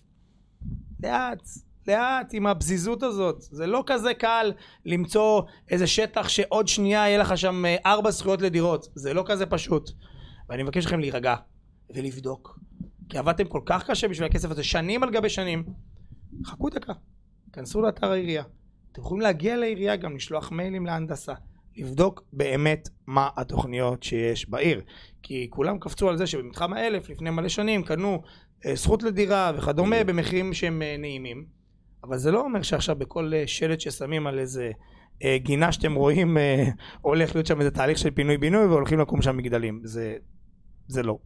לאט, 1.04 1.42
לאט 1.88 2.34
עם 2.34 2.48
הפזיזות 2.48 3.04
הזאת. 3.04 3.42
זה 3.42 3.68
לא 3.68 3.84
כזה 3.86 4.14
קל 4.14 4.52
למצוא 4.86 5.42
איזה 5.70 5.88
שטח 5.88 6.28
שעוד 6.28 6.68
שנייה 6.68 7.00
יהיה 7.00 7.18
לך 7.18 7.38
שם 7.38 7.66
אה, 7.66 7.76
ארבע 7.86 8.12
זכויות 8.12 8.42
לדירות. 8.42 8.88
זה 8.96 9.14
לא 9.14 9.24
כזה 9.28 9.46
פשוט. 9.46 9.92
ואני 10.50 10.64
מבקש 10.64 10.86
מכם 10.86 11.00
להירגע 11.00 11.36
ולבדוק. 11.96 12.60
כי 13.10 13.18
עבדתם 13.18 13.46
כל 13.46 13.62
כך 13.66 13.90
קשה 13.90 14.08
בשביל 14.08 14.28
הכסף 14.28 14.52
הזה, 14.52 14.64
שנים 14.64 15.04
על 15.04 15.12
גבי 15.12 15.30
שנים. 15.30 15.64
חכו 16.46 16.70
דקה, 16.70 16.94
כנסו 17.54 17.82
לאתר 17.82 18.12
העירייה. 18.12 18.44
אתם 18.92 19.02
יכולים 19.02 19.22
להגיע 19.22 19.58
לעירייה 19.58 19.96
גם 19.96 20.16
לשלוח 20.16 20.52
מיילים 20.52 20.86
להנדסה. 20.86 21.34
לבדוק 21.78 22.24
באמת 22.34 22.90
מה 23.08 23.30
התוכניות 23.38 24.04
שיש 24.04 24.50
בעיר. 24.50 24.82
כי 25.24 25.48
כולם 25.50 25.80
קפצו 25.80 26.10
על 26.10 26.18
זה 26.18 26.28
שבמתחם 26.28 26.74
האלף 26.74 27.10
לפני 27.10 27.30
מלא 27.30 27.50
שנים 27.50 27.84
קנו 27.84 28.22
אה, 28.66 28.76
זכות 28.76 29.04
לדירה 29.04 29.52
וכדומה 29.58 30.04
במחירים 30.04 30.54
שהם 30.54 30.82
אה, 30.82 30.96
נעימים. 31.00 31.59
אבל 32.04 32.18
זה 32.18 32.32
לא 32.32 32.42
אומר 32.42 32.62
שעכשיו 32.62 32.96
בכל 32.96 33.32
אה, 33.34 33.48
שלט 33.48 33.80
ששמים 33.80 34.28
על 34.28 34.40
איזה 34.40 34.72
אה, 35.24 35.38
גינה 35.38 35.72
שאתם 35.72 35.94
רואים 35.94 36.38
אה, 36.38 36.64
הולך 37.02 37.36
להיות 37.36 37.48
שם 37.48 37.60
איזה 37.60 37.72
תהליך 37.72 37.98
של 37.98 38.12
פינוי 38.12 38.38
בינוי 38.38 38.66
והולכים 38.66 39.00
לקום 39.00 39.22
שם 39.22 39.38
מגדלים. 39.38 39.82
זה, 39.84 40.16
זה 40.88 41.04
לא. 41.04 41.18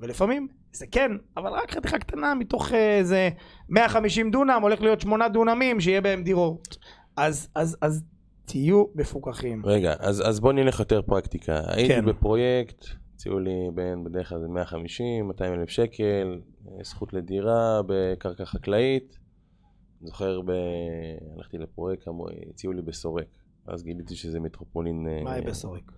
ולפעמים 0.00 0.48
זה 0.72 0.86
כן, 0.90 1.12
אבל 1.36 1.50
רק 1.50 1.70
חתיכה 1.70 1.98
קטנה 1.98 2.34
מתוך 2.34 2.72
איזה 2.72 3.30
150 3.68 4.30
דונם 4.30 4.58
הולך 4.62 4.80
להיות 4.80 5.00
8 5.00 5.28
דונמים 5.28 5.80
שיהיה 5.80 6.00
בהם 6.00 6.22
דירות. 6.22 6.76
אז, 7.16 7.48
אז, 7.54 7.76
אז 7.82 8.04
תהיו 8.44 8.84
מפוקחים. 8.94 9.62
רגע, 9.66 9.94
אז, 9.98 10.28
אז 10.28 10.40
בוא 10.40 10.52
נלך 10.52 10.78
יותר 10.78 11.02
פרקטיקה. 11.02 11.60
הייתי 11.66 11.94
כן. 11.94 12.04
בפרויקט, 12.04 12.84
הציעו 13.14 13.38
לי 13.38 13.68
בין 13.74 14.04
בדרך 14.04 14.28
כלל 14.28 14.40
זה 14.40 14.48
150, 14.48 15.28
200 15.28 15.54
אלף 15.54 15.68
שקל, 15.68 16.40
זכות 16.82 17.12
לדירה 17.12 17.80
בקרקע 17.86 18.44
חקלאית. 18.44 19.21
אני 20.02 20.08
זוכר, 20.10 20.40
ב... 20.40 20.50
הלכתי 21.36 21.58
לפרויקט, 21.58 22.08
הציעו 22.50 22.72
לי 22.72 22.82
בסורק. 22.82 23.24
אז 23.66 23.82
גיליתי 23.82 24.16
שזה 24.16 24.40
מטרופולין... 24.40 25.06
אה, 25.08 25.22
מה 25.24 25.30
יהיה 25.30 25.42
בסורק? 25.42 25.92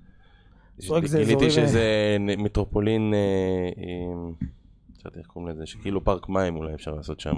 סורק 0.81 1.07
זה 1.07 1.19
גיליתי 1.19 1.47
אזורים, 1.47 1.51
שזה 1.69 2.17
נ- 2.21 2.41
מטרופולין, 2.43 3.15
אה, 3.15 3.85
לא 3.87 4.31
יודעת 4.99 5.17
איך 5.19 5.27
קוראים 5.27 5.51
לזה, 5.51 5.67
שכאילו 5.67 6.05
פארק 6.05 6.29
מים 6.29 6.57
אולי 6.57 6.75
אפשר 6.75 6.95
לעשות 6.95 7.21
שם. 7.21 7.35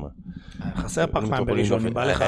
חסר 0.77 1.07
פח 1.07 1.15
מים 1.23 1.33
מטרופולין 1.33 1.47
בראשון, 1.57 1.87
אם 1.87 1.95
בא 1.95 2.05
לך... 2.05 2.21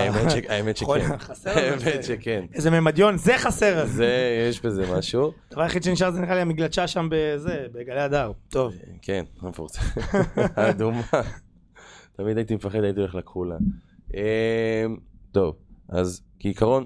האמת 0.49 0.76
שכן. 0.76 1.01
האמת. 1.45 2.05
שכן. 2.05 2.45
איזה 2.55 2.70
ממדיון, 2.70 3.16
זה 3.16 3.32
חסר. 3.39 3.86
זה, 3.86 4.11
יש 4.49 4.61
בזה 4.64 4.93
משהו. 4.99 5.32
הדבר 5.51 5.62
היחיד 5.62 5.82
שנשאר 5.82 6.11
זה 6.11 6.20
נראה 6.20 6.34
לי 6.34 6.41
המגלשה 6.41 6.86
שם 6.86 7.09
בזה, 7.11 7.66
בגלי 7.72 8.01
הדר. 8.01 8.32
טוב. 8.49 8.74
כן, 9.03 9.24
המפורסם. 9.41 9.82
האדומה. 10.57 11.03
תמיד 12.16 12.36
הייתי 12.36 12.55
מפחד, 12.55 12.84
הייתי 12.84 13.01
הולך 13.01 13.14
לכחולה. 13.14 13.57
אמ, 14.14 14.20
טוב, 15.32 15.56
אז 15.88 16.22
כעיקרון, 16.40 16.84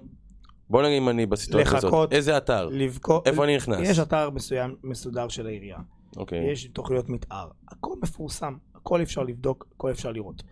בוא 0.71 0.83
נגיד 0.83 0.97
אם 0.97 1.09
אני 1.09 1.27
בסיטואציה 1.27 1.79
הזאת, 1.79 1.85
לחכות. 1.85 2.13
איזה 2.13 2.37
אתר? 2.37 2.69
לבכות. 2.73 3.27
איפה 3.27 3.45
אני 3.45 3.57
נכנס? 3.57 3.79
יש 3.83 3.99
אתר 3.99 4.31
מסוים 4.31 4.75
מסודר 4.85 5.29
של 5.29 5.47
העירייה. 5.47 5.79
אוקיי. 6.17 6.51
יש 6.53 6.65
תוכניות 6.65 7.09
מתאר. 7.09 7.49
הכל 7.69 7.95
מפורסם, 8.03 8.55
הכל 8.75 9.03
אפשר 9.03 9.23
לבדוק, 9.23 9.67
הכל 9.75 9.91
אפשר 9.91 10.13
לראות. 10.13 10.43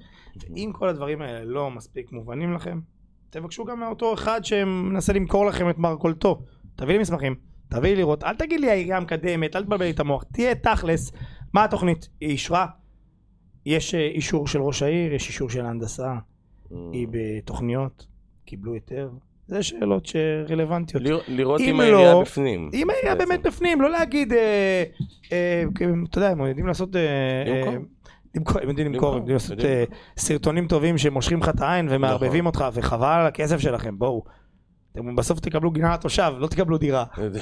ואם 0.50 0.70
כל 0.74 0.88
הדברים 0.88 1.22
האלה 1.22 1.44
לא 1.44 1.70
מספיק 1.70 2.12
מובנים 2.12 2.54
לכם, 2.54 2.80
תבקשו 3.30 3.64
גם 3.64 3.80
מאותו 3.80 4.14
אחד 4.14 4.44
שמנסה 4.44 5.12
למכור 5.12 5.46
לכם 5.46 5.70
את 5.70 5.78
מרכולתו. 5.78 6.42
תביא 6.76 6.94
לי 6.94 6.98
מסמכים, 6.98 7.34
תביא 7.68 7.90
לי 7.90 7.96
לראות, 7.96 8.24
אל 8.24 8.36
תגיד 8.36 8.60
לי 8.60 8.70
העירייה 8.70 9.00
מקדמת, 9.00 9.56
אל 9.56 9.64
תבלבל 9.64 9.84
לי 9.84 9.90
את 9.90 10.00
המוח, 10.00 10.22
תהיה 10.32 10.54
תכלס, 10.54 11.12
מה 11.52 11.64
התוכנית? 11.64 12.08
היא 12.20 12.28
אישרה? 12.28 12.66
יש 13.66 13.94
אה, 13.94 14.00
אישור 14.06 14.46
של 14.46 14.62
ראש 14.62 14.82
העיר, 14.82 15.14
יש 15.14 15.28
אישור 15.28 15.50
של 15.50 15.66
ההנדסה, 15.66 16.14
היא 16.92 17.06
בתוכניות, 17.10 18.06
קיבלו 18.44 18.74
היתר, 18.74 19.10
זה 19.46 19.62
שאלות 19.62 20.06
שרלוונטיות. 20.06 21.02
לראות- 21.02 21.22
לראות 21.28 21.60
אם 21.60 21.66
אם 21.74 21.80
העירייה 21.80 22.12
לא- 22.12 22.20
בפנים. 22.22 22.70
אם 22.74 22.90
העירייה. 22.90 23.14
באמת 23.14 23.42
בפנים, 23.42 23.80
לא 23.80 23.90
להגיד, 23.90 24.32
אה, 24.32 24.84
אה, 25.32 25.62
אתה 26.10 26.18
יודע, 26.18 26.30
הם 26.30 26.40
יודעים 26.40 26.66
לעשות... 26.66 26.96
אה, 26.96 27.00
למכור. 27.46 27.72
אה, 27.72 28.62
הם 28.62 28.68
יודעים 28.68 28.92
למכור, 28.92 29.10
הם 29.12 29.16
יודעים 29.18 29.34
לעשות. 29.34 29.60
אה, 29.60 29.84
סרטונים 30.16 30.68
טובים 30.68 30.98
שמושכים 30.98 31.38
לך 31.40 31.48
את 31.48 31.60
העין 31.60 31.86
ומערבבים 31.90 32.30
נכון. 32.48 32.62
אותך, 32.64 32.78
וחבל 32.78 33.06
על 33.20 33.26
הכסף 33.26 33.58
שלכם, 33.58 33.98
בואו. 33.98 34.24
אתם 34.92 35.16
בסוף 35.16 35.40
תקבלו 35.40 35.70
גינה 35.70 35.94
לתושב, 35.94 36.32
לא 36.38 36.46
תקבלו 36.46 36.78
דירה. 36.78 37.04
אתם 37.14 37.38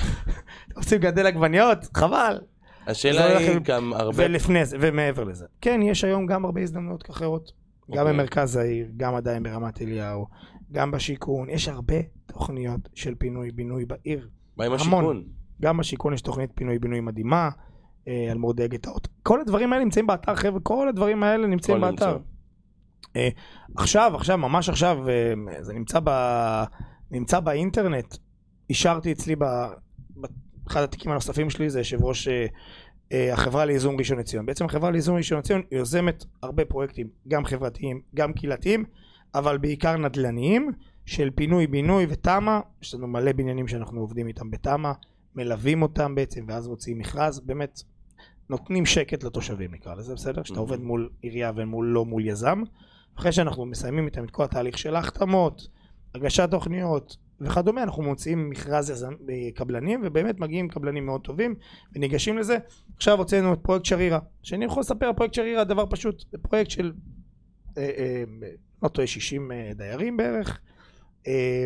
רוצים 0.77 0.99
לגדל 1.01 1.27
עגבניות? 1.27 1.79
חבל. 1.97 2.39
השאלה 2.87 3.29
זה 3.29 3.39
היא 3.39 3.59
גם 3.63 3.93
הרבה... 3.93 4.13
ולפני 4.17 4.65
זה, 4.65 4.77
ומעבר 4.81 5.25
לזה. 5.25 5.47
כן, 5.61 5.81
יש 5.83 6.05
היום 6.05 6.27
גם 6.27 6.45
הרבה 6.45 6.61
הזדמנויות 6.61 7.11
אחרות. 7.11 7.53
גם 7.91 7.99
אוקיי. 7.99 8.13
במרכז 8.13 8.57
העיר, 8.57 8.87
גם 8.97 9.15
עדיין 9.15 9.43
ברמת 9.43 9.83
אליהו, 9.83 10.27
גם 10.73 10.91
בשיכון. 10.91 11.51
יש 11.51 11.69
הרבה 11.69 11.95
תוכניות 12.27 12.89
של 12.95 13.15
פינוי-בינוי 13.15 13.85
בעיר. 13.85 14.29
מה 14.57 14.65
עם 14.65 14.73
המון. 14.73 15.05
השיכון? 15.05 15.25
גם 15.63 15.77
בשיכון 15.77 16.15
יש 16.15 16.21
תוכנית 16.21 16.51
פינוי-בינוי 16.55 17.01
מדהימה, 17.01 17.51
אה, 18.09 18.29
על 18.31 18.39
מורדי 18.39 18.69
גטאות. 18.69 19.09
כל 19.23 19.41
הדברים 19.41 19.73
האלה 19.73 19.85
נמצאים 19.85 20.07
באתר, 20.07 20.35
חבר'ה, 20.35 20.61
כל 20.61 20.89
הדברים 20.89 21.23
האלה 21.23 21.47
נמצאים 21.47 21.81
באתר. 21.81 22.13
נמצא. 22.13 22.19
אה, 23.17 23.29
עכשיו, 23.77 24.13
עכשיו, 24.15 24.39
ממש 24.39 24.69
עכשיו, 24.69 25.09
אה, 25.09 25.63
זה 25.63 25.73
נמצא, 25.73 26.01
ב, 26.05 26.11
נמצא 27.11 27.41
באינטרנט. 27.41 28.17
אישרתי 28.71 29.13
אצלי, 29.13 29.37
ב, 29.37 29.45
באחד 30.65 30.83
התיקים 30.83 31.11
הנוספים 31.11 31.51
שלי, 31.51 31.71
זה 31.71 31.81
יושב 31.81 32.05
ראש 32.05 32.29
אה, 32.29 32.47
החברה 33.13 33.65
לייזום 33.65 33.97
ראשון 33.99 34.19
לציון. 34.19 34.47
בעצם 34.47 34.65
החברה 34.65 34.91
לייזום 34.91 35.17
ראשון 35.17 35.39
לציון 35.39 35.63
יוזמת 35.73 36.25
הרבה 36.43 36.65
פרויקטים, 36.65 37.09
גם 37.29 37.45
חברתיים, 37.45 38.01
גם 38.15 38.33
קהילתיים, 38.33 38.85
אבל 39.35 39.59
בעיקר 39.59 39.97
נדל"ניים, 39.97 40.73
של 41.07 41.31
פינוי-בינוי 41.35 42.07
ותמ"א. 42.09 42.61
יש 42.83 42.95
לנו 42.95 43.07
מלא 43.07 43.33
בניינים 43.33 43.69
שאנחנו 43.69 44.01
עובדים 44.01 44.27
איתם 44.27 44.51
בתמ"א, 44.51 44.93
מלווים 45.35 45.83
אותם 45.83 46.15
בעצם, 46.15 46.45
ואז 46.49 46.69
מוציאים 46.69 46.99
מכרז, 46.99 47.41
באמת 47.41 47.83
נותנים 48.51 48.87
שקט 48.87 49.25
לתושבים 49.25 49.75
נקרא 49.75 49.95
לזה, 49.95 50.15
בסדר? 50.15 50.43
שאתה 50.43 50.57
Mhm. 50.57 50.61
עובד 50.61 50.81
מול 50.81 51.09
עירייה 51.23 51.53
ומול 51.57 51.87
לא 51.87 52.05
מול 52.05 52.27
יזם. 52.27 52.63
אחרי 53.19 53.33
שאנחנו 53.33 53.67
מסיימים 53.67 54.07
איתם 54.07 54.25
את 54.25 54.31
כל 54.31 54.45
התהליך 54.45 54.79
של 54.79 54.97
ההחתמות, 54.97 55.69
הגשת 56.15 56.51
תוכניות 56.51 57.17
וכדומה, 57.41 57.83
אנחנו 57.83 58.03
מוציאים 58.03 58.51
מכרז 58.51 58.91
יזם, 58.91 59.13
קבלנים, 59.55 60.01
ובאמת 60.05 60.41
מגיעים 60.41 60.69
קבלנים 60.69 61.07
מאוד 61.07 61.21
טובים 61.21 61.55
וניגשים 61.95 62.39
לזה. 62.39 62.59
עכשיו 62.97 63.19
הוצאנו 63.19 63.53
את 63.53 63.59
פרויקט 63.63 63.85
שרירה, 63.85 64.19
שאני 64.43 64.65
יכול 64.65 64.81
לספר 64.81 65.13
פרויקט 65.13 65.35
שרירה, 65.35 65.65
דבר 65.65 65.85
פשוט, 65.91 66.25
זה 66.33 66.39
פרויקט 66.39 66.71
של, 66.71 66.93
אה, 67.79 67.83
אה, 67.83 68.25
לא 68.83 68.89
טועה, 68.89 69.07
60 69.07 69.53
אה, 69.53 69.71
דיירים 69.75 70.17
בערך, 70.17 70.61
אה, 71.27 71.65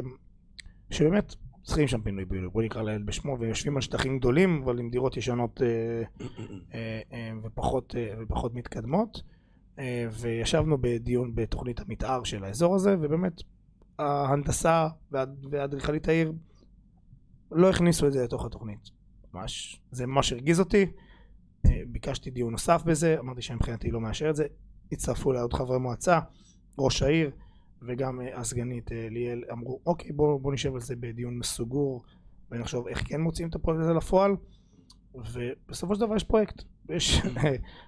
שבאמת 0.90 1.34
צריכים 1.62 1.88
שם 1.88 2.00
פינוי 2.00 2.24
בינוי, 2.24 2.50
בוא 2.50 2.62
נקרא 2.62 2.82
לילד 2.82 3.06
בשמו, 3.06 3.36
ויושבים 3.40 3.76
על 3.76 3.82
שטחים 3.82 4.18
גדולים, 4.18 4.62
אבל 4.64 4.78
עם 4.78 4.90
דירות 4.90 5.16
ישנות 5.16 5.62
אה, 5.62 6.02
אה, 6.74 7.00
אה, 7.12 7.32
ופחות, 7.44 7.94
אה, 7.98 8.14
ופחות 8.22 8.54
מתקדמות. 8.54 9.22
אה, 9.78 10.06
וישבנו 10.12 10.78
בדיון 10.80 11.34
בתוכנית 11.34 11.80
המתאר 11.80 12.24
של 12.24 12.44
האזור 12.44 12.74
הזה, 12.74 12.96
ובאמת 13.00 13.32
ההנדסה 14.02 14.88
והאדריכלית 15.50 16.08
העיר 16.08 16.32
לא 17.50 17.70
הכניסו 17.70 18.06
את 18.06 18.12
זה 18.12 18.24
לתוך 18.24 18.44
התוכנית. 18.44 18.90
ממש, 19.34 19.82
זה 19.90 20.06
ממש 20.06 20.32
הרגיז 20.32 20.60
אותי. 20.60 20.86
אה, 21.66 21.80
ביקשתי 21.86 22.30
דיון 22.30 22.52
נוסף 22.52 22.82
בזה, 22.86 23.16
אמרתי 23.20 23.42
שמבחינתי 23.42 23.90
לא 23.90 24.00
מאשר 24.00 24.30
את 24.30 24.36
זה. 24.36 24.46
הצטרפו 24.92 25.30
אליי 25.30 25.42
עוד 25.42 25.52
חברי 25.52 25.78
מועצה, 25.78 26.18
ראש 26.78 27.02
העיר 27.02 27.30
וגם 27.82 28.20
אה, 28.20 28.38
הסגנית 28.40 28.92
אה, 28.92 29.06
ליאל 29.10 29.44
אמרו 29.52 29.80
אוקיי 29.86 30.12
בוא, 30.12 30.40
בוא 30.40 30.52
נשב 30.52 30.74
על 30.74 30.80
זה 30.80 30.96
בדיון 30.96 31.38
מסוגור 31.38 32.04
ונחשוב 32.50 32.88
איך 32.88 33.02
כן 33.08 33.20
מוציאים 33.20 33.48
את 33.48 33.54
הפרויקט 33.54 33.82
הזה 33.82 33.92
לפועל 33.92 34.36
ובסופו 35.14 35.94
של 35.94 36.00
דבר 36.00 36.16
יש 36.16 36.24
פרויקט 36.24 36.62
יש 36.90 37.22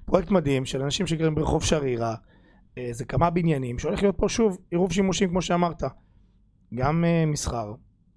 פרויקט 0.07 0.31
מדהים 0.31 0.65
של 0.65 0.83
אנשים 0.83 1.07
שגרים 1.07 1.35
ברחוב 1.35 1.65
שרירה 1.65 2.15
זה 2.91 3.05
כמה 3.05 3.31
בניינים 3.31 3.79
שהולך 3.79 4.03
להיות 4.03 4.17
פה 4.19 4.29
שוב 4.29 4.59
עירוב 4.71 4.93
שימושים 4.93 5.29
כמו 5.29 5.43
שאמרת 5.43 5.83
גם 6.75 7.05
אה, 7.05 7.27
מסחר 7.27 7.75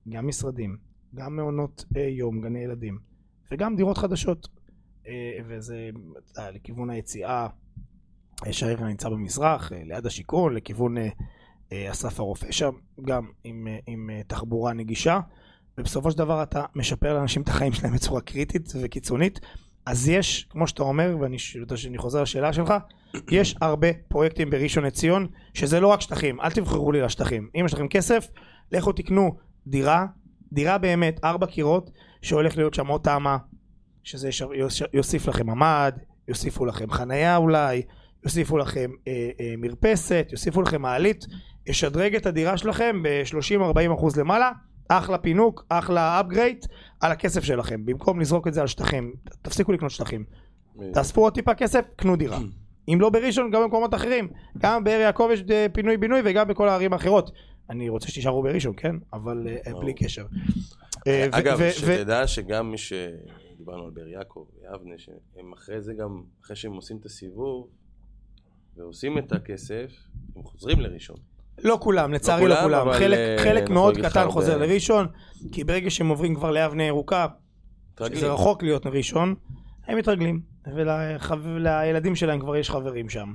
גם 0.10 0.28
משרדים 0.28 0.78
גם 1.16 1.36
מעונות 1.36 1.86
אה, 1.98 2.02
יום 2.02 2.42
גני 2.42 2.60
ילדים 2.60 3.00
וגם 3.52 3.76
דירות 3.76 3.98
חדשות. 3.98 4.48
אה, 5.08 5.38
וזה 5.48 5.90
לכיוון 6.38 6.90
היציאה 6.90 7.48
אה, 8.48 8.54
שהעיר 8.54 8.84
נמצא 8.84 9.10
במזרח 9.10 9.72
ליד 9.72 10.06
השיכון 10.06 10.54
לכיוון 10.54 10.96
אסף 11.92 12.20
הרופא 12.20 12.52
שם 12.52 12.72
גם 13.02 13.28
עם, 13.44 13.68
עם 13.88 14.10
תחבורה 14.28 14.74
נגישה. 14.74 15.20
ובסופו 15.78 16.12
של 16.12 16.18
דבר 16.18 16.44
אתה 16.44 16.66
משפר 16.76 17.14
לאנשים 17.14 17.42
את 17.42 17.48
החיים 17.48 17.74
שלהם 17.74 17.94
בצורה 17.94 18.22
קריטית 18.22 18.74
וקיצונית 18.84 19.40
אז 19.88 20.10
יש, 20.10 20.48
כמו 20.50 20.68
שאתה 20.68 20.84
אומר, 20.84 21.16
ואני 21.20 21.40
שאני 21.40 21.98
חוזר 21.98 22.22
לשאלה 22.22 22.54
שלך, 22.54 22.74
יש 23.32 23.56
הרבה 23.62 23.88
פרויקטים 24.08 24.50
בראשון 24.50 24.84
לציון, 24.84 25.28
שזה 25.54 25.80
לא 25.80 25.88
רק 25.88 26.02
שטחים, 26.02 26.42
אל 26.42 26.52
תבחרו 26.52 26.92
לי 26.92 27.02
לשטחים. 27.02 27.50
אם 27.60 27.66
יש 27.66 27.74
לכם 27.74 27.88
כסף, 27.88 28.28
לכו 28.72 28.92
תקנו 28.92 29.38
דירה, 29.68 30.06
דירה 30.52 30.78
באמת, 30.78 31.20
ארבע 31.24 31.46
קירות, 31.46 31.90
שהולך 32.22 32.58
להיות 32.58 32.74
שם 32.74 32.88
עוד 32.88 33.02
תמה, 33.02 33.38
שזה 34.04 34.30
יוסיף 34.94 35.28
לכם 35.28 35.50
ממ"ד, 35.50 35.92
יוסיפו 36.28 36.66
לכם 36.66 36.92
חנייה 36.92 37.38
אולי, 37.38 37.82
יוסיפו 38.24 38.58
לכם 38.58 38.92
אה, 39.08 39.30
אה, 39.40 39.54
מרפסת, 39.58 40.28
יוסיפו 40.32 40.62
לכם 40.62 40.82
מעלית, 40.82 41.26
ישדרג 41.68 42.16
את 42.16 42.26
הדירה 42.26 42.58
שלכם 42.58 43.04
ב-30-40 43.04 43.94
אחוז 43.94 44.16
למעלה, 44.18 44.52
אחלה 44.88 45.18
פינוק, 45.18 45.66
אחלה 45.70 46.22
upgrade 46.22 46.68
על 47.00 47.12
הכסף 47.12 47.44
שלכם, 47.44 47.86
במקום 47.86 48.20
לזרוק 48.20 48.48
את 48.48 48.54
זה 48.54 48.62
על 48.62 48.68
שטחים, 48.68 49.14
תפסיקו 49.42 49.72
לקנות 49.72 49.92
שטחים, 49.92 50.24
תאספו 50.94 51.22
עוד 51.22 51.34
טיפה 51.34 51.54
כסף, 51.54 51.86
קנו 51.96 52.16
דירה. 52.16 52.40
אם 52.88 52.98
לא 53.02 53.10
בראשון, 53.10 53.52
גם 53.52 53.62
במקומות 53.64 53.94
אחרים. 53.94 54.28
גם 54.58 54.84
באר 54.84 55.00
יעקב 55.00 55.30
יש 55.34 55.44
אה, 55.52 55.68
פינוי 55.74 55.98
בינוי 55.98 56.22
וגם 56.26 56.48
בכל 56.48 56.70
הערים 56.70 56.94
האחרות. 56.94 57.32
אני 57.70 57.90
רוצה 57.90 58.08
שתישארו 58.08 58.44
בראשון, 58.44 58.74
כן? 58.78 58.96
אבל 59.14 59.48
אה. 59.48 59.80
בלי 59.80 59.94
קשר. 59.94 60.26
אה, 61.08 61.28
אגב, 61.32 61.60
שתדע 61.72 62.28
שגם 62.28 62.72
מי 62.72 62.78
שדיברנו 62.78 63.86
על 63.86 63.92
באר 63.92 64.08
יעקב 64.08 64.46
ויבנה, 64.54 64.98
שהם 64.98 65.54
אחרי 65.54 65.82
זה 65.82 65.94
גם, 65.94 66.24
אחרי 66.44 66.56
שהם 66.56 66.74
עושים 66.74 66.98
את 66.98 67.06
הסיבוב 67.06 67.68
ועושים 68.78 69.18
את 69.18 69.32
הכסף, 69.32 69.92
הם 70.36 70.44
חוזרים 70.44 70.80
לראשון. 70.80 71.18
לא 71.64 71.78
כולם, 71.82 72.14
לצערי 72.14 72.48
לא 72.48 72.56
כולם, 72.56 72.64
כולם. 72.64 72.88
אבל, 72.88 72.98
חלק, 73.00 73.18
אה, 73.18 73.36
חלק 73.44 73.62
אנחנו 73.62 73.74
מאוד 73.74 73.98
קטן 73.98 74.20
הרבה- 74.20 74.32
חוזר 74.32 74.58
לראשון, 74.58 75.08
כי 75.52 75.64
ברגע 75.64 75.90
שהם 75.90 76.08
עוברים 76.08 76.36
כבר 76.36 76.52
ליבנה 76.52 76.84
ירוקה, 76.84 77.28
תרגילים. 77.96 78.18
שזה 78.20 78.32
רחוק 78.34 78.64
להיות 78.64 78.86
ראשון, 78.88 79.36
הם 79.88 79.98
מתרגלים. 79.98 80.42
ולילדים 81.44 82.16
שלהם 82.16 82.40
כבר 82.40 82.56
יש 82.56 82.70
חברים 82.70 83.10
שם. 83.10 83.34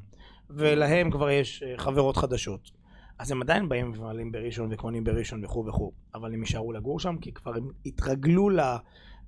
ולהם 0.50 1.10
כבר 1.10 1.30
יש 1.30 1.62
אה, 1.62 1.74
חברות 1.76 2.16
חדשות. 2.16 2.70
אז 3.18 3.30
הם 3.30 3.42
עדיין 3.42 3.68
באים 3.68 3.92
ומעלים 3.96 4.32
בראשון 4.32 4.68
וקונים 4.72 5.04
בראשון 5.04 5.44
וכו' 5.44 5.66
וכו', 5.66 5.92
אבל 6.14 6.34
הם 6.34 6.40
יישארו 6.40 6.72
לגור 6.72 7.00
שם 7.00 7.16
כי 7.20 7.32
כבר 7.32 7.56
הם 7.56 7.68
התרגלו 7.86 8.50
לא, 8.50 8.62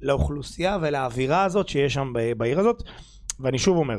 לאוכלוסייה 0.01 0.79
ולאווירה 0.83 1.45
הזאת 1.45 1.69
שיש 1.69 1.95
שם 1.95 2.13
ב- 2.15 2.33
בעיר 2.33 2.61
הזאת. 2.61 2.83
ואני 3.41 3.59
שוב 3.59 3.77
אומר, 3.77 3.99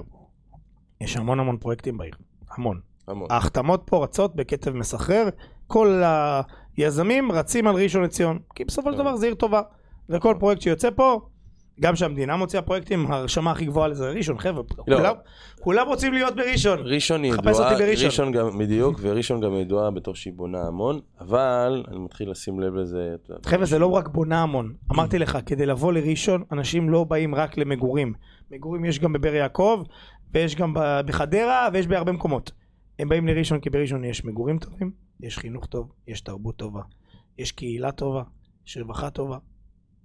יש 1.01 1.17
המון 1.17 1.39
המון 1.39 1.57
פרויקטים 1.57 1.97
בעיר, 1.97 2.13
המון. 2.57 2.79
המון. 3.07 3.27
ההחתמות 3.31 3.81
פה 3.85 4.03
רצות 4.03 4.35
בקצב 4.35 4.71
מסחרר, 4.71 5.29
כל 5.67 6.01
היזמים 6.77 7.31
רצים 7.31 7.67
על 7.67 7.75
ראשון 7.75 8.03
לציון, 8.03 8.39
כי 8.55 8.65
בסופו 8.65 8.91
של 8.91 8.97
כן. 8.97 9.03
דבר 9.03 9.15
זו 9.15 9.25
עיר 9.25 9.35
טובה, 9.35 9.61
וכל 10.09 10.35
פרויקט 10.39 10.61
שיוצא 10.61 10.89
פה, 10.95 11.19
גם 11.81 11.95
שהמדינה 11.95 12.35
מוציאה 12.35 12.61
פרויקטים, 12.61 13.11
ההרשמה 13.11 13.51
הכי 13.51 13.65
גבוהה 13.65 13.87
לזה 13.87 14.09
ראשון, 14.09 14.39
חבר'ה, 14.39 14.63
לא. 14.87 14.97
כולם, 14.97 15.13
כולם 15.61 15.87
רוצים 15.87 16.13
להיות 16.13 16.35
בראשון. 16.35 16.79
ראשון 16.83 17.31
חפש 17.31 17.55
ידועה, 17.55 17.71
אותי 17.71 17.83
בראשון. 17.83 18.05
ראשון 18.05 18.31
גם, 18.31 18.57
בדיוק, 18.57 18.99
וראשון 19.01 19.41
גם 19.41 19.53
ידועה 19.53 19.91
בתור 19.91 20.15
שהיא 20.15 20.33
בונה 20.33 20.61
המון, 20.67 20.99
אבל 21.19 21.83
אני 21.87 21.99
מתחיל 21.99 22.31
לשים 22.31 22.59
לב 22.59 22.75
לזה. 22.75 23.15
חבר'ה, 23.45 23.65
זה 23.65 23.79
לא 23.79 23.91
רק 23.91 24.07
בונה 24.07 24.41
המון. 24.43 24.73
אמרתי 24.91 25.19
לך, 25.19 25.37
כדי 25.45 25.65
לבוא 25.65 25.93
לראשון, 25.93 26.43
אנשים 26.51 26.89
לא 26.89 27.03
באים 27.03 27.35
רק 27.35 27.57
למגורים. 27.57 28.13
מגורים 28.51 28.85
יש 28.85 28.99
גם 28.99 29.13
בבאר 29.13 29.35
יעקב, 29.35 29.83
ויש 30.33 30.55
גם 30.55 30.73
בחדרה, 31.05 31.69
ויש 31.73 31.87
בהרבה 31.87 32.11
מקומות. 32.11 32.51
הם 32.99 33.09
באים 33.09 33.27
לראשון 33.27 33.59
כי 33.59 33.69
בראשון 33.69 34.03
יש 34.03 34.25
מגורים 34.25 34.59
טובים, 34.59 34.91
יש 35.19 35.37
חינוך 35.37 35.65
טוב, 35.65 35.91
יש 36.07 36.21
תרבות 36.21 36.55
טובה, 36.55 36.81
יש 37.37 37.51
קהילה 37.51 37.91
טובה, 37.91 38.23
יש 38.67 38.77
רווחה 38.77 39.09
טובה. 39.09 39.37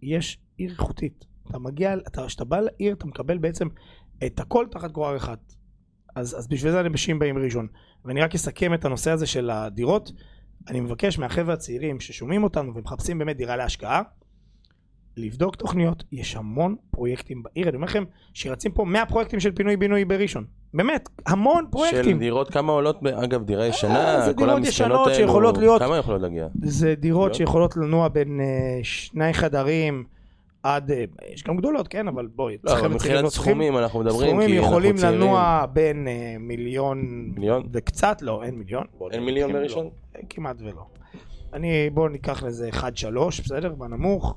יש 0.02 0.38
עיר 0.56 0.70
איכותית. 0.70 1.24
אתה 1.50 1.58
מגיע, 1.58 1.94
אתה- 2.06 2.26
כשאתה 2.26 2.44
בא 2.44 2.60
לעיר, 2.60 2.94
אתה 2.94 3.06
מקבל 3.06 3.38
בעצם 3.38 3.68
את 4.26 4.40
הכל 4.40 4.66
תחת 4.70 4.90
גרור 4.92 5.16
אחת. 5.16 5.54
אז, 6.16 6.38
אז 6.38 6.48
בשביל 6.48 6.72
זה 6.72 6.80
אנשים 6.80 7.18
באים 7.18 7.38
ראשון. 7.38 7.66
ואני 8.04 8.20
רק 8.20 8.34
אסכם 8.34 8.74
את 8.74 8.84
הנושא 8.84 9.10
הזה 9.10 9.26
של 9.26 9.50
הדירות. 9.50 10.12
אני 10.68 10.80
מבקש 10.80 11.18
מהחבר'ה 11.18 11.54
הצעירים 11.54 12.00
ששומעים 12.00 12.44
אותנו 12.44 12.74
ומחפשים 12.74 13.18
באמת 13.18 13.36
דירה 13.36 13.56
להשקעה, 13.56 14.02
לבדוק 15.16 15.56
תוכניות, 15.56 16.04
יש 16.12 16.36
המון 16.36 16.74
פרויקטים 16.90 17.42
בעיר, 17.42 17.68
אני 17.68 17.76
אומר 17.76 17.86
לכם 17.86 18.04
שרצים 18.34 18.72
פה 18.72 18.84
100 18.84 19.06
פרויקטים 19.06 19.40
של 19.40 19.52
פינוי-בינוי 19.52 20.04
בראשון, 20.04 20.44
באמת, 20.74 21.08
המון 21.26 21.64
של 21.64 21.70
פרויקטים. 21.70 22.18
דירות, 22.18 22.50
כמה 22.50 22.72
עולות, 22.72 23.00
אגב, 23.24 23.42
דירה 23.44 23.62
אה, 23.62 23.66
ישנה, 23.68 24.26
כל 24.36 24.50
המסכנות 24.50 25.06
האלו, 25.06 25.14
שיכולות 25.14 25.58
להיות- 25.58 25.82
כמה 25.82 25.96
יכולות 25.96 26.22
להגיע? 26.22 26.46
זה 26.62 26.94
דירות? 26.94 27.34
שיכולות 27.34 27.76
לנוע 27.76 28.08
בין 28.08 28.40
אה, 28.40 28.46
שני 28.82 29.34
חדרים 29.34 30.04
עד, 30.62 30.90
אה, 30.90 31.04
יש 31.32 31.44
גם 31.44 31.56
גדולות, 31.56 31.88
כן, 31.88 32.08
אבל 32.08 32.26
בואי, 32.26 32.56
לא, 32.64 32.72
אבל 32.72 32.88
מבחינת 32.88 33.26
סכומים 33.26 33.76
אנחנו 33.78 34.00
מדברים, 34.00 34.30
סכומים 34.30 34.54
יכולים. 34.54 34.94
לנוע 35.06 35.64
בין 35.72 36.08
אה, 36.08 36.36
מיליון 36.40 36.98
מיליון? 37.34 37.62
וקצת, 37.72 38.22
לא, 38.22 38.42
אין 38.42 38.54
מיליון. 38.54 38.84
אין 39.10 39.24
מיליון 39.24 39.50
כן, 39.50 39.54
לא. 39.56 39.60
בראשון? 39.60 39.88
כמעט 40.30 40.56
ולא. 40.60 40.86
אני, 41.52 41.90
בואו 41.90 42.08
ניקח 42.08 42.42
לזה 42.42 42.70
1-3, 42.72 42.82
בסדר? 43.44 43.74
בנמוך, 43.74 44.34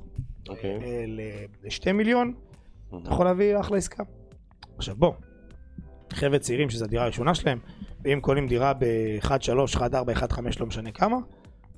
אוקיי. 0.48 0.70
אה, 0.82 1.04
ל- 1.06 1.66
לשתי 1.66 1.92
מיליון, 1.92 2.34
אתה 3.02 3.10
יכול 3.10 3.24
להביא 3.24 3.60
אחלה 3.60 3.76
עסקה. 3.76 4.02
עכשיו 4.76 4.96
בוא, 4.96 5.12
חבר'ה 6.12 6.38
צעירים 6.38 6.70
שזו 6.70 6.84
הדירה 6.84 7.04
הראשונה 7.04 7.34
שלהם, 7.34 7.58
ואם 8.04 8.20
קונים 8.20 8.48
דירה 8.48 8.72
ב-1.3, 8.72 9.76
1.4, 9.76 9.80
1.5, 10.14 10.40
לא 10.60 10.66
משנה 10.66 10.92
כמה, 10.92 11.16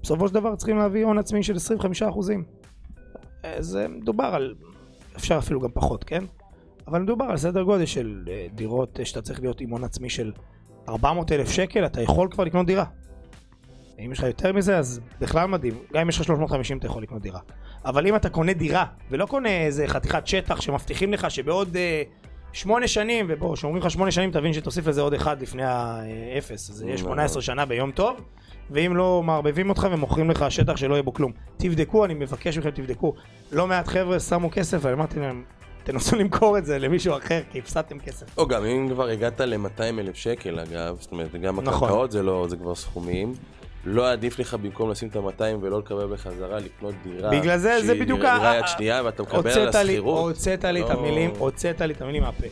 בסופו 0.02 0.28
של 0.28 0.34
דבר 0.34 0.56
צריכים 0.56 0.78
להביא 0.78 1.04
הון 1.04 1.18
עצמי 1.18 1.42
של 1.42 1.56
25 1.56 2.02
אחוזים. 2.02 2.44
זה 3.58 3.88
מדובר 3.88 4.24
על, 4.24 4.54
אפשר 5.16 5.38
אפילו 5.38 5.60
גם 5.60 5.70
פחות, 5.74 6.04
כן? 6.04 6.24
אבל 6.86 7.02
מדובר 7.02 7.24
על 7.24 7.36
סדר 7.36 7.62
גודל 7.62 7.86
של 7.86 8.24
אה, 8.28 8.46
דירות 8.54 9.00
אה, 9.00 9.04
שאתה 9.04 9.22
צריך 9.22 9.40
להיות 9.40 9.60
עם 9.60 9.70
הון 9.70 9.84
עצמי 9.84 10.10
של 10.10 10.32
400 10.88 11.32
אלף 11.32 11.50
שקל, 11.50 11.86
אתה 11.86 12.02
יכול 12.02 12.28
כבר 12.30 12.44
לקנות 12.44 12.66
דירה. 12.66 12.84
אם 13.98 14.12
יש 14.12 14.18
לך 14.18 14.24
יותר 14.24 14.52
מזה, 14.52 14.78
אז 14.78 15.00
בכלל 15.20 15.46
מדהים. 15.48 15.74
גם 15.92 16.00
אם 16.00 16.08
יש 16.08 16.16
לך 16.18 16.24
350 16.24 16.78
אתה 16.78 16.86
יכול 16.86 17.02
לקנות 17.02 17.22
דירה. 17.22 17.40
אבל 17.86 18.06
אם 18.06 18.16
אתה 18.16 18.28
קונה 18.28 18.52
דירה, 18.52 18.84
ולא 19.10 19.26
קונה 19.26 19.48
איזה 19.48 19.86
חתיכת 19.88 20.26
שטח 20.26 20.60
שמבטיחים 20.60 21.12
לך 21.12 21.30
שבעוד 21.30 21.76
אה, 21.76 22.02
שמונה 22.52 22.88
שנים, 22.88 23.26
ובוא, 23.28 23.56
כשאומרים 23.56 23.82
לך 23.82 23.90
שמונה 23.90 24.10
שנים, 24.10 24.30
תבין 24.30 24.52
שתוסיף 24.52 24.86
לזה 24.86 25.00
עוד 25.00 25.14
אחד 25.14 25.42
לפני 25.42 25.62
האפס. 25.64 26.70
אז 26.70 26.82
יהיה 26.82 26.98
18 26.98 27.42
שנה 27.42 27.66
ביום 27.66 27.90
טוב, 27.90 28.20
ואם 28.70 28.96
לא 28.96 29.22
מערבבים 29.22 29.68
אותך 29.68 29.88
ומוכרים 29.90 30.30
לך 30.30 30.44
שטח 30.48 30.76
שלא 30.76 30.94
יהיה 30.94 31.02
בו 31.02 31.12
כלום. 31.12 31.32
תבדקו, 31.56 32.04
אני 32.04 32.14
מבקש 32.14 32.58
מכם, 32.58 32.70
תבדקו. 32.70 33.14
לא 33.52 33.66
מעט 33.66 33.88
חבר'ה 33.88 34.20
שמו 34.20 34.50
כסף, 34.50 34.78
ואמרתי 34.80 35.20
להם, 35.20 35.44
תנסו 35.84 36.16
למכור 36.16 36.58
את 36.58 36.66
זה 36.66 36.78
למישהו 36.78 37.16
אחר, 37.16 37.40
כי 37.50 37.58
הפסדתם 37.58 37.98
כסף. 37.98 38.38
או 38.38 38.48
גם 38.48 38.64
אם 38.64 38.88
כבר 38.92 39.08
הגעת 39.08 39.40
ל-200 39.40 39.80
אלף 39.80 40.16
שקל 40.16 40.60
אגב, 40.60 40.96
זאת 41.00 41.12
אומרת 41.12 41.32
גם 41.32 41.60
נכון. 41.60 41.88
הקרקעות 41.88 42.10
זה 42.10 42.22
לא, 42.22 42.46
זה 42.48 42.56
כבר 42.56 42.74
סכומים. 42.74 43.34
לא 43.88 44.12
עדיף 44.12 44.38
לך 44.38 44.54
במקום 44.54 44.90
לשים 44.90 45.08
את 45.08 45.16
ה-200 45.16 45.42
ולא 45.62 45.78
לקבל 45.78 46.06
בחזרה, 46.12 46.58
לקנות 46.58 46.94
דירה. 47.04 47.30
בגלל 47.30 47.58
זה, 47.58 47.80
זה 47.80 47.86
שהיא 47.86 48.00
בדיוק 48.02 48.20
דירה 48.20 48.50
ה- 48.52 48.56
יד 48.56 48.64
שנייה 48.66 49.02
ואתה 49.04 49.22
מקבל 49.22 49.50
על 49.50 49.68
השכירות. 49.68 50.18
הוצאת 50.28 50.64
לי 50.64 50.82
את 50.82 50.88
לא- 50.90 50.94
המילים, 50.94 51.30
הוצאת 51.38 51.80
לי 51.80 51.94
את 51.94 52.02
המילים 52.02 52.22
מהפה. 52.22 52.46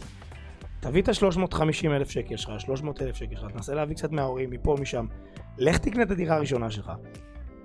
תביא 0.80 1.02
את 1.02 1.08
ה-350 1.08 1.60
אלף 1.86 2.10
שקל 2.10 2.36
שלך, 2.36 2.50
300 2.58 3.02
אלף 3.02 3.16
שקל 3.16 3.36
שלך, 3.36 3.50
תנסה 3.52 3.74
להביא 3.74 3.96
קצת 3.96 4.12
מההורים, 4.12 4.50
מפה, 4.50 4.76
משם. 4.80 5.06
לך 5.58 5.78
תקנה 5.78 6.02
את 6.02 6.10
הדירה 6.10 6.36
הראשונה 6.36 6.70
שלך. 6.70 6.92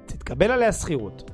תתקבל 0.06 0.52
עליה 0.52 0.72
שכירות. 0.72 1.32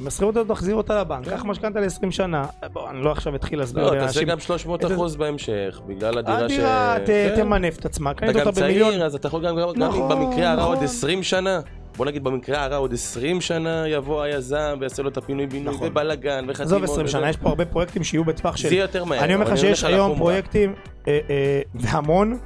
עם 0.00 0.06
השכירות 0.06 0.36
הזאת 0.36 0.48
תחזיר 0.56 0.74
אותה 0.74 1.00
לבנק, 1.00 1.28
קח 1.28 1.44
משכנתה 1.44 1.80
ל-20 1.80 2.10
שנה. 2.10 2.46
בוא, 2.72 2.90
אני 2.90 3.04
לא 3.04 3.12
עכשיו 3.12 3.34
אתחיל 3.34 3.58
להסביר 3.58 3.84
כן. 3.90 3.94
לא, 3.96 4.00
תעשה 4.00 4.04
לאנשים. 4.20 4.28
גם 4.28 4.40
300 4.40 4.84
את- 4.84 4.92
אחוז 4.92 5.16
בהמשך, 5.16 5.80
בגלל 5.86 6.18
הדירה 6.18 6.38
ש... 6.38 6.42
הדירה 6.52 6.96
כן. 7.06 7.32
תמנף 7.36 7.78
את 7.78 7.84
עצמה, 7.84 8.14
קנית 8.14 8.30
אתה 8.30 8.40
גם 8.40 8.46
אותה 8.46 8.60
במיליון. 8.60 8.90
צעיר, 8.90 9.04
אז 9.06 9.14
אתה 9.14 9.28
יכול 9.28 9.46
גם, 9.46 9.56
גם 9.56 9.66
גם 9.74 9.82
נכון, 9.88 10.08
במקרה 10.08 10.50
הרע 10.52 10.62
עוד 10.64 10.72
נכון. 10.74 10.84
20 10.84 11.22
שנה. 11.22 11.60
בוא 11.98 12.06
נגיד 12.06 12.24
במקרה 12.24 12.64
הרע 12.64 12.76
עוד 12.76 12.92
20 12.92 13.40
שנה 13.40 13.88
יבוא 13.88 14.22
היזם 14.22 14.76
ויעשה 14.80 15.02
לו 15.02 15.08
את 15.08 15.16
הפינוי 15.16 15.46
בינוי 15.46 15.74
נכון. 15.74 15.88
ובלאגן 15.88 16.44
וחתימות. 16.48 16.60
עזוב 16.60 16.84
20 16.84 17.04
וזה. 17.04 17.12
שנה, 17.12 17.30
יש 17.30 17.36
פה 17.36 17.48
הרבה 17.48 17.64
פרויקטים 17.64 18.04
שיהיו 18.04 18.24
בטווח 18.24 18.56
של... 18.56 18.68
זה 18.68 18.74
יותר 18.74 19.04
מהר. 19.04 19.24
אני 19.24 19.34
אומר 19.34 19.44
לך 19.44 19.58
שיש 19.58 19.84
היום. 19.84 20.18
פרויקטים, 20.18 20.74
אה, 21.08 21.18
אה, 21.30 21.60
והמון, 21.74 22.38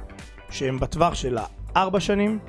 שהם 0.49 0.79
בטווח 0.79 1.15
של 1.15 1.37
4 1.77 1.99
שנים 1.99 2.39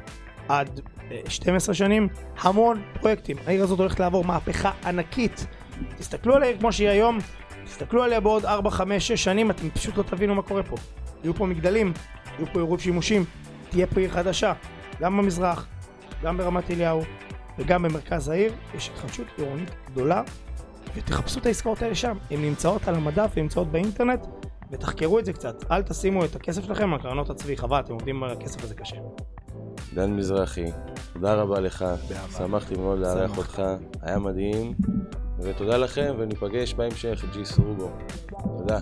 עד 0.48 0.80
אה, 1.10 1.20
12 1.28 1.74
שנים, 1.74 2.08
המון 2.40 2.82
פרויקטים. 3.00 3.36
העיר 3.46 3.62
הזאת 3.62 3.78
הולכת 3.78 4.00
לעבור 4.00 4.24
מהפכה 4.24 4.70
ענקית. 4.84 5.46
תסתכלו 5.98 6.34
על 6.34 6.42
העיר 6.42 6.56
כמו 6.60 6.72
שהיא 6.72 6.88
היום, 6.88 7.18
תסתכלו 7.64 8.02
עליה 8.02 8.20
בעוד 8.20 8.44
4, 8.44 8.70
5, 8.70 9.08
6 9.08 9.24
שנים, 9.24 9.50
אתם 9.50 9.70
פשוט 9.70 9.96
לא 9.96 10.02
תבינו 10.02 10.34
מה 10.34 10.42
קורה 10.42 10.62
פה. 10.62 10.76
יהיו 11.24 11.34
פה 11.34 11.46
מגדלים, 11.46 11.92
יהיו 12.38 12.46
פה 12.52 12.58
עירוב 12.58 12.80
שימושים, 12.80 13.24
תהיה 13.70 13.86
פה 13.86 14.00
עיר 14.00 14.10
חדשה, 14.10 14.52
גם 15.00 15.16
במזרח, 15.16 15.66
גם 16.24 16.36
ברמת 16.36 16.70
אליהו 16.70 17.02
וגם 17.58 17.82
במרכז 17.82 18.28
העיר, 18.28 18.52
יש 18.74 18.90
התחדשות 18.90 19.26
עירונית 19.36 19.70
גדולה 19.86 20.22
ותחפשו 20.94 21.40
את 21.40 21.46
העסקאות 21.46 21.82
האלה 21.82 21.94
שם, 21.94 22.16
הן 22.30 22.42
נמצאות 22.42 22.88
על 22.88 22.94
המדף, 22.94 23.32
הן 23.36 23.42
נמצאות 23.42 23.72
באינטרנט 23.72 24.26
ותחקרו 24.70 25.18
את 25.18 25.24
זה 25.24 25.32
קצת, 25.32 25.64
אל 25.70 25.82
תשימו 25.82 26.24
את 26.24 26.36
הכסף 26.36 26.64
שלכם 26.64 26.94
על 26.94 27.00
קרנות 27.00 27.30
הצבי, 27.30 27.56
חבל, 27.56 27.80
אתם 27.80 27.92
עובדים 27.92 28.22
על 28.22 28.30
הכסף 28.30 28.64
הזה 28.64 28.74
קשה. 28.74 28.96
דן 29.94 30.12
מזרחי, 30.12 30.66
תודה 31.12 31.34
רבה 31.34 31.60
לך. 31.60 31.84
שמחתי 32.38 32.74
מאוד 32.76 32.98
לארח. 32.98 33.38
אותך, 33.38 33.62
היה 34.02 34.18
מדהים. 34.18 34.74
ותודה 35.38 35.76
לכם, 35.76 36.14
וניפגש 36.18 36.74
בהמשך, 36.74 37.24
ג'י 37.32 37.44
סרוגו. 37.44 37.90
תודה. 38.58 38.78